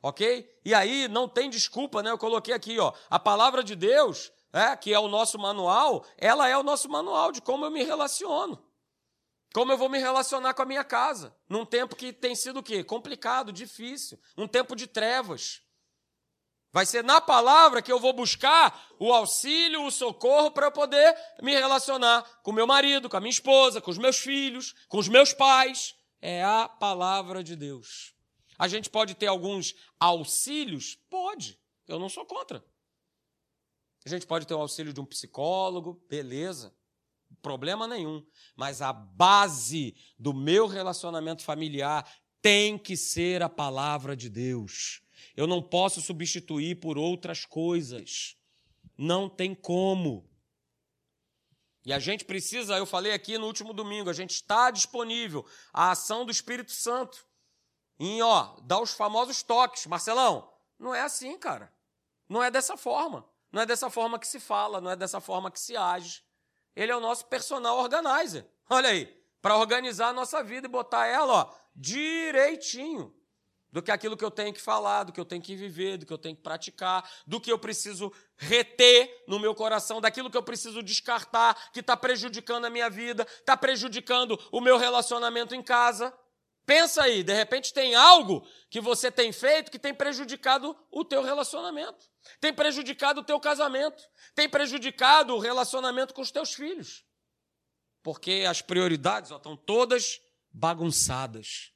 Ok? 0.03 0.51
E 0.65 0.75
aí 0.75 1.07
não 1.07 1.29
tem 1.29 1.49
desculpa, 1.49 2.03
né? 2.03 2.11
Eu 2.11 2.19
coloquei 2.19 2.53
aqui, 2.53 2.79
ó, 2.79 2.93
a 3.09 3.19
palavra 3.19 3.63
de 3.63 3.77
Deus 3.77 4.33
é, 4.53 4.77
que 4.77 4.93
é 4.93 4.99
o 4.99 5.09
nosso 5.09 5.39
manual, 5.39 6.05
ela 6.19 6.47
é 6.47 6.57
o 6.57 6.63
nosso 6.63 6.89
manual 6.89 7.33
de 7.33 7.41
como 7.41 7.65
eu 7.65 7.71
me 7.71 7.83
relaciono. 7.83 8.63
Como 9.55 9.73
eu 9.73 9.79
vou 9.79 9.89
me 9.89 9.99
relacionar 9.99 10.55
com 10.55 10.63
a 10.63 10.67
minha 10.67 10.85
casa, 10.85 11.35
num 11.49 11.65
tempo 11.65 11.97
que 11.97 12.13
tem 12.13 12.35
sido 12.35 12.61
o 12.61 12.63
quê? 12.63 12.83
Complicado, 12.85 13.53
difícil, 13.53 14.19
um 14.37 14.47
tempo 14.47 14.75
de 14.75 14.87
trevas. 14.87 15.63
Vai 16.71 16.87
ser 16.87 17.05
na 17.05 17.21
palavra 17.21 17.83
que 17.83 17.93
eu 17.93 18.01
vou 18.01 18.15
buscar 18.15 18.89
o 18.99 19.13
auxílio, 19.13 19.85
o 19.85 19.91
socorro 19.91 20.51
para 20.51 20.67
eu 20.67 20.73
poder 20.73 21.15
me 21.43 21.53
relacionar 21.53 22.23
com 22.43 22.51
meu 22.51 22.67
marido, 22.67 23.11
com 23.11 23.17
a 23.17 23.21
minha 23.21 23.31
esposa, 23.31 23.81
com 23.81 23.91
os 23.91 23.99
meus 23.99 24.19
filhos, 24.19 24.75
com 24.89 24.97
os 24.97 25.09
meus 25.09 25.35
pais. 25.35 25.95
É 26.21 26.43
a 26.43 26.67
palavra 26.67 27.45
de 27.45 27.55
Deus. 27.57 28.12
A 28.63 28.69
gente 28.69 28.89
pode 28.89 29.17
ter 29.17 29.27
alguns 29.27 29.75
auxílios? 29.99 30.97
Pode. 31.11 31.59
Eu 31.89 31.99
não 31.99 32.09
sou 32.09 32.25
contra. 32.25 32.65
A 34.05 34.09
gente 34.09 34.25
pode 34.25 34.47
ter 34.47 34.55
o 34.55 34.61
auxílio 34.61 34.93
de 34.93 35.01
um 35.01 35.05
psicólogo, 35.05 36.01
beleza, 36.09 36.73
problema 37.43 37.89
nenhum. 37.89 38.25
Mas 38.55 38.81
a 38.81 38.93
base 38.93 39.97
do 40.17 40.33
meu 40.33 40.69
relacionamento 40.69 41.43
familiar 41.43 42.09
tem 42.41 42.79
que 42.79 42.97
ser 42.97 43.43
a 43.43 43.49
palavra 43.49 44.15
de 44.15 44.29
Deus. 44.29 45.03
Eu 45.37 45.49
não 45.49 45.61
posso 45.61 46.01
substituir 46.01 46.77
por 46.77 46.97
outras 46.97 47.45
coisas. 47.45 48.37
Não 48.97 49.29
tem 49.29 49.57
como. 49.57 50.31
E 51.85 51.93
a 51.93 51.99
gente 51.99 52.25
precisa, 52.25 52.79
eu 52.79 52.87
falei 52.87 53.11
aqui 53.11 53.37
no 53.39 53.47
último 53.49 53.73
domingo, 53.73 54.09
a 54.09 54.13
gente 54.13 54.31
está 54.31 54.71
disponível 54.71 55.45
à 55.73 55.91
ação 55.91 56.25
do 56.25 56.31
Espírito 56.31 56.71
Santo 56.71 57.27
em, 58.05 58.21
ó, 58.21 58.57
dar 58.63 58.81
os 58.81 58.93
famosos 58.93 59.43
toques. 59.43 59.87
Marcelão, 59.87 60.51
Não 60.79 60.93
é 60.93 61.03
assim, 61.03 61.39
cara. 61.39 61.73
Não 62.29 62.43
é 62.43 62.51
dessa 62.51 62.77
forma. 62.77 63.25
Não 63.53 63.63
é 63.63 63.67
dessa 63.67 63.89
forma 63.89 64.19
que 64.19 64.27
se 64.27 64.41
fala, 64.41 64.81
não 64.81 64.91
é 64.91 64.97
dessa 64.97 65.21
forma 65.21 65.51
que 65.51 65.61
se 65.61 65.77
age. 65.77 66.25
Ele 66.75 66.91
é 66.91 66.97
o 66.97 67.01
nosso 67.01 67.27
personal 67.27 67.79
organizer. 67.79 68.45
Olha 68.69 68.89
aí, 68.89 69.07
para 69.41 69.57
organizar 69.57 70.09
a 70.09 70.13
nossa 70.13 70.43
vida 70.43 70.67
e 70.67 70.71
botar 70.71 71.07
ela, 71.07 71.33
ó, 71.33 71.55
direitinho 71.77 73.15
do 73.71 73.81
que 73.81 73.91
aquilo 73.91 74.17
que 74.17 74.25
eu 74.25 74.31
tenho 74.31 74.53
que 74.53 74.61
falar, 74.61 75.05
do 75.05 75.13
que 75.13 75.21
eu 75.21 75.25
tenho 75.25 75.41
que 75.41 75.55
viver, 75.55 75.97
do 75.97 76.05
que 76.05 76.13
eu 76.13 76.19
tenho 76.19 76.35
que 76.35 76.43
praticar, 76.43 77.09
do 77.27 77.41
que 77.41 77.53
eu 77.53 77.59
preciso 77.59 78.13
reter 78.37 79.25
no 79.29 79.39
meu 79.39 79.55
coração, 79.55 80.01
daquilo 80.01 80.31
que 80.31 80.37
eu 80.37 80.43
preciso 80.43 80.83
descartar, 80.83 81.71
que 81.73 81.81
está 81.81 81.97
prejudicando 81.97 82.65
a 82.65 82.71
minha 82.71 82.91
vida, 82.91 83.27
está 83.39 83.57
prejudicando 83.57 84.39
o 84.51 84.61
meu 84.61 84.77
relacionamento 84.77 85.55
em 85.55 85.63
casa. 85.63 86.13
Pensa 86.65 87.03
aí, 87.03 87.23
de 87.23 87.33
repente 87.33 87.73
tem 87.73 87.95
algo 87.95 88.47
que 88.71 88.81
você 88.81 89.11
tem 89.11 89.33
feito 89.33 89.71
que 89.71 89.79
tem 89.79 89.93
prejudicado 89.93 90.77
o 90.91 91.05
teu 91.05 91.23
relacionamento, 91.23 92.09
tem 92.41 92.53
prejudicado 92.53 93.21
o 93.21 93.25
teu 93.25 93.41
casamento, 93.41 94.03
tem 94.35 94.49
prejudicado 94.49 95.35
o 95.35 95.39
relacionamento 95.39 96.15
com 96.15 96.23
os 96.23 96.31
teus 96.31 96.55
filhos. 96.55 97.05
Porque 98.03 98.45
as 98.49 98.63
prioridades 98.63 99.31
ó, 99.31 99.37
estão 99.37 99.57
todas 99.57 100.21
bagunçadas. 100.53 101.73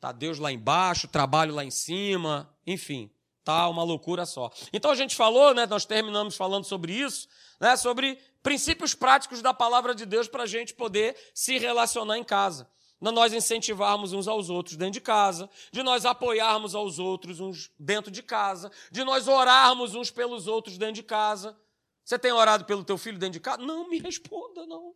Tá 0.00 0.12
Deus 0.12 0.38
lá 0.38 0.52
embaixo, 0.52 1.08
trabalho 1.08 1.54
lá 1.54 1.64
em 1.64 1.70
cima, 1.70 2.54
enfim, 2.66 3.10
tá 3.42 3.68
uma 3.68 3.82
loucura 3.82 4.24
só. 4.24 4.50
Então 4.72 4.90
a 4.90 4.94
gente 4.94 5.14
falou, 5.14 5.54
né, 5.54 5.66
nós 5.66 5.84
terminamos 5.84 6.36
falando 6.36 6.64
sobre 6.64 6.92
isso, 6.92 7.28
né, 7.60 7.76
sobre 7.76 8.18
princípios 8.42 8.94
práticos 8.94 9.42
da 9.42 9.54
palavra 9.54 9.94
de 9.94 10.04
Deus 10.04 10.28
para 10.28 10.42
a 10.44 10.46
gente 10.46 10.74
poder 10.74 11.16
se 11.34 11.58
relacionar 11.58 12.18
em 12.18 12.24
casa. 12.24 12.68
De 13.00 13.10
nós 13.10 13.32
incentivarmos 13.32 14.12
uns 14.12 14.26
aos 14.26 14.48
outros 14.48 14.76
dentro 14.76 14.92
de 14.92 15.00
casa, 15.00 15.50
de 15.70 15.82
nós 15.82 16.06
apoiarmos 16.06 16.74
aos 16.74 16.98
outros 16.98 17.40
uns 17.40 17.70
dentro 17.78 18.10
de 18.10 18.22
casa, 18.22 18.70
de 18.90 19.04
nós 19.04 19.28
orarmos 19.28 19.94
uns 19.94 20.10
pelos 20.10 20.46
outros 20.46 20.78
dentro 20.78 20.94
de 20.94 21.02
casa. 21.02 21.58
Você 22.04 22.18
tem 22.18 22.32
orado 22.32 22.64
pelo 22.64 22.84
teu 22.84 22.96
filho 22.96 23.18
dentro 23.18 23.34
de 23.34 23.40
casa? 23.40 23.62
Não 23.62 23.88
me 23.88 23.98
responda, 23.98 24.66
não. 24.66 24.94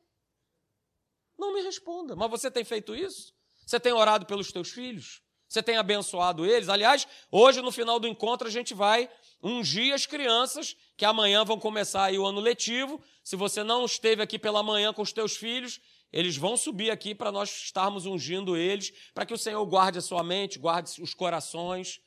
Não 1.38 1.54
me 1.54 1.62
responda. 1.62 2.16
Mas 2.16 2.30
você 2.30 2.50
tem 2.50 2.64
feito 2.64 2.94
isso? 2.94 3.32
Você 3.66 3.78
tem 3.78 3.92
orado 3.92 4.26
pelos 4.26 4.50
teus 4.50 4.70
filhos? 4.70 5.22
Você 5.48 5.62
tem 5.62 5.78
abençoado 5.78 6.44
eles? 6.44 6.68
Aliás, 6.68 7.08
hoje 7.30 7.62
no 7.62 7.72
final 7.72 7.98
do 7.98 8.06
encontro 8.06 8.46
a 8.46 8.50
gente 8.50 8.74
vai 8.74 9.08
ungir 9.42 9.94
as 9.94 10.04
crianças 10.04 10.76
que 10.96 11.06
amanhã 11.06 11.44
vão 11.44 11.58
começar 11.58 12.04
aí 12.04 12.18
o 12.18 12.26
ano 12.26 12.40
letivo. 12.40 13.02
Se 13.24 13.34
você 13.34 13.62
não 13.62 13.84
esteve 13.86 14.22
aqui 14.22 14.38
pela 14.38 14.62
manhã 14.62 14.92
com 14.92 15.00
os 15.00 15.12
teus 15.12 15.36
filhos, 15.36 15.80
eles 16.12 16.36
vão 16.36 16.56
subir 16.56 16.90
aqui 16.90 17.14
para 17.14 17.30
nós 17.30 17.50
estarmos 17.50 18.06
ungindo 18.06 18.56
eles, 18.56 18.92
para 19.12 19.26
que 19.26 19.34
o 19.34 19.38
Senhor 19.38 19.64
guarde 19.66 19.98
a 19.98 20.02
sua 20.02 20.22
mente, 20.22 20.58
guarde 20.58 21.00
os 21.02 21.14
corações. 21.14 22.00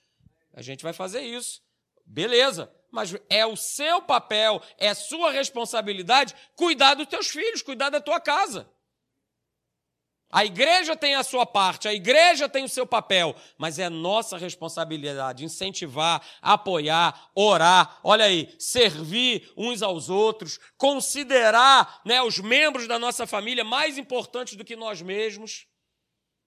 A 0.53 0.61
gente 0.61 0.83
vai 0.83 0.93
fazer 0.93 1.21
isso. 1.21 1.61
Beleza. 2.05 2.73
Mas 2.91 3.15
é 3.29 3.45
o 3.45 3.55
seu 3.55 4.01
papel, 4.01 4.61
é 4.77 4.93
sua 4.93 5.31
responsabilidade 5.31 6.35
cuidar 6.55 6.95
dos 6.95 7.07
teus 7.07 7.27
filhos, 7.27 7.61
cuidar 7.61 7.89
da 7.89 8.01
tua 8.01 8.19
casa. 8.19 8.69
A 10.31 10.45
igreja 10.45 10.95
tem 10.95 11.15
a 11.15 11.23
sua 11.23 11.45
parte, 11.45 11.87
a 11.87 11.93
igreja 11.93 12.47
tem 12.47 12.63
o 12.63 12.69
seu 12.69 12.85
papel, 12.85 13.35
mas 13.57 13.77
é 13.77 13.89
nossa 13.89 14.37
responsabilidade 14.37 15.43
incentivar, 15.43 16.25
apoiar, 16.41 17.29
orar, 17.35 17.99
olha 18.01 18.25
aí, 18.25 18.55
servir 18.57 19.51
uns 19.57 19.81
aos 19.81 20.09
outros, 20.09 20.57
considerar 20.77 22.01
né, 22.05 22.21
os 22.21 22.39
membros 22.39 22.87
da 22.87 22.97
nossa 22.97 23.27
família 23.27 23.63
mais 23.63 23.97
importantes 23.97 24.55
do 24.55 24.63
que 24.63 24.75
nós 24.75 25.01
mesmos. 25.01 25.67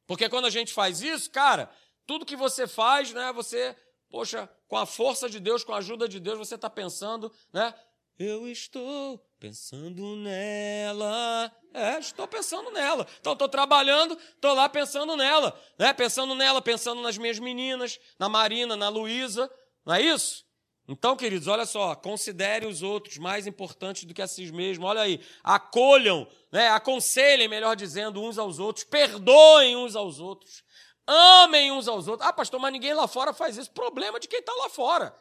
Porque 0.07 0.29
quando 0.29 0.47
a 0.47 0.51
gente 0.51 0.73
faz 0.73 1.03
isso, 1.03 1.31
cara, 1.31 1.71
tudo 2.07 2.27
que 2.27 2.37
você 2.37 2.67
faz, 2.67 3.13
né, 3.13 3.33
você, 3.33 3.77
poxa, 4.09 4.49
com 4.67 4.77
a 4.77 4.87
força 4.87 5.29
de 5.29 5.41
Deus, 5.41 5.63
com 5.63 5.73
a 5.73 5.79
ajuda 5.79 6.09
de 6.09 6.19
Deus, 6.19 6.39
você 6.39 6.55
está 6.55 6.71
pensando, 6.71 7.31
né? 7.53 7.75
Eu 8.17 8.47
estou 8.47 9.21
pensando 9.45 10.17
nela. 10.17 11.53
É, 11.75 11.99
estou 11.99 12.27
pensando 12.27 12.71
nela. 12.71 13.07
Então, 13.21 13.35
estou 13.35 13.47
trabalhando, 13.47 14.17
estou 14.35 14.55
lá 14.55 14.71
pensando 14.71 15.15
nela. 15.19 15.55
Né? 15.79 15.93
Pensando 15.93 16.35
nela, 16.35 16.63
pensando 16.63 17.03
nas 17.03 17.19
minhas 17.19 17.39
meninas, 17.39 18.01
na 18.19 18.27
Marina, 18.27 18.75
na 18.75 18.89
Luísa. 18.89 19.51
Não 19.85 19.95
é 19.95 20.01
isso? 20.01 20.47
Então, 20.89 21.15
queridos, 21.15 21.47
olha 21.47 21.67
só, 21.67 21.95
considere 21.95 22.67
os 22.67 22.83
outros 22.83 23.19
mais 23.19 23.47
importantes 23.47 24.05
do 24.05 24.15
que 24.15 24.23
a 24.23 24.27
si 24.27 24.51
mesmos. 24.51 24.89
Olha 24.89 25.03
aí, 25.03 25.21
acolham, 25.43 26.27
né? 26.51 26.71
aconselhem, 26.71 27.47
melhor 27.47 27.77
dizendo, 27.77 28.23
uns 28.23 28.39
aos 28.39 28.59
outros, 28.59 28.87
perdoem 28.87 29.77
uns 29.77 29.95
aos 29.95 30.21
outros, 30.21 30.65
amem 31.07 31.71
uns 31.71 31.87
aos 31.87 32.09
outros. 32.09 32.27
Ah, 32.27 32.33
pastor, 32.33 32.59
mas 32.59 32.73
ninguém 32.73 32.95
lá 32.95 33.07
fora 33.07 33.35
faz 33.35 33.59
isso. 33.59 33.71
Problema 33.73 34.19
de 34.19 34.27
quem 34.27 34.41
está 34.41 34.55
lá 34.55 34.71
fora. 34.71 35.15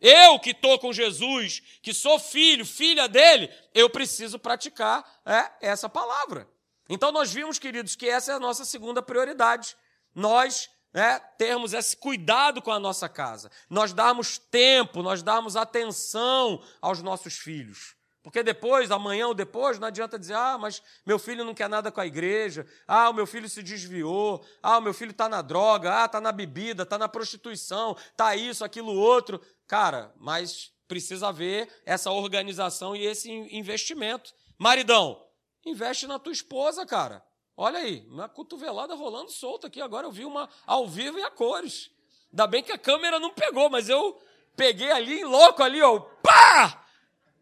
Eu 0.00 0.38
que 0.38 0.50
estou 0.50 0.78
com 0.78 0.92
Jesus, 0.92 1.62
que 1.82 1.92
sou 1.92 2.18
filho, 2.18 2.64
filha 2.64 3.06
dele, 3.08 3.52
eu 3.74 3.90
preciso 3.90 4.38
praticar 4.38 5.04
é, 5.26 5.50
essa 5.60 5.88
palavra. 5.88 6.48
Então 6.88 7.12
nós 7.12 7.32
vimos, 7.32 7.58
queridos, 7.58 7.94
que 7.94 8.08
essa 8.08 8.32
é 8.32 8.34
a 8.34 8.40
nossa 8.40 8.64
segunda 8.64 9.02
prioridade. 9.02 9.76
Nós 10.14 10.70
né, 10.92 11.20
termos 11.38 11.72
esse 11.72 11.96
cuidado 11.96 12.60
com 12.60 12.72
a 12.72 12.80
nossa 12.80 13.08
casa, 13.08 13.50
nós 13.68 13.92
darmos 13.92 14.38
tempo, 14.38 15.02
nós 15.02 15.22
darmos 15.22 15.56
atenção 15.56 16.62
aos 16.80 17.02
nossos 17.02 17.36
filhos. 17.36 17.94
Porque 18.22 18.42
depois, 18.42 18.90
amanhã 18.90 19.28
ou 19.28 19.34
depois, 19.34 19.78
não 19.78 19.88
adianta 19.88 20.18
dizer, 20.18 20.34
ah, 20.34 20.58
mas 20.58 20.82
meu 21.06 21.18
filho 21.18 21.44
não 21.44 21.54
quer 21.54 21.68
nada 21.68 21.90
com 21.90 22.00
a 22.00 22.06
igreja, 22.06 22.66
ah, 22.86 23.08
o 23.08 23.14
meu 23.14 23.26
filho 23.26 23.48
se 23.48 23.62
desviou, 23.62 24.44
ah, 24.62 24.76
o 24.76 24.82
meu 24.82 24.92
filho 24.92 25.12
está 25.12 25.28
na 25.28 25.40
droga, 25.40 26.02
ah, 26.02 26.04
está 26.04 26.20
na 26.20 26.30
bebida, 26.30 26.82
está 26.82 26.98
na 26.98 27.08
prostituição, 27.08 27.96
está 28.10 28.36
isso, 28.36 28.62
aquilo, 28.62 28.92
outro. 28.92 29.40
Cara, 29.66 30.12
mas 30.18 30.70
precisa 30.86 31.28
haver 31.28 31.68
essa 31.86 32.10
organização 32.10 32.94
e 32.94 33.06
esse 33.06 33.30
investimento. 33.30 34.34
Maridão, 34.58 35.24
investe 35.64 36.06
na 36.06 36.18
tua 36.18 36.32
esposa, 36.32 36.84
cara. 36.84 37.24
Olha 37.56 37.78
aí, 37.78 38.06
uma 38.08 38.28
cotovelada 38.28 38.94
rolando 38.94 39.30
solta 39.30 39.66
aqui. 39.66 39.80
Agora 39.80 40.06
eu 40.06 40.12
vi 40.12 40.24
uma 40.24 40.48
ao 40.66 40.86
vivo 40.86 41.18
e 41.18 41.22
a 41.22 41.30
cores. 41.30 41.90
Ainda 42.30 42.46
bem 42.46 42.62
que 42.62 42.72
a 42.72 42.78
câmera 42.78 43.18
não 43.18 43.30
pegou, 43.32 43.70
mas 43.70 43.88
eu 43.88 44.20
peguei 44.56 44.90
ali, 44.90 45.24
louco 45.24 45.62
ali, 45.62 45.80
ó. 45.80 46.00
Pá! 46.00 46.79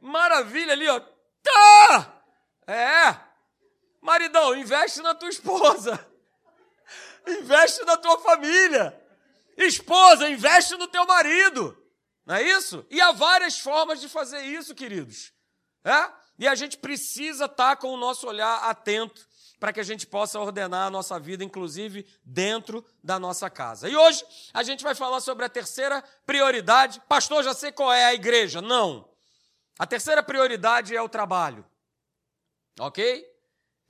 Maravilha 0.00 0.72
ali, 0.72 0.88
ó. 0.88 1.00
Tá! 1.42 2.22
É. 2.66 3.16
Maridão, 4.00 4.56
investe 4.56 5.00
na 5.00 5.14
tua 5.14 5.28
esposa. 5.28 6.04
Investe 7.26 7.84
na 7.84 7.96
tua 7.96 8.18
família. 8.20 8.98
Esposa, 9.56 10.28
investe 10.30 10.76
no 10.76 10.86
teu 10.88 11.04
marido. 11.04 11.76
Não 12.24 12.36
é 12.36 12.42
isso? 12.42 12.86
E 12.88 13.00
há 13.00 13.12
várias 13.12 13.58
formas 13.58 14.00
de 14.00 14.08
fazer 14.08 14.40
isso, 14.42 14.74
queridos. 14.74 15.32
É? 15.84 16.10
E 16.38 16.46
a 16.46 16.54
gente 16.54 16.78
precisa 16.78 17.46
estar 17.46 17.76
com 17.76 17.88
o 17.88 17.96
nosso 17.96 18.26
olhar 18.26 18.58
atento 18.64 19.26
para 19.58 19.72
que 19.72 19.80
a 19.80 19.84
gente 19.84 20.06
possa 20.06 20.38
ordenar 20.38 20.86
a 20.86 20.90
nossa 20.90 21.18
vida, 21.18 21.42
inclusive 21.42 22.06
dentro 22.24 22.84
da 23.02 23.18
nossa 23.18 23.50
casa. 23.50 23.88
E 23.88 23.96
hoje 23.96 24.24
a 24.54 24.62
gente 24.62 24.84
vai 24.84 24.94
falar 24.94 25.20
sobre 25.20 25.44
a 25.44 25.48
terceira 25.48 26.02
prioridade. 26.24 27.02
Pastor, 27.08 27.42
já 27.42 27.54
sei 27.54 27.72
qual 27.72 27.92
é 27.92 28.04
a 28.04 28.14
igreja. 28.14 28.62
Não. 28.62 29.07
A 29.78 29.86
terceira 29.86 30.22
prioridade 30.22 30.96
é 30.96 31.00
o 31.00 31.08
trabalho. 31.08 31.64
Ok? 32.80 33.24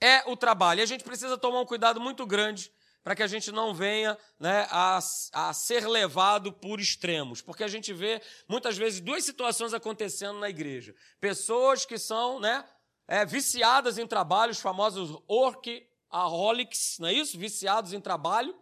É 0.00 0.22
o 0.30 0.36
trabalho. 0.36 0.80
E 0.80 0.82
a 0.82 0.86
gente 0.86 1.02
precisa 1.02 1.38
tomar 1.38 1.60
um 1.60 1.66
cuidado 1.66 2.00
muito 2.00 2.26
grande 2.26 2.70
para 3.02 3.16
que 3.16 3.22
a 3.22 3.26
gente 3.26 3.50
não 3.50 3.72
venha 3.72 4.18
né, 4.38 4.66
a, 4.70 4.98
a 5.32 5.52
ser 5.54 5.88
levado 5.88 6.52
por 6.52 6.78
extremos. 6.78 7.40
Porque 7.40 7.64
a 7.64 7.68
gente 7.68 7.92
vê 7.92 8.20
muitas 8.46 8.76
vezes 8.76 9.00
duas 9.00 9.24
situações 9.24 9.72
acontecendo 9.72 10.38
na 10.38 10.50
igreja: 10.50 10.94
pessoas 11.18 11.86
que 11.86 11.96
são 11.96 12.38
né, 12.38 12.64
é, 13.06 13.24
viciadas 13.24 13.96
em 13.96 14.06
trabalho, 14.06 14.52
os 14.52 14.60
famosos 14.60 15.18
workaholics, 15.28 16.98
não 16.98 17.08
é 17.08 17.14
isso? 17.14 17.38
Viciados 17.38 17.94
em 17.94 18.00
trabalho. 18.00 18.54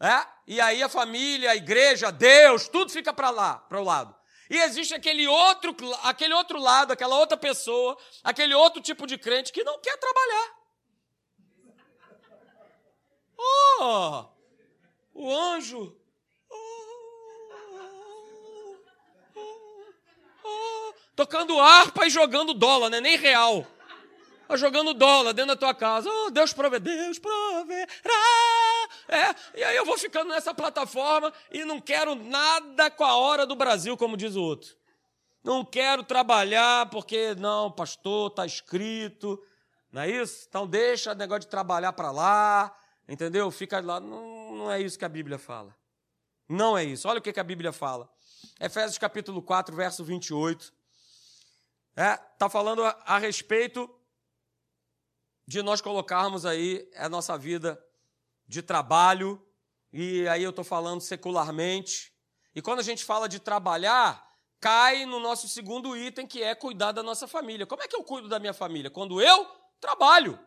É? 0.00 0.26
E 0.46 0.60
aí 0.60 0.82
a 0.82 0.88
família, 0.88 1.50
a 1.50 1.56
igreja, 1.56 2.12
Deus, 2.12 2.68
tudo 2.68 2.92
fica 2.92 3.12
para 3.12 3.30
lá, 3.30 3.54
para 3.54 3.80
o 3.80 3.84
lado. 3.84 4.17
E 4.50 4.56
existe 4.56 4.94
aquele 4.94 5.26
outro, 5.26 5.76
aquele 6.02 6.32
outro 6.32 6.58
lado, 6.58 6.92
aquela 6.92 7.18
outra 7.18 7.36
pessoa, 7.36 7.98
aquele 8.24 8.54
outro 8.54 8.80
tipo 8.80 9.06
de 9.06 9.18
crente 9.18 9.52
que 9.52 9.62
não 9.62 9.78
quer 9.78 9.96
trabalhar. 9.98 10.58
Oh! 13.38 14.24
O 15.14 15.34
anjo. 15.34 15.96
Oh, 16.50 16.56
oh, 19.34 19.48
oh, 20.44 20.94
tocando 21.14 21.60
harpa 21.60 22.06
e 22.06 22.10
jogando 22.10 22.54
dólar, 22.54 22.88
né? 22.88 23.00
Nem 23.00 23.16
real. 23.16 23.66
Jogando 24.54 24.94
dólar 24.94 25.34
dentro 25.34 25.54
da 25.54 25.56
tua 25.56 25.74
casa. 25.74 26.08
Oh, 26.10 26.30
Deus 26.30 26.54
prove, 26.54 26.78
Deus 26.78 27.18
proverá. 27.18 27.86
É, 29.08 29.58
e 29.58 29.64
aí 29.64 29.74
eu 29.74 29.86
vou 29.86 29.96
ficando 29.96 30.28
nessa 30.28 30.52
plataforma 30.52 31.32
e 31.50 31.64
não 31.64 31.80
quero 31.80 32.14
nada 32.14 32.90
com 32.90 33.04
a 33.04 33.16
hora 33.16 33.46
do 33.46 33.56
Brasil, 33.56 33.96
como 33.96 34.16
diz 34.16 34.36
o 34.36 34.42
outro. 34.42 34.76
Não 35.42 35.64
quero 35.64 36.02
trabalhar 36.02 36.90
porque, 36.90 37.34
não, 37.36 37.72
pastor, 37.72 38.30
está 38.30 38.44
escrito. 38.44 39.42
Não 39.90 40.02
é 40.02 40.10
isso? 40.10 40.46
Então 40.46 40.66
deixa 40.66 41.12
o 41.12 41.14
negócio 41.14 41.40
de 41.40 41.48
trabalhar 41.48 41.92
para 41.94 42.10
lá, 42.10 42.76
entendeu? 43.08 43.50
Fica 43.50 43.80
lá. 43.80 43.98
Não, 43.98 44.54
não 44.54 44.70
é 44.70 44.80
isso 44.80 44.98
que 44.98 45.06
a 45.06 45.08
Bíblia 45.08 45.38
fala. 45.38 45.74
Não 46.46 46.76
é 46.76 46.84
isso. 46.84 47.08
Olha 47.08 47.18
o 47.18 47.22
que 47.22 47.40
a 47.40 47.44
Bíblia 47.44 47.72
fala. 47.72 48.10
Efésios 48.60 48.98
capítulo 48.98 49.40
4, 49.40 49.74
verso 49.74 50.04
28. 50.04 50.72
É, 51.96 52.16
tá 52.16 52.50
falando 52.50 52.84
a, 52.84 52.90
a 53.06 53.18
respeito 53.18 53.88
de 55.46 55.62
nós 55.62 55.80
colocarmos 55.80 56.44
aí 56.44 56.86
a 56.94 57.08
nossa 57.08 57.38
vida 57.38 57.82
de 58.48 58.62
trabalho, 58.62 59.40
e 59.92 60.26
aí 60.28 60.42
eu 60.42 60.50
estou 60.50 60.64
falando 60.64 61.00
secularmente. 61.00 62.12
E 62.54 62.62
quando 62.62 62.80
a 62.80 62.82
gente 62.82 63.04
fala 63.04 63.28
de 63.28 63.38
trabalhar, 63.38 64.26
cai 64.58 65.04
no 65.04 65.20
nosso 65.20 65.46
segundo 65.48 65.96
item, 65.96 66.26
que 66.26 66.42
é 66.42 66.54
cuidar 66.54 66.92
da 66.92 67.02
nossa 67.02 67.28
família. 67.28 67.66
Como 67.66 67.82
é 67.82 67.86
que 67.86 67.94
eu 67.94 68.02
cuido 68.02 68.28
da 68.28 68.38
minha 68.38 68.54
família? 68.54 68.90
Quando 68.90 69.20
eu 69.20 69.46
trabalho. 69.80 70.38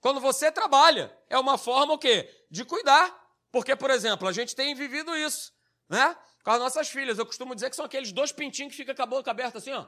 Quando 0.00 0.20
você 0.20 0.52
trabalha. 0.52 1.16
É 1.28 1.38
uma 1.38 1.58
forma 1.58 1.94
o 1.94 1.98
quê? 1.98 2.28
De 2.50 2.64
cuidar. 2.64 3.12
Porque, 3.50 3.74
por 3.74 3.90
exemplo, 3.90 4.28
a 4.28 4.32
gente 4.32 4.54
tem 4.54 4.74
vivido 4.74 5.16
isso, 5.16 5.52
né? 5.88 6.16
Com 6.44 6.50
as 6.50 6.60
nossas 6.60 6.88
filhas. 6.88 7.18
Eu 7.18 7.26
costumo 7.26 7.54
dizer 7.54 7.70
que 7.70 7.76
são 7.76 7.84
aqueles 7.84 8.12
dois 8.12 8.30
pintinhos 8.30 8.72
que 8.72 8.76
ficam 8.76 8.94
com 8.94 9.02
a 9.02 9.06
boca 9.06 9.30
aberta 9.30 9.58
assim, 9.58 9.72
ó. 9.72 9.86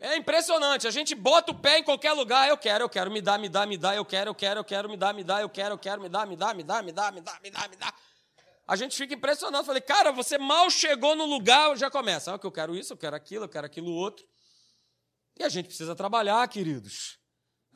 É 0.00 0.16
impressionante. 0.16 0.86
A 0.86 0.90
gente 0.90 1.14
bota 1.14 1.52
o 1.52 1.54
pé 1.54 1.78
em 1.78 1.82
qualquer 1.82 2.12
lugar. 2.12 2.48
Eu 2.48 2.58
quero, 2.58 2.84
eu 2.84 2.88
quero, 2.88 3.10
me 3.10 3.20
dá, 3.20 3.38
me 3.38 3.48
dá, 3.48 3.66
me 3.66 3.78
dá, 3.78 3.94
eu 3.94 4.04
quero, 4.04 4.30
eu 4.30 4.34
quero, 4.34 4.60
eu 4.60 4.64
quero, 4.64 4.88
me 4.88 4.96
dá, 4.96 5.12
me 5.12 5.24
dá, 5.24 5.40
eu 5.40 5.48
quero, 5.48 5.74
eu 5.74 5.78
quero, 5.78 6.02
me 6.02 6.08
dá, 6.08 6.26
me 6.26 6.36
dá, 6.36 6.54
me 6.54 6.62
dá, 6.62 6.82
me 6.82 6.92
dá, 6.92 7.12
me 7.12 7.20
dá, 7.20 7.40
me 7.42 7.50
dá, 7.50 7.68
me 7.68 7.76
dá. 7.76 7.94
A 8.66 8.76
gente 8.76 8.96
fica 8.96 9.14
impressionado. 9.14 9.64
Falei, 9.64 9.82
cara, 9.82 10.10
você 10.10 10.38
mal 10.38 10.70
chegou 10.70 11.14
no 11.14 11.26
lugar, 11.26 11.76
já 11.76 11.90
começa. 11.90 12.34
Ah, 12.34 12.38
que 12.38 12.46
eu 12.46 12.52
quero 12.52 12.74
isso, 12.74 12.92
eu 12.92 12.96
quero 12.96 13.14
aquilo, 13.14 13.44
eu 13.44 13.48
quero 13.48 13.66
aquilo 13.66 13.92
outro. 13.92 14.26
E 15.38 15.42
a 15.42 15.48
gente 15.48 15.66
precisa 15.66 15.94
trabalhar, 15.94 16.46
queridos. 16.48 17.18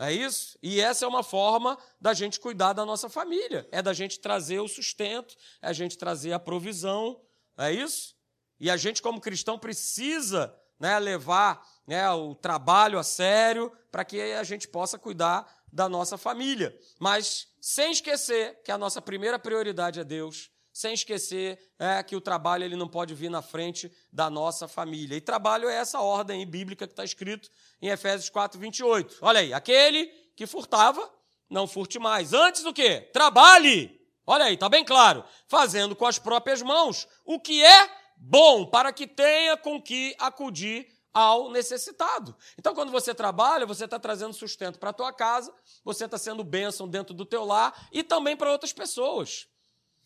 É 0.00 0.12
isso? 0.12 0.56
E 0.62 0.80
essa 0.80 1.04
é 1.04 1.08
uma 1.08 1.24
forma 1.24 1.76
da 2.00 2.14
gente 2.14 2.38
cuidar 2.38 2.72
da 2.72 2.86
nossa 2.86 3.08
família. 3.08 3.68
É 3.72 3.82
da 3.82 3.92
gente 3.92 4.20
trazer 4.20 4.60
o 4.60 4.68
sustento, 4.68 5.34
é 5.60 5.68
a 5.68 5.72
gente 5.72 5.98
trazer 5.98 6.32
a 6.32 6.38
provisão. 6.38 7.20
É 7.56 7.72
isso? 7.72 8.14
E 8.60 8.70
a 8.70 8.76
gente, 8.76 9.02
como 9.02 9.20
cristão, 9.20 9.58
precisa 9.58 10.54
né, 10.78 10.98
levar 10.98 11.60
né, 11.88 12.08
o 12.10 12.34
trabalho 12.34 12.98
a 12.98 13.02
sério 13.02 13.72
para 13.90 14.04
que 14.04 14.20
a 14.20 14.44
gente 14.44 14.68
possa 14.68 14.98
cuidar 14.98 15.50
da 15.72 15.88
nossa 15.88 16.18
família. 16.18 16.78
Mas 17.00 17.48
sem 17.62 17.90
esquecer 17.90 18.60
que 18.62 18.70
a 18.70 18.76
nossa 18.76 19.00
primeira 19.00 19.38
prioridade 19.38 19.98
é 19.98 20.04
Deus, 20.04 20.50
sem 20.70 20.92
esquecer 20.92 21.58
é, 21.78 22.02
que 22.02 22.14
o 22.14 22.20
trabalho 22.20 22.62
ele 22.62 22.76
não 22.76 22.86
pode 22.86 23.14
vir 23.14 23.30
na 23.30 23.40
frente 23.40 23.90
da 24.12 24.28
nossa 24.28 24.68
família. 24.68 25.16
E 25.16 25.20
trabalho 25.20 25.66
é 25.66 25.76
essa 25.76 25.98
ordem 25.98 26.46
bíblica 26.46 26.86
que 26.86 26.92
está 26.92 27.04
escrito 27.04 27.48
em 27.80 27.88
Efésios 27.88 28.28
4, 28.28 28.60
28. 28.60 29.16
Olha 29.22 29.40
aí, 29.40 29.54
aquele 29.54 30.06
que 30.36 30.46
furtava, 30.46 31.10
não 31.48 31.66
furte 31.66 31.98
mais. 31.98 32.34
Antes 32.34 32.66
o 32.66 32.72
quê? 32.72 33.08
Trabalhe! 33.14 33.98
Olha 34.26 34.44
aí, 34.44 34.54
está 34.54 34.68
bem 34.68 34.84
claro. 34.84 35.24
Fazendo 35.46 35.96
com 35.96 36.04
as 36.04 36.18
próprias 36.18 36.60
mãos 36.60 37.08
o 37.24 37.40
que 37.40 37.64
é 37.64 37.90
bom, 38.14 38.66
para 38.66 38.92
que 38.92 39.06
tenha 39.06 39.56
com 39.56 39.80
que 39.80 40.14
acudir 40.18 40.97
ao 41.18 41.50
necessitado. 41.50 42.36
Então, 42.56 42.72
quando 42.72 42.92
você 42.92 43.12
trabalha, 43.12 43.66
você 43.66 43.86
está 43.86 43.98
trazendo 43.98 44.32
sustento 44.32 44.78
para 44.78 44.90
a 44.90 44.92
tua 44.92 45.12
casa, 45.12 45.52
você 45.82 46.04
está 46.04 46.16
sendo 46.16 46.44
bênção 46.44 46.86
dentro 46.86 47.12
do 47.12 47.26
teu 47.26 47.44
lar 47.44 47.88
e 47.90 48.04
também 48.04 48.36
para 48.36 48.52
outras 48.52 48.72
pessoas. 48.72 49.48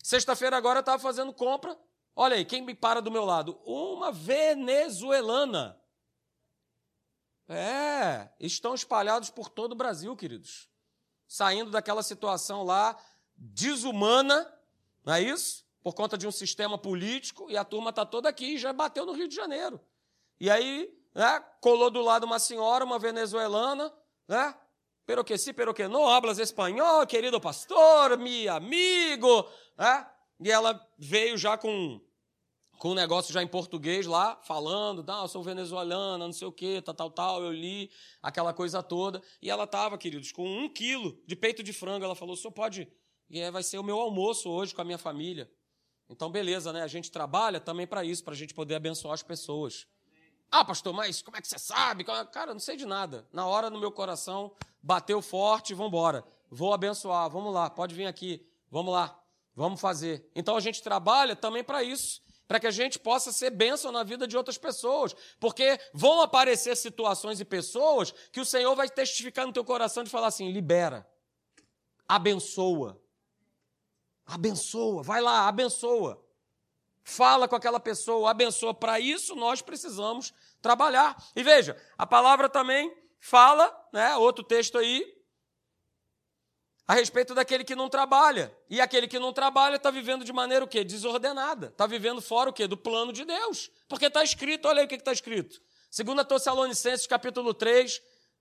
Sexta-feira 0.03 0.57
agora 0.57 0.79
eu 0.79 0.81
estava 0.81 1.03
fazendo 1.03 1.31
compra. 1.31 1.79
Olha 2.17 2.37
aí, 2.37 2.47
quem 2.47 2.63
me 2.63 2.75
para 2.75 3.03
do 3.03 3.11
meu 3.11 3.27
lado? 3.27 3.61
Uma 3.67 4.11
venezuelana. 4.11 5.79
É, 7.47 8.31
estão 8.41 8.75
espalhados 8.75 9.29
por 9.29 9.51
todo 9.51 9.73
o 9.73 9.77
Brasil, 9.77 10.17
queridos. 10.17 10.67
Saindo 11.29 11.71
daquela 11.71 12.03
situação 12.03 12.63
lá 12.63 12.97
desumana, 13.37 14.51
não 15.05 15.13
é 15.13 15.21
isso? 15.21 15.63
Por 15.83 15.95
conta 15.95 16.17
de 16.17 16.27
um 16.27 16.33
sistema 16.33 16.79
político, 16.79 17.51
e 17.51 17.57
a 17.59 17.65
turma 17.65 17.91
está 17.91 18.07
toda 18.07 18.31
aqui 18.31 18.55
e 18.55 18.59
já 18.59 18.73
bateu 18.73 19.05
no 19.05 19.13
Rio 19.13 19.29
de 19.29 19.35
Janeiro. 19.35 19.79
E 20.41 20.51
aí, 20.51 21.02
né, 21.15 21.45
colou 21.61 21.91
do 21.91 22.01
lado 22.01 22.25
uma 22.25 22.39
senhora, 22.39 22.85
uma 22.85 22.99
venezuelana, 22.99 23.93
né? 24.29 24.55
Pero 25.05 25.25
que 25.25 25.37
sí, 25.37 25.53
pero 25.53 25.75
que 25.75 25.89
no 25.89 26.09
hablas 26.09 26.39
espanhol, 26.39 27.07
querido 27.07 27.41
pastor, 27.41 28.17
mi 28.19 28.47
amigo, 28.47 29.49
né? 29.77 30.07
E 30.41 30.51
ela 30.51 30.81
veio 30.99 31.37
já 31.37 31.57
com, 31.57 32.01
com 32.79 32.91
um 32.91 32.95
negócio 32.95 33.33
já 33.33 33.43
em 33.43 33.47
português 33.47 34.07
lá, 34.07 34.41
falando, 34.43 35.05
não, 35.05 35.23
eu 35.23 35.29
sou 35.29 35.43
venezuelana, 35.43 36.25
não 36.25 36.33
sei 36.33 36.49
o 36.49 36.53
quê, 36.53 36.83
tal, 36.85 36.95
tal, 36.95 37.11
tal, 37.11 37.43
eu 37.43 37.53
li 37.53 37.91
aquela 38.21 38.53
coisa 38.53 38.83
toda. 38.83 39.23
E 39.41 39.51
ela 39.51 39.65
estava, 39.65 39.97
queridos, 39.99 40.33
com 40.33 40.45
um 40.45 40.69
quilo 40.69 41.21
de 41.27 41.37
peito 41.37 41.63
de 41.63 41.73
frango. 41.73 42.05
Ela 42.05 42.15
falou, 42.17 42.35
o 42.35 42.37
senhor 42.37 42.53
pode... 42.53 42.91
E 43.31 43.41
é, 43.41 43.51
vai 43.51 43.63
ser 43.63 43.79
o 43.79 43.85
meu 43.85 43.99
almoço 43.99 44.51
hoje 44.51 44.75
com 44.75 44.83
a 44.83 44.85
minha 44.85 44.99
família. 44.99 45.51
Então, 46.09 46.31
beleza, 46.31 46.73
né? 46.73 46.83
A 46.83 46.89
gente 46.89 47.11
trabalha 47.11 47.61
também 47.61 47.87
para 47.87 48.05
isso, 48.05 48.23
para 48.23 48.35
a 48.35 48.37
gente 48.37 48.53
poder 48.53 48.75
abençoar 48.75 49.15
as 49.15 49.23
pessoas. 49.23 49.87
Ah, 50.55 50.63
pastor, 50.63 50.93
mas 50.93 51.23
como 51.23 51.35
é 51.39 51.41
que 51.41 51.49
você 51.49 51.59
sabe? 51.59 52.05
Cara, 52.05 52.53
não 52.53 52.61
sei 52.61 52.77
de 52.77 52.85
nada. 52.85 53.27
Na 53.33 53.47
hora, 53.47 53.71
no 53.71 53.81
meu 53.81 53.91
coração, 53.91 54.53
bateu 54.83 55.23
forte, 55.23 55.73
vamos 55.73 55.89
embora. 55.89 56.23
Vou 56.51 56.75
abençoar, 56.75 57.31
vamos 57.31 57.55
lá, 57.55 57.71
pode 57.71 57.95
vir 57.95 58.07
aqui, 58.07 58.47
vamos 58.71 58.93
lá. 58.93 59.19
Vamos 59.55 59.81
fazer. 59.81 60.31
Então 60.35 60.55
a 60.55 60.61
gente 60.61 60.83
trabalha 60.83 61.35
também 61.35 61.65
para 61.65 61.83
isso, 61.83 62.23
para 62.47 62.61
que 62.61 62.67
a 62.67 62.71
gente 62.71 62.99
possa 62.99 63.33
ser 63.33 63.51
bênção 63.51 63.91
na 63.91 64.03
vida 64.03 64.27
de 64.27 64.37
outras 64.37 64.59
pessoas, 64.59 65.15
porque 65.41 65.79
vão 65.93 66.21
aparecer 66.21 66.77
situações 66.77 67.41
e 67.41 67.45
pessoas 67.45 68.13
que 68.31 68.41
o 68.41 68.45
Senhor 68.45 68.75
vai 68.75 68.89
testificar 68.89 69.47
no 69.47 69.53
teu 69.53 69.65
coração 69.65 70.05
de 70.05 70.11
falar 70.11 70.27
assim: 70.29 70.51
libera, 70.51 71.07
abençoa, 72.09 73.01
abençoa, 74.27 75.03
vai 75.03 75.21
lá, 75.21 75.49
abençoa. 75.49 76.23
Fala 77.05 77.49
com 77.49 77.57
aquela 77.57 77.81
pessoa, 77.81 78.31
abençoa. 78.31 78.73
Para 78.73 79.01
isso 79.01 79.35
nós 79.35 79.61
precisamos 79.61 80.33
trabalhar. 80.63 81.17
E 81.37 81.43
veja, 81.43 81.77
a 81.99 82.07
palavra 82.07 82.49
também 82.49 82.91
fala, 83.21 83.71
né, 83.93 84.17
outro 84.17 84.43
texto 84.43 84.79
aí, 84.79 85.05
a 86.87 86.95
respeito 86.95 87.35
daquele 87.35 87.65
que 87.65 87.75
não 87.75 87.89
trabalha. 87.89 88.55
E 88.69 88.81
aquele 88.81 89.07
que 89.07 89.19
não 89.19 89.33
trabalha 89.33 89.77
está 89.77 89.91
vivendo 89.91 90.25
de 90.25 90.33
maneira 90.33 90.65
o 90.65 90.69
quê? 90.69 90.85
Desordenada. 90.85 91.69
Está 91.69 91.87
vivendo 91.87 92.21
fora 92.21 92.51
o 92.51 92.53
quê? 92.53 92.67
Do 92.67 92.77
plano 92.77 93.13
de 93.13 93.25
Deus. 93.25 93.71
Porque 93.89 94.07
está 94.07 94.23
escrito, 94.23 94.67
olha 94.67 94.81
aí 94.81 94.87
o 94.87 94.89
que 94.89 94.97
está 94.97 95.13
escrito. 95.13 95.61
2 95.95 96.27
Tessalonicenses, 96.27 97.07
capítulo 97.07 97.55
3, 97.55 98.01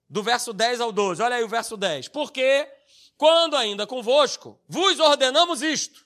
do 0.10 0.24
verso 0.24 0.54
10 0.54 0.82
ao 0.82 0.92
12. 0.92 1.22
Olha 1.22 1.36
aí 1.36 1.44
o 1.44 1.48
verso 1.48 1.78
10. 1.78 2.08
Porque, 2.08 2.68
quando 3.16 3.56
ainda 3.56 3.86
convosco, 3.86 4.60
vos 4.68 5.00
ordenamos 5.00 5.62
isto. 5.62 6.06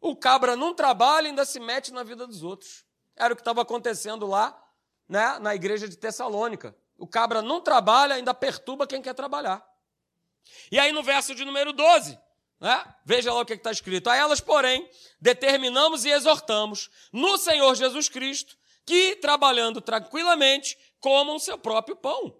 O 0.00 0.14
cabra 0.14 0.56
não 0.56 0.74
trabalha 0.74 1.26
e 1.26 1.30
ainda 1.30 1.44
se 1.44 1.58
mete 1.58 1.92
na 1.92 2.02
vida 2.02 2.26
dos 2.26 2.42
outros. 2.42 2.84
Era 3.16 3.32
o 3.32 3.36
que 3.36 3.40
estava 3.40 3.62
acontecendo 3.62 4.26
lá 4.26 4.62
né, 5.08 5.38
na 5.38 5.54
igreja 5.54 5.88
de 5.88 5.96
Tessalônica. 5.96 6.76
O 7.02 7.06
cabra 7.08 7.42
não 7.42 7.60
trabalha, 7.60 8.14
ainda 8.14 8.32
perturba 8.32 8.86
quem 8.86 9.02
quer 9.02 9.12
trabalhar. 9.12 9.60
E 10.70 10.78
aí 10.78 10.92
no 10.92 11.02
verso 11.02 11.34
de 11.34 11.44
número 11.44 11.72
12, 11.72 12.16
né, 12.60 12.94
veja 13.04 13.32
lá 13.32 13.40
o 13.40 13.44
que 13.44 13.54
está 13.54 13.72
escrito. 13.72 14.08
A 14.08 14.14
elas, 14.14 14.40
porém, 14.40 14.88
determinamos 15.20 16.04
e 16.04 16.10
exortamos 16.10 16.88
no 17.12 17.36
Senhor 17.38 17.74
Jesus 17.74 18.08
Cristo 18.08 18.56
que, 18.86 19.16
trabalhando 19.16 19.80
tranquilamente, 19.80 20.78
comam 21.00 21.40
seu 21.40 21.58
próprio 21.58 21.96
pão. 21.96 22.38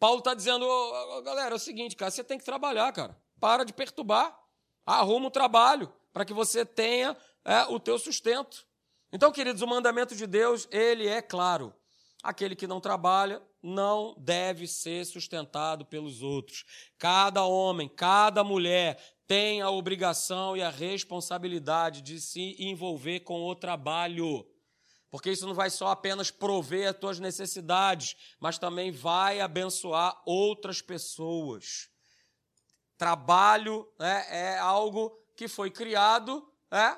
Paulo 0.00 0.18
está 0.18 0.34
dizendo, 0.34 0.66
oh, 0.66 1.22
galera, 1.22 1.54
é 1.54 1.56
o 1.56 1.60
seguinte, 1.60 1.94
cara, 1.94 2.10
você 2.10 2.24
tem 2.24 2.38
que 2.38 2.44
trabalhar, 2.44 2.92
cara. 2.92 3.16
Para 3.38 3.62
de 3.62 3.72
perturbar. 3.72 4.36
Arruma 4.84 5.28
o 5.28 5.30
trabalho 5.30 5.92
para 6.12 6.24
que 6.24 6.34
você 6.34 6.66
tenha 6.66 7.16
é, 7.44 7.62
o 7.66 7.78
teu 7.78 8.00
sustento. 8.00 8.66
Então, 9.12 9.30
queridos, 9.30 9.62
o 9.62 9.66
mandamento 9.68 10.16
de 10.16 10.26
Deus, 10.26 10.66
ele 10.72 11.06
é 11.06 11.22
claro. 11.22 11.72
Aquele 12.20 12.56
que 12.56 12.66
não 12.66 12.80
trabalha 12.80 13.40
não 13.66 14.14
deve 14.16 14.66
ser 14.66 15.04
sustentado 15.04 15.84
pelos 15.84 16.22
outros. 16.22 16.64
Cada 16.96 17.44
homem, 17.44 17.88
cada 17.88 18.44
mulher 18.44 18.96
tem 19.26 19.60
a 19.60 19.70
obrigação 19.70 20.56
e 20.56 20.62
a 20.62 20.70
responsabilidade 20.70 22.00
de 22.00 22.20
se 22.20 22.54
envolver 22.58 23.20
com 23.20 23.42
o 23.44 23.54
trabalho. 23.56 24.46
Porque 25.10 25.30
isso 25.30 25.46
não 25.46 25.54
vai 25.54 25.68
só 25.68 25.88
apenas 25.88 26.30
prover 26.30 26.88
as 26.88 26.96
tuas 26.96 27.18
necessidades, 27.18 28.16
mas 28.38 28.58
também 28.58 28.92
vai 28.92 29.40
abençoar 29.40 30.22
outras 30.24 30.80
pessoas. 30.80 31.88
Trabalho 32.96 33.86
né, 33.98 34.26
é 34.30 34.58
algo 34.58 35.10
que 35.36 35.48
foi 35.48 35.70
criado, 35.70 36.46
é? 36.70 36.96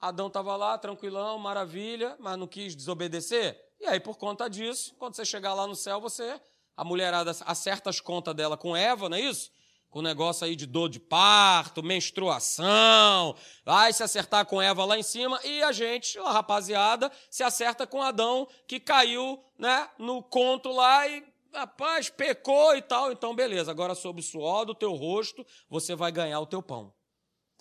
Adão 0.00 0.26
estava 0.26 0.54
lá, 0.54 0.76
tranquilão, 0.76 1.38
maravilha, 1.38 2.16
mas 2.20 2.38
não 2.38 2.46
quis 2.46 2.76
desobedecer. 2.76 3.63
E 3.80 3.86
aí, 3.86 4.00
por 4.00 4.16
conta 4.16 4.48
disso, 4.48 4.94
quando 4.98 5.14
você 5.14 5.24
chegar 5.24 5.54
lá 5.54 5.66
no 5.66 5.74
céu, 5.74 6.00
você, 6.00 6.40
a 6.76 6.84
mulherada 6.84 7.32
acerta 7.44 7.90
as 7.90 8.00
contas 8.00 8.34
dela 8.34 8.56
com 8.56 8.76
Eva, 8.76 9.08
não 9.08 9.16
é 9.16 9.20
isso? 9.20 9.50
com 9.94 10.00
o 10.00 10.02
negócio 10.02 10.44
aí 10.44 10.56
de 10.56 10.66
dor 10.66 10.88
de 10.88 10.98
parto, 10.98 11.80
menstruação, 11.80 13.36
vai 13.64 13.92
se 13.92 14.02
acertar 14.02 14.44
com 14.44 14.60
Eva 14.60 14.84
lá 14.84 14.98
em 14.98 15.04
cima 15.04 15.38
e 15.44 15.62
a 15.62 15.70
gente, 15.70 16.18
a 16.18 16.32
rapaziada, 16.32 17.12
se 17.30 17.44
acerta 17.44 17.86
com 17.86 18.02
Adão 18.02 18.48
que 18.66 18.80
caiu, 18.80 19.40
né, 19.56 19.88
no 19.96 20.20
conto 20.20 20.72
lá 20.72 21.06
e 21.06 21.24
rapaz, 21.52 22.10
pecou 22.10 22.74
e 22.74 22.82
tal, 22.82 23.12
então 23.12 23.36
beleza, 23.36 23.70
agora 23.70 23.94
sob 23.94 24.18
o 24.18 24.24
suor 24.24 24.64
do 24.64 24.74
teu 24.74 24.94
rosto, 24.94 25.46
você 25.70 25.94
vai 25.94 26.10
ganhar 26.10 26.40
o 26.40 26.46
teu 26.46 26.60
pão. 26.60 26.92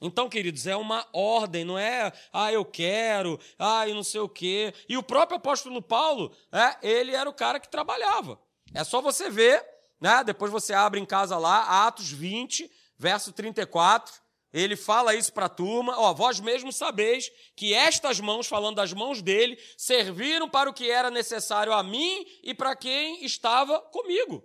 Então, 0.03 0.29
queridos, 0.29 0.67
é 0.67 0.75
uma 0.75 1.07
ordem, 1.11 1.65
não 1.65 1.79
é, 1.79 2.11
ah, 2.31 2.51
eu 2.51 2.63
quero, 2.63 3.39
ah, 3.57 3.87
e 3.87 3.93
não 3.93 4.03
sei 4.03 4.21
o 4.21 4.29
quê. 4.29 4.73
E 4.87 4.97
o 4.97 5.03
próprio 5.03 5.37
apóstolo 5.37 5.81
Paulo, 5.81 6.31
é, 6.51 6.77
ele 6.87 7.15
era 7.15 7.29
o 7.29 7.33
cara 7.33 7.59
que 7.59 7.69
trabalhava. 7.69 8.39
É 8.73 8.83
só 8.83 9.01
você 9.01 9.29
ver 9.29 9.73
né? 10.03 10.21
Depois 10.21 10.51
você 10.51 10.73
abre 10.73 10.99
em 10.99 11.05
casa 11.05 11.37
lá, 11.37 11.87
Atos 11.87 12.11
20, 12.11 12.69
verso 12.97 13.31
34. 13.31 14.13
Ele 14.51 14.75
fala 14.75 15.15
isso 15.15 15.31
para 15.31 15.45
a 15.45 15.49
turma: 15.49 15.97
ó, 15.97 16.13
vós 16.13 16.41
mesmos 16.41 16.75
sabeis 16.75 17.31
que 17.55 17.73
estas 17.73 18.19
mãos, 18.19 18.45
falando 18.45 18.75
das 18.75 18.91
mãos 18.91 19.21
dele, 19.21 19.57
serviram 19.77 20.49
para 20.49 20.69
o 20.69 20.73
que 20.73 20.91
era 20.91 21.09
necessário 21.09 21.71
a 21.71 21.81
mim 21.81 22.25
e 22.43 22.53
para 22.53 22.75
quem 22.75 23.23
estava 23.23 23.79
comigo. 23.79 24.43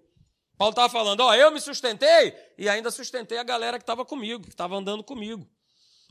Paulo 0.59 0.73
estava 0.73 0.89
falando: 0.89 1.21
ó, 1.21 1.35
eu 1.35 1.51
me 1.53 1.61
sustentei 1.61 2.35
e 2.59 2.69
ainda 2.69 2.91
sustentei 2.91 3.39
a 3.39 3.45
galera 3.45 3.79
que 3.79 3.85
estava 3.85 4.05
comigo, 4.05 4.43
que 4.43 4.51
estava 4.51 4.77
andando 4.77 5.05
comigo. 5.05 5.49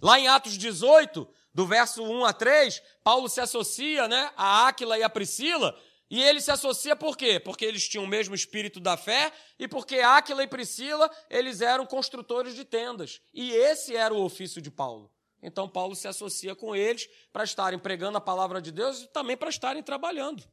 Lá 0.01 0.17
em 0.17 0.27
Atos 0.27 0.57
18, 0.57 1.27
do 1.53 1.67
verso 1.67 2.01
1 2.01 2.25
a 2.25 2.33
3, 2.33 2.81
Paulo 3.03 3.27
se 3.27 3.41
associa 3.41 4.07
né, 4.07 4.31
a 4.37 4.67
Áquila 4.67 4.97
e 4.97 5.03
a 5.03 5.09
Priscila 5.09 5.77
e 6.09 6.23
ele 6.23 6.39
se 6.39 6.49
associa 6.49 6.95
por 6.95 7.17
quê? 7.17 7.39
Porque 7.39 7.65
eles 7.65 7.87
tinham 7.87 8.05
o 8.05 8.07
mesmo 8.07 8.33
espírito 8.33 8.79
da 8.79 8.95
fé 8.95 9.31
e 9.59 9.67
porque 9.67 9.99
Áquila 9.99 10.43
e 10.43 10.47
Priscila, 10.47 11.11
eles 11.29 11.59
eram 11.59 11.85
construtores 11.85 12.55
de 12.55 12.63
tendas. 12.63 13.19
E 13.33 13.51
esse 13.51 13.95
era 13.95 14.13
o 14.13 14.23
ofício 14.23 14.61
de 14.61 14.71
Paulo. 14.71 15.11
Então 15.41 15.67
Paulo 15.67 15.95
se 15.95 16.07
associa 16.07 16.55
com 16.55 16.75
eles 16.75 17.09
para 17.33 17.43
estarem 17.43 17.77
pregando 17.77 18.17
a 18.17 18.21
palavra 18.21 18.61
de 18.61 18.71
Deus 18.71 19.01
e 19.01 19.07
também 19.07 19.35
para 19.35 19.49
estarem 19.49 19.83
trabalhando. 19.83 20.43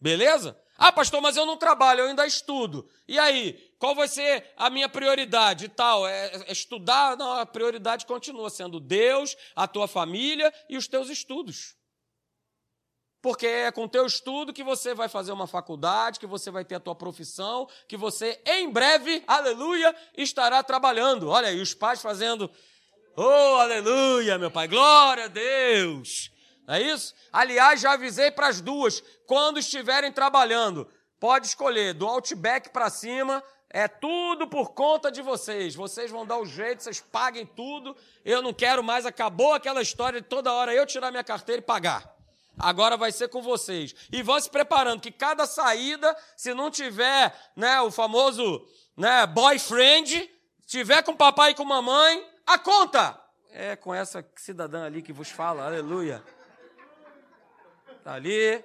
Beleza? 0.00 0.58
Ah, 0.78 0.92
pastor, 0.92 1.22
mas 1.22 1.36
eu 1.36 1.46
não 1.46 1.56
trabalho, 1.56 2.00
eu 2.00 2.06
ainda 2.08 2.26
estudo. 2.26 2.88
E 3.08 3.18
aí, 3.18 3.54
qual 3.78 3.94
vai 3.94 4.08
ser 4.08 4.52
a 4.56 4.68
minha 4.68 4.88
prioridade 4.88 5.64
e 5.64 5.68
tal? 5.68 6.06
É, 6.06 6.26
é 6.46 6.52
estudar? 6.52 7.16
Não, 7.16 7.32
a 7.32 7.46
prioridade 7.46 8.04
continua 8.04 8.50
sendo 8.50 8.78
Deus, 8.78 9.36
a 9.54 9.66
tua 9.66 9.88
família 9.88 10.52
e 10.68 10.76
os 10.76 10.86
teus 10.86 11.08
estudos 11.08 11.76
porque 13.26 13.44
é 13.48 13.72
com 13.72 13.88
teu 13.88 14.06
estudo 14.06 14.52
que 14.52 14.62
você 14.62 14.94
vai 14.94 15.08
fazer 15.08 15.32
uma 15.32 15.48
faculdade, 15.48 16.20
que 16.20 16.28
você 16.28 16.48
vai 16.48 16.64
ter 16.64 16.76
a 16.76 16.80
tua 16.80 16.94
profissão, 16.94 17.68
que 17.88 17.96
você 17.96 18.40
em 18.46 18.70
breve, 18.70 19.20
aleluia, 19.26 19.92
estará 20.16 20.62
trabalhando. 20.62 21.28
Olha 21.28 21.48
aí, 21.48 21.60
os 21.60 21.74
pais 21.74 22.00
fazendo, 22.00 22.48
oh, 23.16 23.56
aleluia, 23.56 24.38
meu 24.38 24.48
pai, 24.48 24.68
glória 24.68 25.24
a 25.24 25.26
Deus. 25.26 26.30
Não 26.66 26.74
é 26.74 26.82
isso? 26.82 27.14
Aliás, 27.32 27.80
já 27.80 27.92
avisei 27.92 28.30
para 28.30 28.48
as 28.48 28.60
duas, 28.60 29.02
quando 29.26 29.58
estiverem 29.58 30.10
trabalhando, 30.10 30.88
pode 31.20 31.46
escolher 31.46 31.94
do 31.94 32.06
Outback 32.06 32.70
para 32.70 32.90
cima, 32.90 33.42
é 33.70 33.86
tudo 33.86 34.48
por 34.48 34.72
conta 34.72 35.10
de 35.10 35.22
vocês. 35.22 35.74
Vocês 35.74 36.10
vão 36.10 36.26
dar 36.26 36.38
o 36.38 36.46
jeito, 36.46 36.82
vocês 36.82 37.00
paguem 37.00 37.44
tudo. 37.44 37.96
Eu 38.24 38.40
não 38.40 38.52
quero 38.52 38.82
mais, 38.82 39.04
acabou 39.04 39.52
aquela 39.52 39.82
história 39.82 40.20
de 40.20 40.26
toda 40.26 40.52
hora 40.52 40.74
eu 40.74 40.86
tirar 40.86 41.10
minha 41.10 41.24
carteira 41.24 41.60
e 41.60 41.64
pagar. 41.64 42.14
Agora 42.58 42.96
vai 42.96 43.12
ser 43.12 43.28
com 43.28 43.42
vocês. 43.42 43.94
E 44.10 44.22
vão 44.22 44.40
se 44.40 44.48
preparando, 44.48 45.02
que 45.02 45.10
cada 45.10 45.46
saída, 45.46 46.16
se 46.36 46.54
não 46.54 46.70
tiver 46.70 47.34
né, 47.54 47.80
o 47.82 47.90
famoso 47.90 48.66
né, 48.96 49.26
boyfriend, 49.26 50.30
tiver 50.66 51.02
com 51.02 51.14
papai 51.14 51.50
e 51.50 51.54
com 51.54 51.64
mamãe, 51.64 52.26
a 52.46 52.58
conta! 52.58 53.20
É 53.52 53.76
com 53.76 53.92
essa 53.94 54.26
cidadã 54.36 54.84
ali 54.86 55.02
que 55.02 55.12
vos 55.12 55.30
fala, 55.30 55.66
aleluia. 55.66 56.22
Tá 58.06 58.14
ali. 58.14 58.64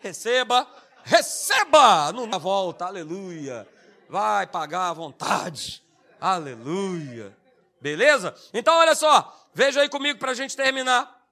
Receba, 0.00 0.66
receba! 1.04 2.10
Dá 2.10 2.38
volta, 2.38 2.86
aleluia. 2.86 3.68
Vai 4.08 4.48
pagar 4.48 4.88
à 4.88 4.92
vontade, 4.92 5.80
aleluia. 6.20 7.36
Beleza? 7.80 8.34
Então, 8.52 8.74
olha 8.74 8.96
só, 8.96 9.48
veja 9.54 9.80
aí 9.80 9.88
comigo 9.88 10.18
para 10.18 10.32
a 10.32 10.34
gente 10.34 10.56
terminar. 10.56 11.24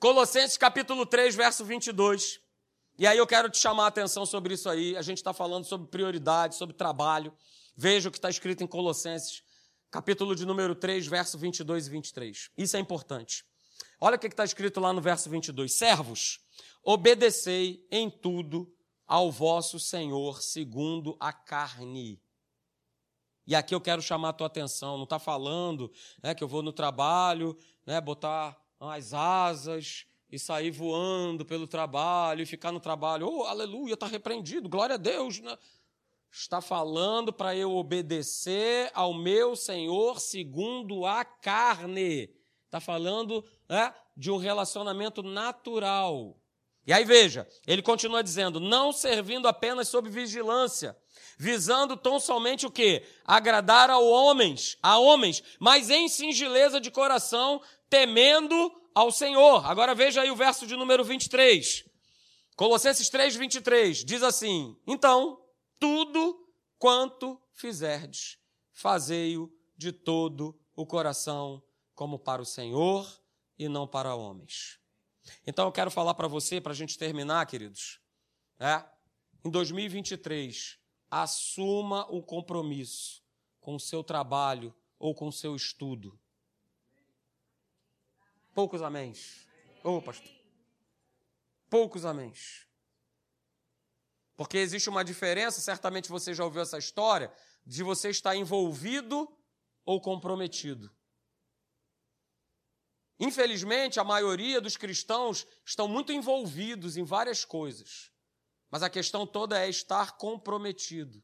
Colossenses 0.00 0.56
capítulo 0.56 1.06
3, 1.06 1.32
verso 1.36 1.64
22. 1.64 2.40
E 2.98 3.06
aí 3.06 3.18
eu 3.18 3.26
quero 3.26 3.48
te 3.48 3.58
chamar 3.58 3.84
a 3.84 3.86
atenção 3.86 4.26
sobre 4.26 4.54
isso 4.54 4.68
aí. 4.68 4.96
A 4.96 5.02
gente 5.02 5.18
está 5.18 5.32
falando 5.32 5.64
sobre 5.64 5.86
prioridade, 5.86 6.56
sobre 6.56 6.74
trabalho. 6.74 7.32
Veja 7.76 8.08
o 8.08 8.10
que 8.10 8.18
está 8.18 8.28
escrito 8.28 8.64
em 8.64 8.66
Colossenses, 8.66 9.44
capítulo 9.92 10.34
de 10.34 10.44
número 10.44 10.74
3, 10.74 11.06
verso 11.06 11.38
22 11.38 11.86
e 11.86 11.90
23. 11.90 12.50
Isso 12.58 12.76
é 12.76 12.80
importante. 12.80 13.44
Olha 14.04 14.16
o 14.16 14.18
que 14.18 14.26
está 14.26 14.42
escrito 14.42 14.80
lá 14.80 14.92
no 14.92 15.00
verso 15.00 15.30
22. 15.30 15.72
Servos, 15.72 16.40
obedecei 16.82 17.86
em 17.88 18.10
tudo 18.10 18.68
ao 19.06 19.30
vosso 19.30 19.78
Senhor 19.78 20.42
segundo 20.42 21.16
a 21.20 21.32
carne. 21.32 22.20
E 23.46 23.54
aqui 23.54 23.72
eu 23.72 23.80
quero 23.80 24.02
chamar 24.02 24.30
a 24.30 24.32
tua 24.32 24.48
atenção. 24.48 24.96
Não 24.96 25.04
está 25.04 25.20
falando 25.20 25.88
né, 26.20 26.34
que 26.34 26.42
eu 26.42 26.48
vou 26.48 26.64
no 26.64 26.72
trabalho, 26.72 27.56
né, 27.86 28.00
botar 28.00 28.60
as 28.80 29.14
asas 29.14 30.04
e 30.28 30.36
sair 30.36 30.72
voando 30.72 31.44
pelo 31.44 31.68
trabalho 31.68 32.42
e 32.42 32.46
ficar 32.46 32.72
no 32.72 32.80
trabalho. 32.80 33.28
Oh, 33.28 33.44
aleluia, 33.44 33.94
está 33.94 34.08
repreendido, 34.08 34.68
glória 34.68 34.94
a 34.94 34.98
Deus. 34.98 35.38
Né? 35.38 35.56
Está 36.28 36.60
falando 36.60 37.32
para 37.32 37.54
eu 37.54 37.72
obedecer 37.76 38.90
ao 38.94 39.14
meu 39.14 39.54
Senhor 39.54 40.18
segundo 40.18 41.06
a 41.06 41.24
carne. 41.24 42.34
Está 42.72 42.80
falando 42.80 43.44
né, 43.72 43.94
de 44.14 44.30
um 44.30 44.36
relacionamento 44.36 45.22
natural. 45.22 46.36
E 46.86 46.92
aí 46.92 47.06
veja, 47.06 47.48
ele 47.66 47.80
continua 47.80 48.22
dizendo: 48.22 48.60
não 48.60 48.92
servindo 48.92 49.48
apenas 49.48 49.88
sob 49.88 50.10
vigilância, 50.10 50.94
visando 51.38 51.96
tão 51.96 52.20
somente 52.20 52.66
o 52.66 52.70
quê? 52.70 53.02
Agradar 53.24 53.88
ao 53.88 54.04
homens, 54.06 54.76
a 54.82 54.98
homens, 54.98 55.42
mas 55.58 55.88
em 55.88 56.06
singeleza 56.06 56.78
de 56.78 56.90
coração, 56.90 57.62
temendo 57.88 58.54
ao 58.94 59.10
Senhor. 59.10 59.64
Agora 59.64 59.94
veja 59.94 60.20
aí 60.20 60.30
o 60.30 60.36
verso 60.36 60.66
de 60.66 60.76
número 60.76 61.02
23. 61.02 61.84
Colossenses 62.54 63.08
3, 63.08 63.36
23 63.36 64.04
diz 64.04 64.22
assim: 64.22 64.76
Então, 64.86 65.40
tudo 65.80 66.46
quanto 66.78 67.40
fizerdes, 67.54 68.36
fazei-o 68.74 69.50
de 69.78 69.92
todo 69.92 70.54
o 70.76 70.84
coração, 70.84 71.62
como 71.94 72.18
para 72.18 72.42
o 72.42 72.46
Senhor 72.46 73.21
e 73.64 73.68
não 73.68 73.86
para 73.86 74.14
homens. 74.14 74.78
Então 75.46 75.66
eu 75.66 75.72
quero 75.72 75.90
falar 75.90 76.14
para 76.14 76.28
você, 76.28 76.60
para 76.60 76.72
a 76.72 76.74
gente 76.74 76.98
terminar, 76.98 77.46
queridos, 77.46 78.00
é, 78.58 78.84
em 79.44 79.50
2023, 79.50 80.78
assuma 81.10 82.06
o 82.10 82.22
compromisso 82.22 83.22
com 83.60 83.74
o 83.74 83.80
seu 83.80 84.02
trabalho 84.02 84.74
ou 84.98 85.14
com 85.14 85.28
o 85.28 85.32
seu 85.32 85.54
estudo 85.54 86.18
Poucos 88.54 88.82
améns. 88.82 89.46
Ô, 89.82 89.96
oh, 89.96 90.02
pastor. 90.02 90.30
Poucos 91.70 92.04
améns. 92.04 92.66
Porque 94.36 94.58
existe 94.58 94.90
uma 94.90 95.02
diferença, 95.02 95.60
certamente 95.60 96.10
você 96.10 96.34
já 96.34 96.44
ouviu 96.44 96.60
essa 96.60 96.78
história, 96.78 97.32
de 97.64 97.82
você 97.82 98.10
estar 98.10 98.36
envolvido 98.36 99.28
ou 99.84 100.00
comprometido. 100.00 100.90
Infelizmente, 103.18 104.00
a 104.00 104.04
maioria 104.04 104.60
dos 104.60 104.76
cristãos 104.76 105.46
estão 105.64 105.86
muito 105.86 106.12
envolvidos 106.12 106.96
em 106.96 107.04
várias 107.04 107.44
coisas, 107.44 108.10
mas 108.70 108.82
a 108.82 108.90
questão 108.90 109.26
toda 109.26 109.58
é 109.58 109.68
estar 109.68 110.16
comprometido. 110.16 111.22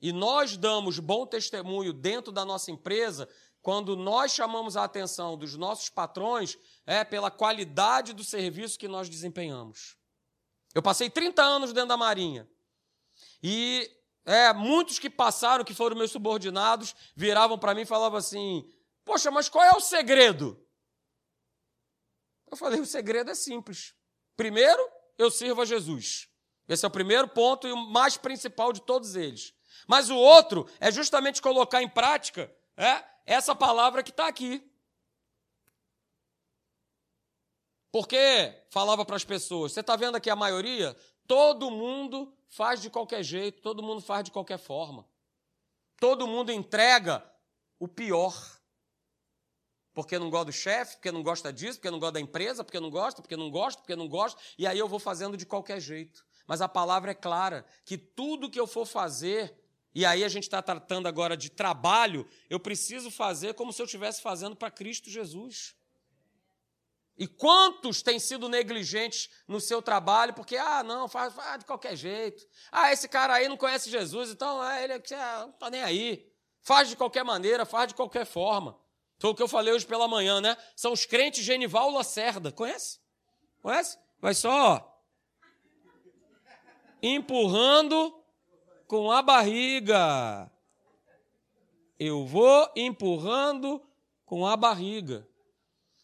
E 0.00 0.12
nós 0.12 0.56
damos 0.56 0.98
bom 0.98 1.24
testemunho 1.24 1.92
dentro 1.92 2.32
da 2.32 2.44
nossa 2.44 2.70
empresa 2.70 3.28
quando 3.62 3.96
nós 3.96 4.32
chamamos 4.32 4.76
a 4.76 4.82
atenção 4.82 5.38
dos 5.38 5.54
nossos 5.56 5.88
patrões 5.88 6.58
é 6.84 7.04
pela 7.04 7.30
qualidade 7.30 8.12
do 8.12 8.24
serviço 8.24 8.78
que 8.78 8.88
nós 8.88 9.08
desempenhamos. 9.08 9.96
Eu 10.74 10.82
passei 10.82 11.08
30 11.08 11.40
anos 11.42 11.72
dentro 11.72 11.90
da 11.90 11.96
Marinha. 11.96 12.48
E 13.40 13.88
é, 14.24 14.52
muitos 14.52 14.98
que 14.98 15.08
passaram, 15.08 15.64
que 15.64 15.74
foram 15.74 15.96
meus 15.96 16.10
subordinados, 16.10 16.94
viravam 17.14 17.58
para 17.58 17.74
mim 17.74 17.82
e 17.82 17.86
falavam 17.86 18.18
assim: 18.18 18.68
Poxa, 19.04 19.30
mas 19.30 19.48
qual 19.48 19.64
é 19.64 19.70
o 19.76 19.80
segredo? 19.80 20.61
Eu 22.52 22.56
falei: 22.56 22.78
o 22.78 22.86
segredo 22.86 23.30
é 23.30 23.34
simples. 23.34 23.94
Primeiro, 24.36 24.86
eu 25.16 25.30
sirvo 25.30 25.62
a 25.62 25.64
Jesus. 25.64 26.28
Esse 26.68 26.84
é 26.84 26.88
o 26.88 26.92
primeiro 26.92 27.26
ponto 27.26 27.66
e 27.66 27.72
o 27.72 27.76
mais 27.76 28.18
principal 28.18 28.74
de 28.74 28.82
todos 28.82 29.16
eles. 29.16 29.54
Mas 29.88 30.10
o 30.10 30.16
outro 30.16 30.68
é 30.78 30.92
justamente 30.92 31.40
colocar 31.40 31.82
em 31.82 31.88
prática 31.88 32.54
é, 32.76 33.02
essa 33.24 33.54
palavra 33.54 34.02
que 34.02 34.10
está 34.10 34.28
aqui. 34.28 34.62
Porque 37.90 38.62
falava 38.70 39.04
para 39.06 39.16
as 39.16 39.24
pessoas: 39.24 39.72
você 39.72 39.80
está 39.80 39.96
vendo 39.96 40.16
aqui 40.16 40.28
a 40.28 40.36
maioria? 40.36 40.94
Todo 41.26 41.70
mundo 41.70 42.36
faz 42.50 42.82
de 42.82 42.90
qualquer 42.90 43.22
jeito, 43.22 43.62
todo 43.62 43.82
mundo 43.82 44.02
faz 44.02 44.24
de 44.24 44.30
qualquer 44.30 44.58
forma. 44.58 45.08
Todo 45.98 46.26
mundo 46.26 46.52
entrega 46.52 47.24
o 47.78 47.88
pior. 47.88 48.61
Porque 49.94 50.18
não 50.18 50.30
gosta 50.30 50.46
do 50.46 50.52
chefe, 50.52 50.96
porque 50.96 51.12
não 51.12 51.22
gosta 51.22 51.52
disso, 51.52 51.78
porque 51.78 51.90
não 51.90 51.98
gosta 51.98 52.12
da 52.12 52.20
empresa, 52.20 52.64
porque 52.64 52.80
não 52.80 52.90
gosta, 52.90 53.20
porque 53.20 53.36
não 53.36 53.50
gosta, 53.50 53.80
porque 53.80 53.94
não 53.94 54.08
gosta, 54.08 54.40
e 54.56 54.66
aí 54.66 54.78
eu 54.78 54.88
vou 54.88 54.98
fazendo 54.98 55.36
de 55.36 55.44
qualquer 55.44 55.80
jeito. 55.80 56.24
Mas 56.46 56.60
a 56.60 56.68
palavra 56.68 57.10
é 57.10 57.14
clara 57.14 57.64
que 57.84 57.98
tudo 57.98 58.50
que 58.50 58.58
eu 58.58 58.66
for 58.66 58.86
fazer, 58.86 59.54
e 59.94 60.06
aí 60.06 60.24
a 60.24 60.28
gente 60.28 60.44
está 60.44 60.62
tratando 60.62 61.06
agora 61.06 61.36
de 61.36 61.50
trabalho, 61.50 62.26
eu 62.48 62.58
preciso 62.58 63.10
fazer 63.10 63.54
como 63.54 63.72
se 63.72 63.82
eu 63.82 63.86
estivesse 63.86 64.22
fazendo 64.22 64.56
para 64.56 64.70
Cristo 64.70 65.10
Jesus. 65.10 65.74
E 67.16 67.26
quantos 67.26 68.02
têm 68.02 68.18
sido 68.18 68.48
negligentes 68.48 69.28
no 69.46 69.60
seu 69.60 69.82
trabalho 69.82 70.32
porque, 70.32 70.56
ah, 70.56 70.82
não, 70.82 71.06
faz, 71.06 71.34
faz 71.34 71.58
de 71.58 71.66
qualquer 71.66 71.94
jeito. 71.94 72.46
Ah, 72.70 72.90
esse 72.90 73.06
cara 73.06 73.34
aí 73.34 73.48
não 73.48 73.56
conhece 73.56 73.90
Jesus, 73.90 74.30
então 74.30 74.64
é, 74.64 74.84
ele 74.84 74.94
é, 74.94 75.00
não 75.40 75.50
está 75.50 75.68
nem 75.68 75.82
aí. 75.82 76.32
Faz 76.62 76.88
de 76.88 76.96
qualquer 76.96 77.24
maneira, 77.24 77.66
faz 77.66 77.88
de 77.88 77.94
qualquer 77.94 78.24
forma. 78.24 78.80
Foi 79.22 79.30
o 79.30 79.34
que 79.36 79.42
eu 79.44 79.46
falei 79.46 79.72
hoje 79.72 79.86
pela 79.86 80.08
manhã, 80.08 80.40
né? 80.40 80.56
São 80.74 80.92
os 80.92 81.06
crentes 81.06 81.44
Genival 81.44 81.90
Lacerda. 81.90 82.50
Conhece? 82.50 82.98
Conhece? 83.62 83.96
Vai 84.20 84.34
só 84.34 85.00
empurrando 87.00 88.20
com 88.88 89.12
a 89.12 89.22
barriga. 89.22 90.50
Eu 92.00 92.26
vou 92.26 92.68
empurrando 92.74 93.80
com 94.26 94.44
a 94.44 94.56
barriga. 94.56 95.24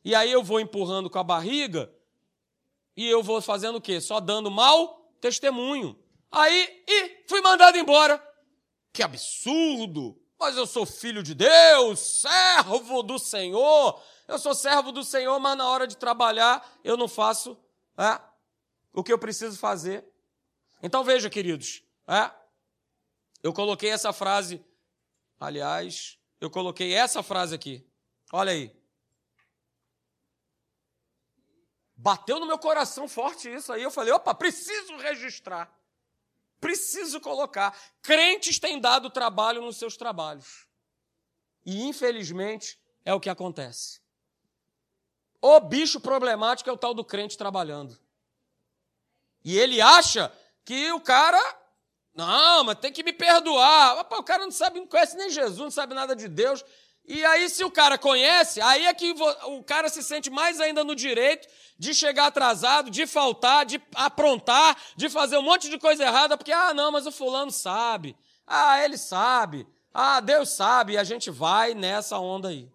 E 0.04 0.14
aí 0.14 0.30
eu 0.30 0.44
vou 0.44 0.60
empurrando 0.60 1.10
com 1.10 1.18
a 1.18 1.24
barriga 1.24 1.92
e 2.96 3.04
eu 3.04 3.20
vou 3.20 3.42
fazendo 3.42 3.78
o 3.78 3.80
quê? 3.80 4.00
Só 4.00 4.20
dando 4.20 4.48
mal 4.48 5.12
testemunho. 5.20 5.98
Aí, 6.30 6.84
e 6.86 7.24
fui 7.28 7.40
mandado 7.40 7.78
embora. 7.78 8.24
Que 8.92 9.02
absurdo! 9.02 10.22
Mas 10.38 10.56
eu 10.56 10.66
sou 10.66 10.86
filho 10.86 11.22
de 11.22 11.34
Deus, 11.34 11.98
servo 11.98 13.02
do 13.02 13.18
Senhor. 13.18 14.00
Eu 14.28 14.38
sou 14.38 14.54
servo 14.54 14.92
do 14.92 15.02
Senhor, 15.02 15.38
mas 15.40 15.58
na 15.58 15.68
hora 15.68 15.86
de 15.86 15.96
trabalhar 15.96 16.78
eu 16.84 16.96
não 16.96 17.08
faço 17.08 17.58
é, 17.96 18.20
o 18.92 19.02
que 19.02 19.12
eu 19.12 19.18
preciso 19.18 19.58
fazer. 19.58 20.04
Então 20.82 21.02
veja, 21.02 21.28
queridos, 21.28 21.82
é, 22.06 22.30
eu 23.42 23.52
coloquei 23.52 23.90
essa 23.90 24.12
frase, 24.12 24.64
aliás, 25.40 26.18
eu 26.40 26.50
coloquei 26.50 26.94
essa 26.94 27.22
frase 27.22 27.54
aqui. 27.54 27.84
Olha 28.32 28.52
aí. 28.52 28.76
Bateu 31.96 32.38
no 32.38 32.46
meu 32.46 32.58
coração 32.58 33.08
forte 33.08 33.52
isso 33.52 33.72
aí. 33.72 33.82
Eu 33.82 33.90
falei, 33.90 34.12
opa, 34.12 34.32
preciso 34.32 34.96
registrar. 34.98 35.76
Preciso 36.60 37.20
colocar. 37.20 37.76
Crentes 38.02 38.58
têm 38.58 38.80
dado 38.80 39.10
trabalho 39.10 39.62
nos 39.62 39.76
seus 39.76 39.96
trabalhos. 39.96 40.66
E, 41.64 41.82
infelizmente, 41.82 42.78
é 43.04 43.14
o 43.14 43.20
que 43.20 43.30
acontece. 43.30 44.00
O 45.40 45.60
bicho 45.60 46.00
problemático 46.00 46.68
é 46.68 46.72
o 46.72 46.76
tal 46.76 46.92
do 46.92 47.04
crente 47.04 47.38
trabalhando. 47.38 47.98
E 49.44 49.56
ele 49.56 49.80
acha 49.80 50.32
que 50.64 50.90
o 50.92 51.00
cara. 51.00 51.40
Não, 52.14 52.64
mas 52.64 52.78
tem 52.80 52.92
que 52.92 53.04
me 53.04 53.12
perdoar. 53.12 54.00
O 54.12 54.24
cara 54.24 54.44
não 54.44 54.50
sabe, 54.50 54.80
não 54.80 54.86
conhece 54.88 55.16
nem 55.16 55.30
Jesus, 55.30 55.58
não 55.58 55.70
sabe 55.70 55.94
nada 55.94 56.16
de 56.16 56.26
Deus. 56.26 56.64
E 57.08 57.24
aí, 57.24 57.48
se 57.48 57.64
o 57.64 57.70
cara 57.70 57.96
conhece, 57.96 58.60
aí 58.60 58.84
é 58.84 58.92
que 58.92 59.14
o 59.46 59.62
cara 59.64 59.88
se 59.88 60.02
sente 60.02 60.28
mais 60.28 60.60
ainda 60.60 60.84
no 60.84 60.94
direito 60.94 61.48
de 61.78 61.94
chegar 61.94 62.26
atrasado, 62.26 62.90
de 62.90 63.06
faltar, 63.06 63.64
de 63.64 63.80
aprontar, 63.94 64.76
de 64.94 65.08
fazer 65.08 65.38
um 65.38 65.42
monte 65.42 65.70
de 65.70 65.78
coisa 65.78 66.04
errada, 66.04 66.36
porque, 66.36 66.52
ah, 66.52 66.74
não, 66.74 66.92
mas 66.92 67.06
o 67.06 67.10
fulano 67.10 67.50
sabe. 67.50 68.14
Ah, 68.46 68.84
ele 68.84 68.98
sabe. 68.98 69.66
Ah, 69.92 70.20
Deus 70.20 70.50
sabe. 70.50 70.92
E 70.92 70.98
a 70.98 71.04
gente 71.04 71.30
vai 71.30 71.72
nessa 71.72 72.18
onda 72.18 72.48
aí. 72.48 72.68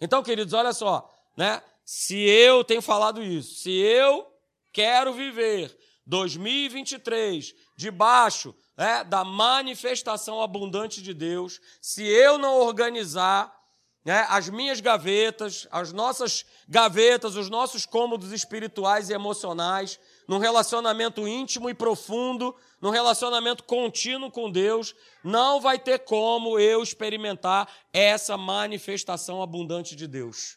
Então, 0.00 0.22
queridos, 0.22 0.54
olha 0.54 0.72
só, 0.72 1.06
né? 1.36 1.62
Se 1.84 2.18
eu 2.18 2.64
tenho 2.64 2.80
falado 2.80 3.22
isso, 3.22 3.56
se 3.56 3.70
eu 3.70 4.26
quero 4.72 5.12
viver 5.12 5.76
2023 6.06 7.54
debaixo 7.76 8.54
é, 8.80 9.04
da 9.04 9.22
manifestação 9.22 10.40
abundante 10.40 11.02
de 11.02 11.12
Deus, 11.12 11.60
se 11.82 12.02
eu 12.02 12.38
não 12.38 12.60
organizar 12.60 13.54
né, 14.02 14.24
as 14.30 14.48
minhas 14.48 14.80
gavetas, 14.80 15.68
as 15.70 15.92
nossas 15.92 16.46
gavetas, 16.66 17.36
os 17.36 17.50
nossos 17.50 17.84
cômodos 17.84 18.32
espirituais 18.32 19.10
e 19.10 19.12
emocionais, 19.12 20.00
num 20.26 20.38
relacionamento 20.38 21.28
íntimo 21.28 21.68
e 21.68 21.74
profundo, 21.74 22.56
num 22.80 22.88
relacionamento 22.88 23.64
contínuo 23.64 24.30
com 24.30 24.50
Deus, 24.50 24.94
não 25.22 25.60
vai 25.60 25.78
ter 25.78 25.98
como 25.98 26.58
eu 26.58 26.82
experimentar 26.82 27.68
essa 27.92 28.38
manifestação 28.38 29.42
abundante 29.42 29.94
de 29.94 30.06
Deus. 30.06 30.56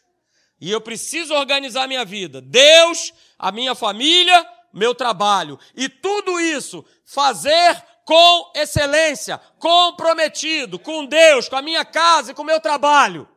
E 0.58 0.70
eu 0.70 0.80
preciso 0.80 1.34
organizar 1.34 1.86
minha 1.86 2.06
vida. 2.06 2.40
Deus, 2.40 3.12
a 3.38 3.52
minha 3.52 3.74
família, 3.74 4.48
meu 4.72 4.94
trabalho. 4.94 5.58
E 5.76 5.90
tudo 5.90 6.40
isso 6.40 6.82
fazer 7.04 7.84
com 8.04 8.52
excelência, 8.54 9.40
comprometido 9.58 10.78
com 10.78 11.06
Deus, 11.06 11.48
com 11.48 11.56
a 11.56 11.62
minha 11.62 11.84
casa 11.84 12.30
e 12.30 12.34
com 12.34 12.42
o 12.42 12.46
meu 12.46 12.60
trabalho. 12.60 13.28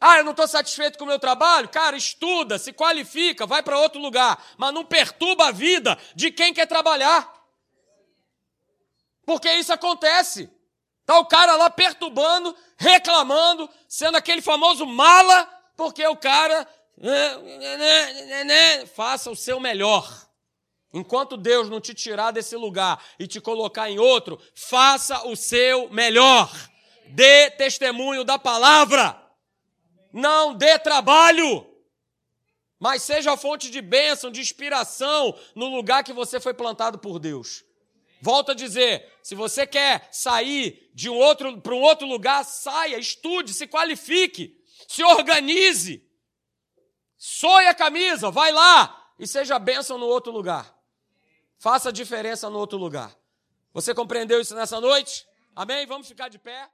Ah, 0.00 0.18
eu 0.18 0.24
não 0.24 0.32
estou 0.32 0.48
satisfeito 0.48 0.98
com 0.98 1.04
o 1.04 1.06
meu 1.06 1.18
trabalho? 1.20 1.68
Cara, 1.68 1.96
estuda, 1.96 2.58
se 2.58 2.72
qualifica, 2.72 3.46
vai 3.46 3.62
para 3.62 3.78
outro 3.78 4.00
lugar, 4.00 4.44
mas 4.56 4.74
não 4.74 4.84
perturba 4.84 5.46
a 5.46 5.52
vida 5.52 5.96
de 6.16 6.32
quem 6.32 6.52
quer 6.52 6.66
trabalhar. 6.66 7.32
Porque 9.24 9.48
isso 9.54 9.72
acontece. 9.72 10.50
Está 11.02 11.20
o 11.20 11.26
cara 11.26 11.54
lá 11.54 11.70
perturbando, 11.70 12.56
reclamando, 12.76 13.70
sendo 13.86 14.16
aquele 14.16 14.42
famoso 14.42 14.84
mala, 14.84 15.44
porque 15.76 16.04
o 16.04 16.16
cara. 16.16 16.66
Né, 16.96 17.36
né, 17.36 18.44
né, 18.44 18.86
faça 18.86 19.30
o 19.30 19.36
seu 19.36 19.60
melhor. 19.60 20.31
Enquanto 20.92 21.38
Deus 21.38 21.70
não 21.70 21.80
te 21.80 21.94
tirar 21.94 22.32
desse 22.32 22.54
lugar 22.54 23.02
e 23.18 23.26
te 23.26 23.40
colocar 23.40 23.90
em 23.90 23.98
outro, 23.98 24.38
faça 24.54 25.26
o 25.26 25.34
seu 25.34 25.88
melhor. 25.88 26.52
Dê 27.08 27.50
testemunho 27.50 28.24
da 28.24 28.38
palavra. 28.38 29.18
Não 30.12 30.54
dê 30.54 30.78
trabalho. 30.78 31.66
Mas 32.78 33.02
seja 33.02 33.36
fonte 33.36 33.70
de 33.70 33.80
bênção, 33.80 34.30
de 34.30 34.40
inspiração 34.40 35.38
no 35.54 35.68
lugar 35.68 36.04
que 36.04 36.12
você 36.12 36.38
foi 36.38 36.52
plantado 36.52 36.98
por 36.98 37.18
Deus. 37.18 37.64
Volto 38.20 38.52
a 38.52 38.54
dizer, 38.54 39.10
se 39.22 39.34
você 39.34 39.66
quer 39.66 40.08
sair 40.12 40.90
de 40.94 41.08
um 41.08 41.14
outro 41.14 41.60
para 41.60 41.74
um 41.74 41.80
outro 41.80 42.06
lugar, 42.06 42.44
saia, 42.44 42.98
estude, 42.98 43.54
se 43.54 43.66
qualifique, 43.66 44.60
se 44.86 45.02
organize. 45.02 46.06
Soe 47.16 47.66
a 47.66 47.74
camisa, 47.74 48.30
vai 48.30 48.52
lá 48.52 49.12
e 49.18 49.26
seja 49.26 49.58
bênção 49.58 49.96
no 49.96 50.06
outro 50.06 50.30
lugar. 50.30 50.81
Faça 51.62 51.92
diferença 51.92 52.50
no 52.50 52.58
outro 52.58 52.76
lugar. 52.76 53.16
Você 53.72 53.94
compreendeu 53.94 54.40
isso 54.40 54.52
nessa 54.52 54.80
noite? 54.80 55.24
Amém? 55.54 55.86
Vamos 55.86 56.08
ficar 56.08 56.28
de 56.28 56.36
pé. 56.36 56.68